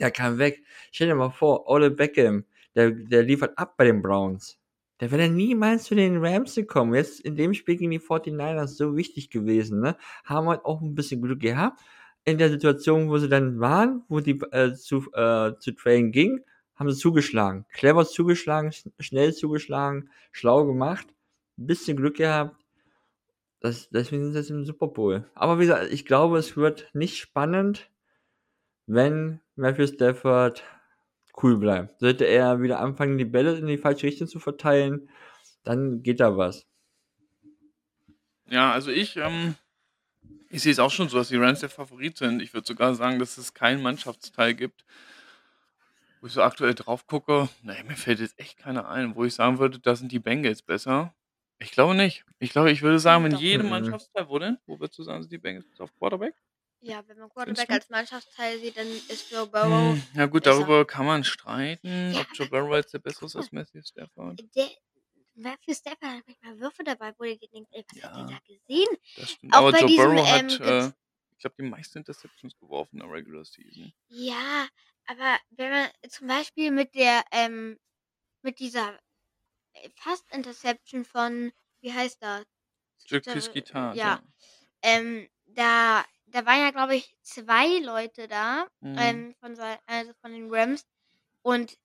Der 0.00 0.10
kam 0.12 0.38
weg. 0.38 0.62
Stell 0.92 1.08
dir 1.08 1.14
mal 1.16 1.30
vor, 1.30 1.68
Odell 1.68 1.90
Beckham, 1.92 2.44
der 2.76 2.92
der 2.92 3.22
liefert 3.24 3.58
ab 3.58 3.76
bei 3.76 3.84
den 3.86 4.02
Browns. 4.02 4.58
Der 5.00 5.10
wäre 5.10 5.28
niemals 5.28 5.84
zu 5.84 5.94
den 5.94 6.24
Rams 6.24 6.54
gekommen. 6.54 6.94
Jetzt 6.94 7.20
in 7.20 7.36
dem 7.36 7.52
Spiel 7.54 7.76
gegen 7.76 7.90
die 7.90 7.98
49ers 7.98 8.76
so 8.76 8.96
wichtig 8.96 9.30
gewesen, 9.30 9.80
ne? 9.80 9.96
Haben 10.24 10.48
halt 10.48 10.64
auch 10.64 10.80
'n 10.80 10.94
bisschen 10.94 11.20
Glück 11.22 11.40
gehabt 11.40 11.80
in 12.24 12.38
der 12.38 12.50
Situation, 12.50 13.08
wo 13.10 13.18
sie 13.18 13.28
dann 13.28 13.60
waren, 13.60 14.02
wo 14.08 14.20
die, 14.20 14.40
äh, 14.52 14.72
zu 14.74 14.98
äh, 15.12 15.52
zu 15.58 15.72
traden 15.72 16.12
ging, 16.12 16.40
haben 16.76 16.90
sie 16.90 16.98
zugeschlagen. 16.98 17.66
Clever 17.72 18.06
zugeschlagen, 18.06 18.72
sch 18.72 18.84
schnell 19.00 19.34
zugeschlagen, 19.34 20.10
schlau 20.32 20.64
gemacht, 20.66 21.06
bisschen 21.56 21.96
Glück 21.96 22.16
gehabt. 22.16 22.56
das, 23.60 23.88
deswegen 23.90 24.24
sind 24.24 24.32
sie 24.32 24.38
jetzt 24.38 24.50
im 24.50 24.64
Super 24.64 24.88
Bowl. 24.88 25.24
Aber 25.34 25.58
wie 25.58 25.62
gesagt, 25.62 25.92
ich 25.92 26.04
glaube, 26.04 26.38
es 26.38 26.56
wird 26.56 26.90
nicht 26.94 27.18
spannend, 27.18 27.90
wenn 28.86 29.40
Matthew 29.56 29.88
Stafford 29.88 30.64
cool 31.42 31.58
bleibt. 31.58 32.00
Sollte 32.00 32.24
er 32.26 32.62
wieder 32.62 32.80
anfangen, 32.80 33.18
die 33.18 33.24
Bälle 33.24 33.56
in 33.58 33.66
die 33.66 33.78
falsche 33.78 34.06
Richtung 34.06 34.28
zu 34.28 34.38
verteilen, 34.40 35.08
dann 35.64 36.02
geht 36.02 36.20
da 36.20 36.36
was. 36.36 36.66
Ja, 38.48 38.72
also 38.72 38.90
ich, 38.90 39.16
ähm, 39.16 39.56
ich 40.50 40.62
sehe 40.62 40.72
es 40.72 40.78
auch 40.78 40.90
schon 40.92 41.08
so, 41.08 41.18
dass 41.18 41.28
die 41.28 41.36
Rams 41.36 41.60
der 41.60 41.70
Favorit 41.70 42.18
sind. 42.18 42.42
Ich 42.42 42.54
würde 42.54 42.66
sogar 42.66 42.94
sagen, 42.94 43.18
dass 43.18 43.38
es 43.38 43.54
keinen 43.54 43.82
Mannschaftsteil 43.82 44.54
gibt, 44.54 44.84
wo 46.20 46.26
ich 46.26 46.32
so 46.32 46.42
aktuell 46.42 46.74
drauf 46.74 47.06
gucke. 47.06 47.48
Nee, 47.62 47.82
mir 47.84 47.96
fällt 47.96 48.20
jetzt 48.20 48.38
echt 48.38 48.58
keiner 48.58 48.88
ein, 48.88 49.14
wo 49.16 49.24
ich 49.24 49.34
sagen 49.34 49.58
würde, 49.58 49.78
da 49.78 49.94
sind 49.96 50.12
die 50.12 50.18
Bengals 50.18 50.62
besser. 50.62 51.14
Ich 51.58 51.70
glaube 51.72 51.94
nicht. 51.94 52.24
Ich 52.38 52.50
glaube, 52.50 52.70
ich 52.70 52.82
würde 52.82 52.98
sagen, 52.98 53.24
wenn 53.24 53.32
jedem 53.34 53.66
Mhm. 53.66 53.70
Mannschaftsteil, 53.70 54.28
wo 54.28 54.38
denn? 54.38 54.58
Wo 54.66 54.78
würdest 54.80 54.98
du 54.98 55.02
sagen, 55.02 55.22
sind 55.22 55.32
die 55.32 55.38
Bengals 55.38 55.66
auf 55.80 55.94
Quarterback? 55.94 56.34
Ja, 56.80 57.06
wenn 57.08 57.18
man 57.18 57.30
Findest 57.30 57.34
Quarterback 57.34 57.68
du? 57.68 57.74
als 57.74 57.88
Mannschaftsteil 57.90 58.58
sieht, 58.60 58.76
dann 58.76 58.86
ist 58.86 59.30
Joe 59.30 59.46
Burrow 59.46 59.96
Hm, 59.96 60.02
ja 60.14 60.26
gut, 60.26 60.46
besser. 60.46 60.46
darüber 60.46 60.86
kann 60.86 61.04
man 61.06 61.24
streiten, 61.24 62.14
Ja, 62.14 62.20
ob 62.20 62.26
Joe 62.32 62.46
Burrow 62.46 62.74
jetzt 62.76 62.92
der 62.94 62.98
bessere 63.00 63.26
ist 63.26 63.36
als 63.36 63.52
Matthew 63.52 63.82
Stafford. 63.82 64.40
Der, 64.54 64.70
Matthew 65.34 65.74
Stafford 65.74 66.02
hat 66.10 66.24
manchmal 66.26 66.60
Würfe 66.60 66.84
dabei, 66.84 67.12
wo 67.18 67.24
du 67.24 67.36
dir 67.38 67.48
denkst, 67.48 67.70
ey, 67.72 67.84
was 67.88 68.02
hat 68.02 68.16
der 68.16 68.24
Ja. 68.24 68.26
da 68.26 68.38
gesehen? 68.46 68.88
Das 69.14 69.30
stimmt. 69.32 69.54
Auch 69.54 69.58
Aber 69.58 69.70
bei 69.70 69.78
Joe 69.80 69.88
diesem, 69.88 70.12
Burrow 70.12 70.26
ähm, 70.26 70.58
hat, 70.58 70.60
äh, 70.60 70.88
ich 71.32 71.38
glaube, 71.38 71.56
die 71.58 71.68
meisten 71.68 71.98
Interceptions 71.98 72.56
geworfen 72.58 72.96
in 72.96 73.00
der 73.00 73.10
Regular 73.10 73.44
Season. 73.44 73.92
Ja, 74.08 74.68
aber 75.06 75.38
wenn 75.50 75.70
man 75.70 75.90
zum 76.08 76.26
Beispiel 76.28 76.70
mit 76.70 76.94
der, 76.94 77.24
ähm, 77.32 77.78
mit 78.42 78.58
dieser 78.60 78.98
äh, 79.74 79.90
Fast-Interception 79.96 81.04
von, 81.04 81.52
wie 81.80 81.92
heißt 81.92 82.22
er? 82.22 82.44
Jacques 83.06 83.48
Da- 83.48 83.52
Guitar, 83.52 83.94
Ja, 83.96 84.22
ähm, 84.82 85.28
da, 85.46 86.04
da 86.26 86.46
waren 86.46 86.60
ja, 86.60 86.70
glaube 86.70 86.96
ich, 86.96 87.16
zwei 87.22 87.78
Leute 87.80 88.28
da, 88.28 88.66
Mhm. 88.82 88.96
ähm, 88.96 89.34
von, 89.40 89.56
also 89.86 90.12
von 90.20 90.32
den 90.32 90.52
Rams. 90.52 90.84
Und, 91.42 91.78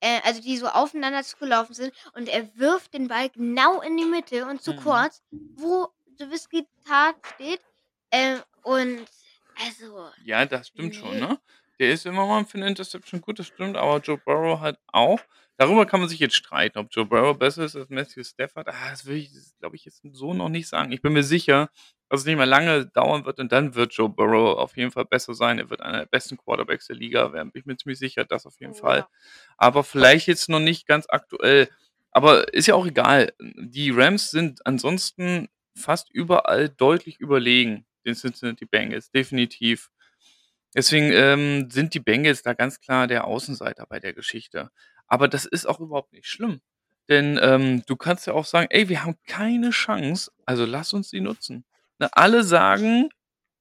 äh, 0.00 0.20
also 0.24 0.40
die 0.42 0.56
so 0.58 0.68
aufeinander 0.68 1.24
zugelaufen 1.24 1.74
sind. 1.74 1.94
Und 2.14 2.28
er 2.28 2.56
wirft 2.58 2.94
den 2.94 3.08
Ball 3.08 3.30
genau 3.30 3.80
in 3.82 3.96
die 3.96 4.04
Mitte 4.06 4.46
und 4.46 4.62
zu 4.62 4.74
Mhm. 4.74 4.74
kurz, 4.74 5.22
wo 5.56 5.88
Trubisky 6.18 6.68
Tat 6.86 7.16
steht. 7.34 7.62
Ähm, 8.12 8.42
und, 8.62 9.08
also, 9.56 10.10
Ja, 10.16 10.44
das 10.46 10.68
stimmt 10.68 10.94
schon, 10.94 11.18
Nee. 11.18 11.20
ne? 11.20 11.40
Der 11.78 11.92
ist 11.92 12.06
immer 12.06 12.26
mal 12.26 12.44
für 12.44 12.58
eine 12.58 12.66
Interception 12.68 13.20
gut, 13.20 13.38
das 13.38 13.46
stimmt, 13.46 13.76
aber 13.76 13.98
Joe 13.98 14.18
Burrow 14.18 14.60
halt 14.60 14.78
auch. 14.88 15.20
Darüber 15.56 15.86
kann 15.86 15.98
man 15.98 16.08
sich 16.08 16.20
jetzt 16.20 16.36
streiten, 16.36 16.78
ob 16.78 16.86
Joe 16.90 17.04
Burrow 17.04 17.36
besser 17.36 17.64
ist 17.64 17.74
als 17.74 17.88
Matthew 17.88 18.22
Stafford. 18.22 18.68
Ah, 18.68 18.90
das 18.90 19.06
will 19.06 19.16
ich, 19.16 19.32
glaube 19.58 19.74
ich, 19.74 19.84
jetzt 19.84 20.02
so 20.12 20.32
noch 20.32 20.48
nicht 20.48 20.68
sagen. 20.68 20.92
Ich 20.92 21.02
bin 21.02 21.12
mir 21.12 21.24
sicher, 21.24 21.68
dass 22.08 22.20
es 22.20 22.26
nicht 22.26 22.36
mehr 22.36 22.46
lange 22.46 22.86
dauern 22.86 23.24
wird 23.24 23.40
und 23.40 23.50
dann 23.50 23.74
wird 23.74 23.92
Joe 23.92 24.08
Burrow 24.08 24.56
auf 24.56 24.76
jeden 24.76 24.92
Fall 24.92 25.04
besser 25.04 25.34
sein. 25.34 25.58
Er 25.58 25.68
wird 25.68 25.80
einer 25.80 25.98
der 25.98 26.06
besten 26.06 26.36
Quarterbacks 26.36 26.86
der 26.86 26.96
Liga 26.96 27.32
werden. 27.32 27.50
Bin 27.50 27.60
ich 27.60 27.66
mir 27.66 27.76
ziemlich 27.76 27.98
sicher, 27.98 28.24
das 28.24 28.46
auf 28.46 28.58
jeden 28.60 28.72
oh, 28.74 28.76
Fall. 28.76 28.98
ja. 28.98 29.08
aber 29.56 29.82
vielleicht 29.82 30.28
jetzt 30.28 30.48
noch 30.48 30.60
nicht 30.60 30.86
ganz 30.86 31.06
aktuell. 31.08 31.68
Aber 32.12 32.52
ist 32.54 32.66
ja 32.66 32.74
auch 32.74 32.86
egal. 32.86 33.32
Die 33.40 33.90
Rams 33.90 34.30
sind 34.30 34.64
ansonsten 34.64 35.48
fast 35.76 36.08
überall 36.12 36.68
deutlich 36.68 37.18
überlegen 37.18 37.84
den 38.06 38.14
Cincinnati 38.14 38.64
Bengals, 38.64 39.10
definitiv. 39.10 39.90
Deswegen 40.74 41.10
ähm, 41.12 41.70
sind 41.70 41.94
die 41.94 42.00
Bengals 42.00 42.42
da 42.42 42.52
ganz 42.52 42.80
klar 42.80 43.06
der 43.06 43.24
Außenseiter 43.24 43.86
bei 43.88 44.00
der 44.00 44.12
Geschichte. 44.12 44.70
Aber 45.06 45.28
das 45.28 45.46
ist 45.46 45.66
auch 45.66 45.80
überhaupt 45.80 46.12
nicht 46.12 46.26
schlimm. 46.26 46.60
Denn 47.08 47.38
ähm, 47.42 47.82
du 47.86 47.96
kannst 47.96 48.26
ja 48.26 48.34
auch 48.34 48.44
sagen, 48.44 48.68
ey, 48.70 48.88
wir 48.88 49.02
haben 49.02 49.16
keine 49.26 49.70
Chance, 49.70 50.30
also 50.44 50.66
lass 50.66 50.92
uns 50.92 51.08
die 51.08 51.22
nutzen. 51.22 51.64
Ne, 51.98 52.08
alle 52.12 52.44
sagen, 52.44 53.08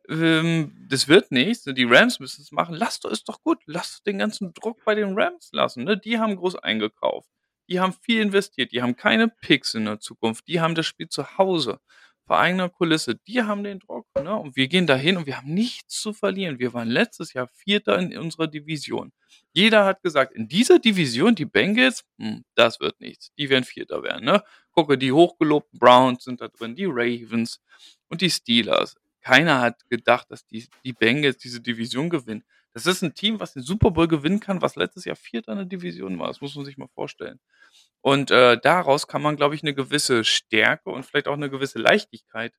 ähm, 0.09 0.75
das 0.89 1.07
wird 1.07 1.31
nichts, 1.31 1.65
ne, 1.65 1.73
die 1.73 1.85
Rams 1.85 2.19
müssen 2.19 2.41
es 2.41 2.51
machen. 2.51 2.75
Lasst 2.75 3.05
doch, 3.05 3.11
ist 3.11 3.27
doch 3.29 3.41
gut. 3.41 3.59
Lasst 3.65 4.05
den 4.05 4.19
ganzen 4.19 4.53
Druck 4.53 4.83
bei 4.85 4.95
den 4.95 5.17
Rams 5.17 5.49
lassen. 5.53 5.83
Ne? 5.85 5.97
Die 5.97 6.19
haben 6.19 6.35
groß 6.35 6.57
eingekauft. 6.57 7.29
Die 7.69 7.79
haben 7.79 7.93
viel 7.93 8.21
investiert. 8.21 8.71
Die 8.71 8.81
haben 8.81 8.95
keine 8.95 9.27
Picks 9.27 9.73
in 9.73 9.85
der 9.85 9.99
Zukunft. 9.99 10.47
Die 10.47 10.61
haben 10.61 10.75
das 10.75 10.85
Spiel 10.85 11.09
zu 11.09 11.37
Hause. 11.37 11.79
Vor 12.27 12.39
eigener 12.39 12.67
Kulisse. 12.67 13.15
Die 13.15 13.41
haben 13.41 13.63
den 13.63 13.79
Druck. 13.79 14.05
Ne? 14.21 14.35
Und 14.35 14.57
wir 14.57 14.67
gehen 14.67 14.85
dahin 14.85 15.15
und 15.15 15.25
wir 15.25 15.37
haben 15.37 15.53
nichts 15.53 16.01
zu 16.01 16.11
verlieren. 16.11 16.59
Wir 16.59 16.73
waren 16.73 16.89
letztes 16.89 17.31
Jahr 17.31 17.47
Vierter 17.47 17.97
in 17.97 18.17
unserer 18.17 18.47
Division. 18.47 19.13
Jeder 19.53 19.85
hat 19.85 20.03
gesagt, 20.03 20.33
in 20.33 20.49
dieser 20.49 20.77
Division, 20.77 21.35
die 21.35 21.45
Bengals, 21.45 22.03
hm, 22.19 22.43
das 22.53 22.81
wird 22.81 22.99
nichts. 22.99 23.31
Die 23.37 23.49
werden 23.49 23.63
Vierter 23.63 24.03
werden. 24.03 24.25
Ne? 24.25 24.43
Gucke, 24.71 24.97
die 24.97 25.13
hochgelobten 25.13 25.79
Browns 25.79 26.25
sind 26.25 26.41
da 26.41 26.49
drin, 26.49 26.75
die 26.75 26.85
Ravens 26.85 27.61
und 28.09 28.19
die 28.19 28.29
Steelers. 28.29 28.95
Keiner 29.21 29.61
hat 29.61 29.89
gedacht, 29.89 30.29
dass 30.29 30.45
die, 30.45 30.67
die 30.83 30.93
Bengals 30.93 31.37
diese 31.37 31.61
Division 31.61 32.09
gewinnen. 32.09 32.43
Das 32.73 32.85
ist 32.85 33.01
ein 33.01 33.13
Team, 33.13 33.39
was 33.39 33.53
den 33.53 33.63
Super 33.63 33.91
Bowl 33.91 34.07
gewinnen 34.07 34.39
kann, 34.39 34.61
was 34.61 34.75
letztes 34.75 35.05
Jahr 35.05 35.15
Vierter 35.15 35.53
in 35.53 35.59
der 35.59 35.65
Division 35.65 36.19
war. 36.19 36.27
Das 36.27 36.41
muss 36.41 36.55
man 36.55 36.65
sich 36.65 36.77
mal 36.77 36.89
vorstellen. 36.89 37.39
Und 38.01 38.31
äh, 38.31 38.57
daraus 38.61 39.07
kann 39.07 39.21
man, 39.21 39.35
glaube 39.35 39.55
ich, 39.55 39.63
eine 39.63 39.73
gewisse 39.73 40.23
Stärke 40.23 40.89
und 40.89 41.05
vielleicht 41.05 41.27
auch 41.27 41.33
eine 41.33 41.49
gewisse 41.49 41.79
Leichtigkeit 41.79 42.53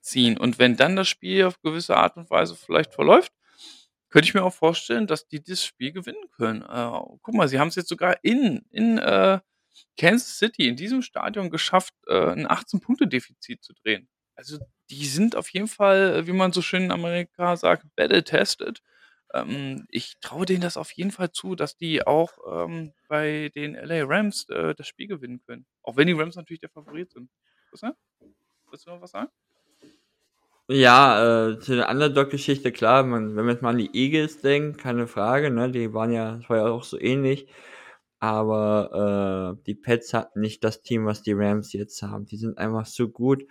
ziehen. 0.00 0.38
Und 0.38 0.58
wenn 0.58 0.76
dann 0.76 0.96
das 0.96 1.08
Spiel 1.08 1.44
auf 1.44 1.60
gewisse 1.60 1.96
Art 1.96 2.16
und 2.16 2.30
Weise 2.30 2.54
vielleicht 2.56 2.94
verläuft, 2.94 3.32
könnte 4.10 4.28
ich 4.28 4.34
mir 4.34 4.44
auch 4.44 4.54
vorstellen, 4.54 5.06
dass 5.08 5.26
die 5.26 5.42
das 5.42 5.64
Spiel 5.64 5.92
gewinnen 5.92 6.30
können. 6.30 6.62
Äh, 6.62 7.00
guck 7.22 7.34
mal, 7.34 7.48
sie 7.48 7.58
haben 7.58 7.68
es 7.68 7.74
jetzt 7.74 7.88
sogar 7.88 8.16
in, 8.22 8.64
in 8.70 8.98
äh, 8.98 9.40
Kansas 9.98 10.38
City, 10.38 10.68
in 10.68 10.76
diesem 10.76 11.02
Stadion 11.02 11.50
geschafft, 11.50 11.94
äh, 12.06 12.30
ein 12.30 12.46
18-Punkte-Defizit 12.46 13.64
zu 13.64 13.72
drehen. 13.72 14.08
Also 14.36 14.58
die 14.90 15.06
sind 15.06 15.36
auf 15.36 15.48
jeden 15.50 15.68
Fall, 15.68 16.26
wie 16.26 16.32
man 16.32 16.52
so 16.52 16.62
schön 16.62 16.84
in 16.84 16.92
Amerika 16.92 17.56
sagt, 17.56 17.86
battle-tested. 17.96 18.82
Ähm, 19.34 19.86
ich 19.90 20.14
traue 20.20 20.46
denen 20.46 20.60
das 20.62 20.76
auf 20.76 20.92
jeden 20.92 21.10
Fall 21.10 21.32
zu, 21.32 21.56
dass 21.56 21.76
die 21.76 22.06
auch 22.06 22.32
ähm, 22.50 22.92
bei 23.08 23.50
den 23.54 23.74
LA 23.74 24.04
Rams 24.04 24.48
äh, 24.48 24.74
das 24.74 24.86
Spiel 24.86 25.08
gewinnen 25.08 25.42
können. 25.46 25.66
Auch 25.82 25.96
wenn 25.96 26.06
die 26.06 26.12
Rams 26.14 26.36
natürlich 26.36 26.60
der 26.60 26.70
Favorit 26.70 27.10
sind. 27.10 27.28
Ne? 27.82 27.96
Willst 28.70 28.86
du 28.86 28.90
noch 28.90 29.02
was 29.02 29.10
sagen? 29.10 29.28
Ja, 30.68 31.50
äh, 31.50 31.58
zu 31.58 31.76
der 31.76 31.90
Underdog-Geschichte, 31.90 32.72
klar, 32.72 33.02
man, 33.02 33.36
wenn 33.36 33.44
man 33.44 33.54
jetzt 33.54 33.62
mal 33.62 33.70
an 33.70 33.78
die 33.78 33.90
Eagles 33.94 34.40
denkt, 34.40 34.78
keine 34.80 35.06
Frage, 35.06 35.50
ne, 35.50 35.70
die 35.70 35.92
waren 35.92 36.10
ja, 36.10 36.36
das 36.36 36.48
war 36.48 36.56
ja 36.56 36.66
auch 36.68 36.84
so 36.84 36.98
ähnlich, 36.98 37.48
aber 38.18 39.56
äh, 39.60 39.64
die 39.66 39.74
Pets 39.74 40.14
hatten 40.14 40.40
nicht 40.40 40.64
das 40.64 40.82
Team, 40.82 41.04
was 41.04 41.22
die 41.22 41.34
Rams 41.34 41.72
jetzt 41.74 42.00
haben. 42.02 42.24
Die 42.26 42.38
sind 42.38 42.56
einfach 42.56 42.86
so 42.86 43.08
gut. 43.08 43.44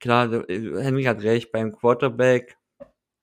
Klar, 0.00 0.32
äh, 0.48 0.82
Henry 0.82 1.04
hat 1.04 1.22
recht, 1.22 1.52
beim 1.52 1.72
Quarterback, 1.72 2.56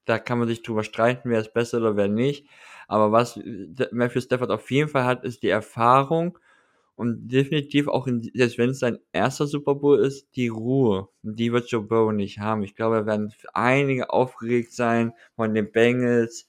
da 0.06 0.20
kann 0.20 0.40
man 0.40 0.48
sich 0.48 0.62
drüber 0.64 0.84
streiten, 0.84 1.30
wer 1.30 1.42
ist 1.42 1.54
besser 1.54 1.78
oder 1.80 1.96
wer 1.96 2.08
nicht, 2.08 2.48
aber 2.88 3.12
was 3.12 3.38
äh, 3.38 3.88
Matthew 3.92 4.22
Stafford 4.22 4.52
auf 4.52 4.70
jeden 4.72 4.90
Fall 4.90 5.06
hat, 5.06 5.24
ist 5.24 5.44
die 5.44 5.50
Erfahrung 5.50 6.38
und 6.96 7.28
definitiv 7.28 7.88
auch, 7.88 8.08
in, 8.08 8.22
selbst 8.34 8.58
wenn 8.58 8.70
es 8.70 8.80
sein 8.80 9.00
erster 9.12 9.48
Super 9.48 9.76
Bowl 9.76 10.00
ist, 10.00 10.28
die 10.36 10.48
Ruhe. 10.50 11.10
Die 11.24 11.52
wird 11.52 11.70
Joe 11.70 11.82
Burrow 11.82 12.14
nicht 12.14 12.40
haben. 12.40 12.64
Ich 12.64 12.76
glaube, 12.76 12.98
da 12.98 13.06
werden 13.06 13.34
einige 13.54 14.12
aufgeregt 14.12 14.74
sein 14.74 15.14
von 15.36 15.54
den 15.56 15.72
Bengals. 15.72 16.48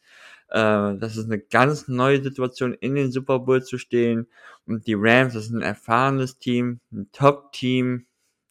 Äh, 0.48 0.96
das 0.98 1.16
ist 1.16 1.26
eine 1.26 1.38
ganz 1.38 1.88
neue 1.88 2.22
Situation, 2.22 2.74
in 2.74 2.94
den 2.94 3.10
Super 3.10 3.38
Bowl 3.38 3.64
zu 3.64 3.78
stehen. 3.78 4.26
Und 4.66 4.86
die 4.86 4.94
Rams, 4.96 5.34
das 5.34 5.46
ist 5.46 5.52
ein 5.52 5.62
erfahrenes 5.62 6.38
Team, 6.38 6.80
ein 6.92 7.08
Top-Team. 7.12 8.06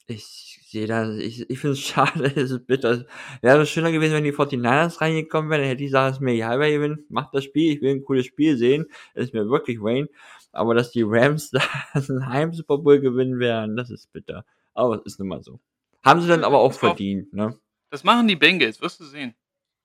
Ich 0.07 0.59
sehe 0.73 0.87
da, 0.87 1.15
ich, 1.15 1.49
ich 1.49 1.59
finde 1.59 1.73
es 1.73 1.79
schade, 1.87 2.25
es 2.35 2.51
ist 2.51 2.67
bitter. 2.67 3.05
Wäre 3.41 3.65
schöner 3.65 3.91
gewesen, 3.91 4.13
wenn 4.13 4.23
die 4.25 4.33
49ers 4.33 4.99
reingekommen 4.99 5.49
wären, 5.49 5.61
dann 5.61 5.69
hätte 5.69 5.83
ich 5.83 5.87
gesagt, 5.87 6.11
es 6.11 6.17
ist 6.17 6.21
mir 6.21 6.33
egal, 6.33 6.59
wer 6.59 6.71
gewinnt, 6.71 7.09
macht 7.09 7.33
das 7.33 7.45
Spiel, 7.45 7.73
ich 7.73 7.81
will 7.81 7.91
ein 7.91 8.03
cooles 8.03 8.25
Spiel 8.25 8.57
sehen, 8.57 8.87
das 9.15 9.25
ist 9.25 9.33
mir 9.33 9.49
wirklich 9.49 9.81
Wayne. 9.81 10.09
Aber 10.51 10.75
dass 10.75 10.91
die 10.91 11.03
Rams 11.03 11.51
da 11.51 11.61
einen 11.93 12.27
Heim-Super 12.27 12.77
Bowl 12.79 12.99
gewinnen 12.99 13.39
werden, 13.39 13.77
das 13.77 13.89
ist 13.89 14.11
bitter. 14.11 14.45
Aber 14.73 14.95
es 14.95 15.05
ist 15.05 15.19
nun 15.19 15.29
mal 15.29 15.43
so. 15.43 15.59
Haben 16.03 16.21
sie 16.21 16.27
dann 16.27 16.43
aber 16.43 16.59
auch 16.59 16.65
auf. 16.65 16.79
verdient, 16.79 17.31
ne? 17.33 17.57
Das 17.89 18.03
machen 18.03 18.27
die 18.27 18.35
Bengals, 18.35 18.81
wirst 18.81 18.99
du 18.99 19.05
sehen. 19.05 19.35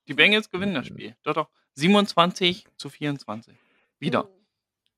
Die 0.08 0.14
Bengals 0.14 0.50
gewinnen 0.50 0.74
das 0.74 0.86
Spiel. 0.86 1.14
Doch, 1.22 1.34
doch. 1.34 1.48
27 1.74 2.66
zu 2.76 2.88
24. 2.88 3.54
Wieder. 3.98 4.26
Oh. 4.26 4.34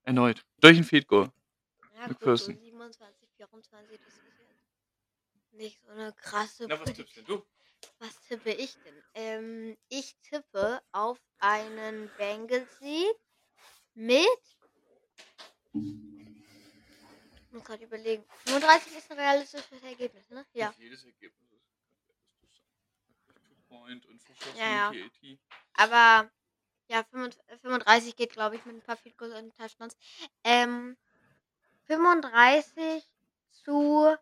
Erneut. 0.05 0.45
Durch 0.61 0.79
ein 0.79 0.85
Field 0.85 1.09
Goal. 1.09 1.31
Ja, 1.97 2.07
gut, 2.07 2.21
so 2.21 2.27
McPherson. 2.27 2.59
27, 2.59 3.29
24, 3.37 3.99
das 4.05 4.20
nicht 5.61 5.81
so 5.83 5.91
eine 5.93 6.13
krasse 6.15 6.67
Na, 6.69 6.81
was 6.81 6.93
tippst 6.93 7.17
denn 7.17 7.25
du? 7.27 7.47
Was 7.99 8.21
tippe 8.23 8.51
ich 8.51 8.77
denn? 8.83 9.03
Ähm, 9.15 9.77
ich 9.89 10.17
tippe 10.23 10.83
auf 10.93 11.19
einen 11.39 12.11
Bengals-Sieg 12.17 13.15
mit. 13.95 14.41
Ich 15.73 17.53
muss 17.53 17.65
gerade 17.65 17.85
überlegen. 17.85 18.25
35 18.47 18.97
ist 18.97 19.11
ein 19.11 19.19
realistisches 19.19 19.83
Ergebnis, 19.83 20.29
ne? 20.31 20.47
Ja. 20.53 20.75
Jedes 20.79 21.05
Ergebnis 21.05 21.53
ist. 21.53 21.67
Two-Point 23.49 24.07
und 24.07 24.23
verschossen 24.23 24.59
Ja, 24.59 24.93
ja. 24.93 25.37
Aber 25.75 26.31
ja, 26.89 27.05
35 27.05 28.17
geht, 28.17 28.33
glaube 28.33 28.57
ich, 28.57 28.65
mit 28.65 28.77
ein 28.77 28.83
paar 28.83 28.97
Field 28.97 29.17
Goals 29.17 29.35
und 29.35 29.57
Touchdowns. 29.57 29.97
Ähm, 30.45 30.97
35 31.87 33.05
zu 33.51 34.17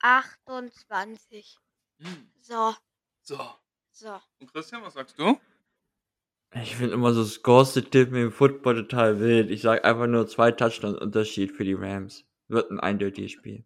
28. 0.00 1.56
Hm. 2.00 2.30
So, 2.40 2.74
So. 3.22 3.38
so. 3.92 4.20
Und 4.40 4.52
Christian, 4.52 4.82
was 4.82 4.94
sagst 4.94 5.18
du? 5.18 5.38
Ich 6.54 6.76
finde 6.76 6.94
immer 6.94 7.12
so 7.12 7.24
Scores 7.24 7.72
zu 7.72 7.82
tippen 7.82 8.16
im 8.16 8.30
Football 8.32 8.76
total 8.76 9.18
wild. 9.20 9.50
Ich 9.50 9.62
sag 9.62 9.84
einfach 9.84 10.06
nur 10.06 10.26
zwei 10.28 10.52
Touchdowns 10.52 10.98
Unterschied 10.98 11.50
für 11.52 11.64
die 11.64 11.74
Rams. 11.74 12.24
Wird 12.48 12.70
ein 12.70 12.78
eindeutiges 12.80 13.32
Spiel. 13.32 13.64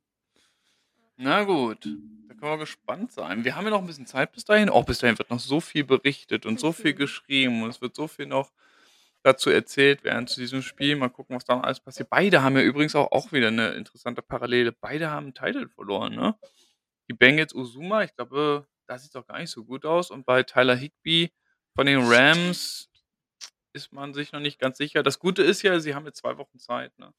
Na 1.16 1.44
gut, 1.44 1.84
da 2.28 2.34
können 2.34 2.52
wir 2.52 2.58
gespannt 2.58 3.12
sein. 3.12 3.44
Wir 3.44 3.54
haben 3.56 3.64
ja 3.64 3.70
noch 3.70 3.80
ein 3.80 3.86
bisschen 3.86 4.06
Zeit 4.06 4.32
bis 4.32 4.44
dahin. 4.44 4.68
Auch 4.68 4.84
bis 4.84 4.98
dahin 4.98 5.18
wird 5.18 5.30
noch 5.30 5.40
so 5.40 5.60
viel 5.60 5.84
berichtet 5.84 6.44
und 6.46 6.58
so 6.60 6.72
viel 6.72 6.94
geschrieben 6.94 7.62
und 7.62 7.70
es 7.70 7.80
wird 7.80 7.94
so 7.94 8.08
viel 8.08 8.26
noch 8.26 8.50
dazu 9.24 9.50
erzählt 9.50 10.04
werden 10.04 10.26
zu 10.26 10.38
diesem 10.38 10.62
Spiel. 10.62 10.94
Mal 10.96 11.08
gucken, 11.08 11.34
was 11.34 11.44
da 11.44 11.56
noch 11.56 11.64
alles 11.64 11.80
passiert. 11.80 12.10
Beide 12.10 12.42
haben 12.42 12.56
ja 12.56 12.62
übrigens 12.62 12.94
auch, 12.94 13.10
auch 13.10 13.32
wieder 13.32 13.48
eine 13.48 13.70
interessante 13.70 14.22
Parallele. 14.22 14.70
Beide 14.70 15.10
haben 15.10 15.24
einen 15.26 15.34
Titel 15.34 15.68
verloren, 15.68 16.14
ne? 16.14 16.36
Die 17.08 17.14
Bengals 17.14 17.54
Uzuma, 17.54 18.04
ich 18.04 18.14
glaube, 18.14 18.66
da 18.86 18.98
sieht 18.98 19.14
doch 19.14 19.26
gar 19.26 19.38
nicht 19.38 19.50
so 19.50 19.64
gut 19.64 19.84
aus. 19.84 20.10
Und 20.10 20.24
bei 20.24 20.42
Tyler 20.42 20.76
Higby 20.76 21.32
von 21.74 21.86
den 21.86 22.00
Rams 22.00 22.90
ist 23.72 23.92
man 23.92 24.14
sich 24.14 24.32
noch 24.32 24.40
nicht 24.40 24.58
ganz 24.58 24.78
sicher. 24.78 25.02
Das 25.02 25.18
Gute 25.18 25.42
ist 25.42 25.62
ja, 25.62 25.80
sie 25.80 25.94
haben 25.94 26.06
jetzt 26.06 26.18
zwei 26.18 26.38
Wochen 26.38 26.58
Zeit, 26.58 26.96
ne? 26.98 27.12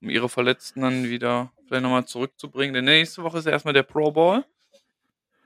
um 0.00 0.08
ihre 0.08 0.28
Verletzten 0.28 0.80
dann 0.80 1.04
wieder 1.04 1.52
vielleicht 1.66 1.82
nochmal 1.82 2.06
zurückzubringen. 2.06 2.74
Denn 2.74 2.86
nächste 2.86 3.22
Woche 3.22 3.38
ist 3.38 3.44
ja 3.44 3.52
erstmal 3.52 3.74
der 3.74 3.82
Pro 3.82 4.10
Bowl 4.10 4.44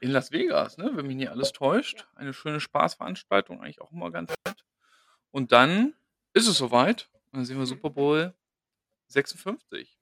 in 0.00 0.10
Las 0.10 0.30
Vegas, 0.30 0.78
ne? 0.78 0.92
wenn 0.94 1.06
mich 1.06 1.16
nicht 1.16 1.30
alles 1.30 1.52
täuscht. 1.52 2.06
Eine 2.14 2.32
schöne 2.32 2.60
Spaßveranstaltung, 2.60 3.60
eigentlich 3.60 3.80
auch 3.80 3.90
immer 3.90 4.10
ganz 4.12 4.32
nett. 4.46 4.64
Und 5.32 5.50
dann 5.50 5.94
ist 6.34 6.46
es 6.46 6.58
soweit. 6.58 7.08
Und 7.32 7.38
dann 7.38 7.44
sehen 7.46 7.58
wir 7.58 7.66
Super 7.66 7.90
Bowl 7.90 8.34
56. 9.08 9.98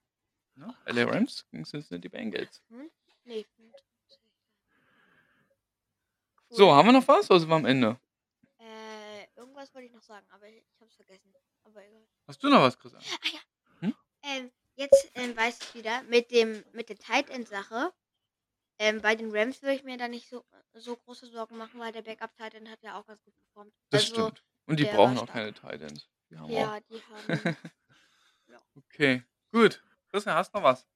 Ne? 0.54 0.74
LA 0.86 1.04
Rams 1.04 1.46
gegen 1.50 1.64
Cincinnati 1.64 2.08
Bengals. 2.08 2.62
Nee, 3.24 3.44
55. 3.56 3.86
Cool. 6.50 6.56
So, 6.56 6.72
haben 6.72 6.88
wir 6.88 6.92
noch 6.92 7.08
was? 7.08 7.30
Oder 7.30 7.40
sind 7.40 7.48
wir 7.48 7.56
am 7.56 7.64
Ende? 7.64 7.98
Äh, 8.58 9.26
irgendwas 9.36 9.72
wollte 9.74 9.86
ich 9.86 9.92
noch 9.92 10.02
sagen, 10.02 10.26
aber 10.30 10.48
ich 10.48 10.64
hab's 10.80 10.94
vergessen. 10.96 11.32
Aber 11.64 11.84
egal. 11.84 12.06
Hast 12.26 12.42
du 12.42 12.48
noch 12.48 12.60
was, 12.60 12.78
Christian? 12.78 13.02
Ähm, 14.24 14.50
jetzt 14.76 15.10
ähm, 15.14 15.36
weiß 15.36 15.58
ich 15.60 15.74
wieder, 15.74 16.02
mit 16.04 16.30
dem 16.30 16.64
mit 16.72 16.88
der 16.88 16.96
Tight 16.96 17.28
End 17.30 17.48
Sache. 17.48 17.92
Ähm, 18.78 19.00
bei 19.00 19.14
den 19.14 19.34
Rams 19.34 19.62
würde 19.62 19.74
ich 19.74 19.84
mir 19.84 19.96
da 19.96 20.08
nicht 20.08 20.28
so, 20.28 20.44
so 20.74 20.96
große 20.96 21.26
Sorgen 21.26 21.56
machen, 21.56 21.78
weil 21.80 21.92
der 21.92 22.02
Backup 22.02 22.34
Tight 22.36 22.54
End 22.54 22.68
hat 22.68 22.82
ja 22.82 22.98
auch 22.98 23.06
ganz 23.06 23.22
gut 23.24 23.34
performt. 23.36 23.74
Das 23.90 24.10
also, 24.10 24.14
stimmt. 24.28 24.44
Und 24.66 24.80
die 24.80 24.84
brauchen 24.84 25.18
auch 25.18 25.26
keine 25.26 25.52
Tight 25.52 25.82
Ends. 25.82 26.08
Die 26.32 26.38
haben 26.38 26.50
Ja, 26.50 26.78
die 26.90 27.00
haben. 27.38 27.56
auch. 28.54 28.60
Okay, 28.76 29.22
gut. 29.52 29.82
Christian, 30.10 30.34
hast 30.36 30.52
du 30.54 30.58
noch 30.58 30.64
was? 30.64 30.86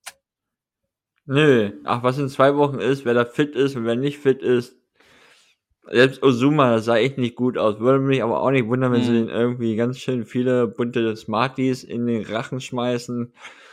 Nö. 1.27 1.73
Ach, 1.85 2.03
was 2.03 2.19
in 2.19 2.29
zwei 2.29 2.55
Wochen 2.57 2.79
ist, 2.79 3.05
wer 3.05 3.15
da 3.15 3.25
fit 3.25 3.55
ist 3.55 3.77
und 3.77 3.85
wer 3.85 3.97
nicht 3.97 4.19
fit 4.19 4.43
ist. 4.43 4.77
Selbst 5.89 6.23
Ozuma, 6.23 6.73
das 6.73 6.85
sah 6.87 6.97
echt 6.97 7.17
nicht 7.19 7.37
gut 7.37 7.57
aus. 7.59 7.79
Würde 7.81 8.01
mich 8.01 8.23
aber 8.23 8.41
auch 8.41 8.51
nicht 8.51 8.67
wundern, 8.67 8.93
wenn 8.93 9.03
sie 9.03 9.11
Mhm. 9.13 9.27
den 9.27 9.29
irgendwie 9.29 9.77
ganz 9.77 9.99
schön 9.99 10.25
viele 10.27 10.67
bunte 10.67 11.17
Smarties 11.17 11.85
in 11.85 12.07
den 12.07 12.25
Rachen 12.25 12.61
schmeißen 12.61 13.33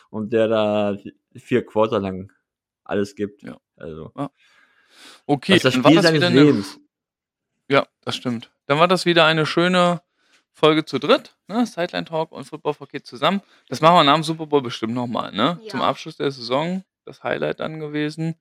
und 0.09 0.31
der 0.33 0.47
da 0.47 0.97
vier 1.35 1.65
Quarter 1.65 1.99
lang 1.99 2.31
alles 2.83 3.15
gibt. 3.15 3.41
Ja. 3.43 3.57
Also. 3.77 4.11
Okay, 5.25 5.53
Das 5.53 5.57
ist 5.57 5.65
das 5.65 5.73
dann 5.73 5.83
war 5.83 5.91
Spiel 5.91 5.95
das 5.97 6.05
seines 6.05 6.17
wieder 6.21 6.27
eine 6.27 6.41
Lebens. 6.43 6.79
Ja, 7.67 7.87
das 8.01 8.15
stimmt. 8.15 8.51
Dann 8.67 8.77
war 8.79 8.87
das 8.87 9.05
wieder 9.05 9.25
eine 9.25 9.45
schöne 9.45 10.01
Folge 10.53 10.85
zu 10.85 10.99
dritt, 10.99 11.35
ne? 11.47 11.65
Sideline 11.65 12.05
Talk 12.05 12.31
und 12.31 12.45
Football 12.45 12.75
Paket 12.75 13.05
zusammen. 13.05 13.41
Das 13.67 13.81
machen 13.81 13.95
wir 13.95 14.03
nach 14.03 14.13
dem 14.13 14.23
Super 14.23 14.45
Bowl 14.45 14.61
bestimmt 14.61 14.93
nochmal, 14.93 15.31
ne? 15.31 15.59
Ja. 15.63 15.69
Zum 15.69 15.81
Abschluss 15.81 16.17
der 16.17 16.31
Saison, 16.31 16.83
das 17.05 17.23
Highlight 17.23 17.59
dann 17.59 17.79
gewesen. 17.79 18.35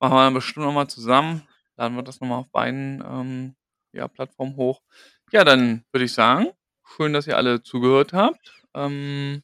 Machen 0.00 0.14
wir 0.14 0.24
dann 0.24 0.34
bestimmt 0.34 0.66
nochmal 0.66 0.88
zusammen. 0.88 1.46
Laden 1.76 1.96
wir 1.96 2.02
das 2.02 2.20
nochmal 2.20 2.40
auf 2.40 2.50
beiden 2.50 3.02
ähm, 3.06 3.56
ja, 3.92 4.08
Plattformen 4.08 4.56
hoch. 4.56 4.82
Ja, 5.30 5.44
dann 5.44 5.84
würde 5.92 6.04
ich 6.04 6.12
sagen, 6.12 6.48
schön, 6.84 7.12
dass 7.12 7.26
ihr 7.26 7.36
alle 7.36 7.62
zugehört 7.62 8.12
habt. 8.12 8.62
Ähm, 8.74 9.42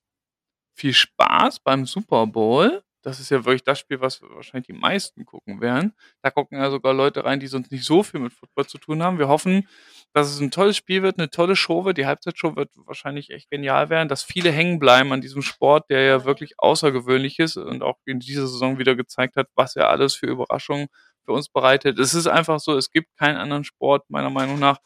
viel 0.74 0.92
Spaß 0.92 1.60
beim 1.60 1.86
Super 1.86 2.26
Bowl. 2.26 2.82
Das 3.04 3.20
ist 3.20 3.30
ja 3.30 3.44
wirklich 3.44 3.62
das 3.64 3.78
Spiel, 3.78 4.00
was 4.00 4.22
wahrscheinlich 4.22 4.66
die 4.66 4.72
meisten 4.72 5.26
gucken 5.26 5.60
werden. 5.60 5.92
Da 6.22 6.30
gucken 6.30 6.58
ja 6.58 6.70
sogar 6.70 6.94
Leute 6.94 7.22
rein, 7.22 7.38
die 7.38 7.46
sonst 7.48 7.70
nicht 7.70 7.84
so 7.84 8.02
viel 8.02 8.18
mit 8.18 8.32
Football 8.32 8.66
zu 8.66 8.78
tun 8.78 9.02
haben. 9.02 9.18
Wir 9.18 9.28
hoffen, 9.28 9.68
dass 10.14 10.30
es 10.30 10.40
ein 10.40 10.50
tolles 10.50 10.78
Spiel 10.78 11.02
wird, 11.02 11.18
eine 11.18 11.28
tolle 11.28 11.54
Show 11.54 11.84
wird. 11.84 11.98
Die 11.98 12.06
Halbzeitshow 12.06 12.56
wird 12.56 12.70
wahrscheinlich 12.76 13.28
echt 13.30 13.50
genial 13.50 13.90
werden, 13.90 14.08
dass 14.08 14.22
viele 14.22 14.50
hängen 14.50 14.78
bleiben 14.78 15.12
an 15.12 15.20
diesem 15.20 15.42
Sport, 15.42 15.90
der 15.90 16.02
ja 16.02 16.24
wirklich 16.24 16.54
außergewöhnlich 16.58 17.38
ist 17.40 17.58
und 17.58 17.82
auch 17.82 17.98
in 18.06 18.20
dieser 18.20 18.46
Saison 18.46 18.78
wieder 18.78 18.96
gezeigt 18.96 19.36
hat, 19.36 19.48
was 19.54 19.76
er 19.76 19.90
alles 19.90 20.14
für 20.14 20.26
Überraschungen 20.26 20.88
für 21.24 21.32
uns 21.32 21.50
bereitet. 21.50 21.98
Es 21.98 22.14
ist 22.14 22.26
einfach 22.26 22.58
so, 22.58 22.74
es 22.74 22.90
gibt 22.90 23.14
keinen 23.18 23.36
anderen 23.36 23.64
Sport, 23.64 24.08
meiner 24.08 24.30
Meinung 24.30 24.58
nach, 24.58 24.78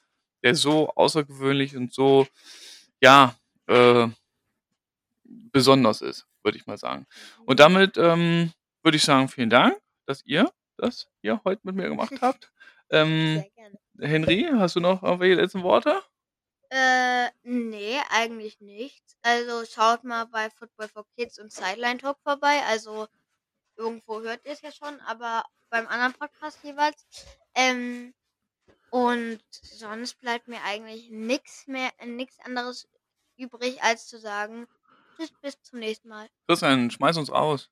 der 0.42 0.56
so 0.56 0.90
außergewöhnlich 0.94 1.76
und 1.76 1.92
so, 1.92 2.26
ja, 3.00 3.36
äh, 3.68 4.08
besonders 5.52 6.00
ist, 6.00 6.26
würde 6.42 6.58
ich 6.58 6.66
mal 6.66 6.78
sagen. 6.78 7.06
Und 7.46 7.60
damit 7.60 7.96
ähm, 7.96 8.52
würde 8.82 8.96
ich 8.96 9.02
sagen, 9.02 9.28
vielen 9.28 9.50
Dank, 9.50 9.76
dass 10.06 10.24
ihr 10.24 10.50
das 10.76 11.08
hier 11.20 11.40
heute 11.44 11.60
mit 11.64 11.74
mir 11.74 11.88
gemacht 11.88 12.12
habt. 12.20 12.52
Ähm, 12.90 13.40
Sehr 13.40 13.50
gerne. 13.50 13.78
Henry, 14.00 14.48
hast 14.52 14.76
du 14.76 14.80
noch 14.80 15.02
irgendwelche 15.02 15.34
letzten 15.34 15.62
Worte? 15.62 16.00
Äh, 16.70 17.28
nee, 17.42 17.98
eigentlich 18.10 18.60
nicht. 18.60 19.02
Also 19.22 19.64
schaut 19.64 20.04
mal 20.04 20.26
bei 20.26 20.50
Football 20.50 20.88
for 20.88 21.06
Kids 21.16 21.38
und 21.38 21.52
Sideline 21.52 21.98
Talk 21.98 22.18
vorbei. 22.22 22.62
Also 22.66 23.08
irgendwo 23.76 24.20
hört 24.20 24.44
ihr 24.44 24.52
es 24.52 24.60
ja 24.60 24.70
schon, 24.70 25.00
aber 25.00 25.44
beim 25.70 25.86
anderen 25.86 26.12
Podcast 26.12 26.58
jeweils. 26.62 27.06
Ähm, 27.54 28.14
und 28.90 29.40
sonst 29.50 30.20
bleibt 30.20 30.48
mir 30.48 30.62
eigentlich 30.64 31.10
nichts 31.10 31.66
mehr, 31.66 31.90
nichts 32.04 32.38
anderes 32.40 32.88
übrig, 33.36 33.82
als 33.82 34.06
zu 34.06 34.18
sagen, 34.18 34.66
tschüss, 35.18 35.32
bis 35.42 35.62
zum 35.62 35.80
nächsten 35.80 36.08
Mal. 36.08 36.26
Christian, 36.46 36.90
schmeiß 36.90 37.16
uns 37.16 37.30
aus. 37.30 37.70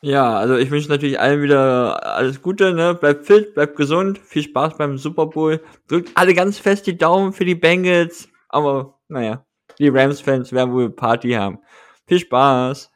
Ja, 0.00 0.36
also 0.36 0.56
ich 0.56 0.70
wünsche 0.70 0.90
natürlich 0.90 1.18
allen 1.18 1.42
wieder 1.42 2.04
alles 2.14 2.42
Gute, 2.42 2.74
ne? 2.74 2.94
Bleibt 2.94 3.26
fit, 3.26 3.54
bleibt 3.54 3.76
gesund, 3.76 4.18
viel 4.18 4.42
Spaß 4.42 4.76
beim 4.76 4.98
Super 4.98 5.26
Bowl. 5.26 5.62
Drückt 5.88 6.10
alle 6.14 6.34
ganz 6.34 6.58
fest 6.58 6.86
die 6.86 6.98
Daumen 6.98 7.32
für 7.32 7.46
die 7.46 7.54
Bengals. 7.54 8.28
Aber 8.48 9.00
naja, 9.08 9.46
die 9.78 9.88
Rams-Fans 9.88 10.52
werden 10.52 10.74
wohl 10.74 10.90
Party 10.90 11.30
haben. 11.30 11.58
Viel 12.06 12.18
Spaß. 12.18 12.90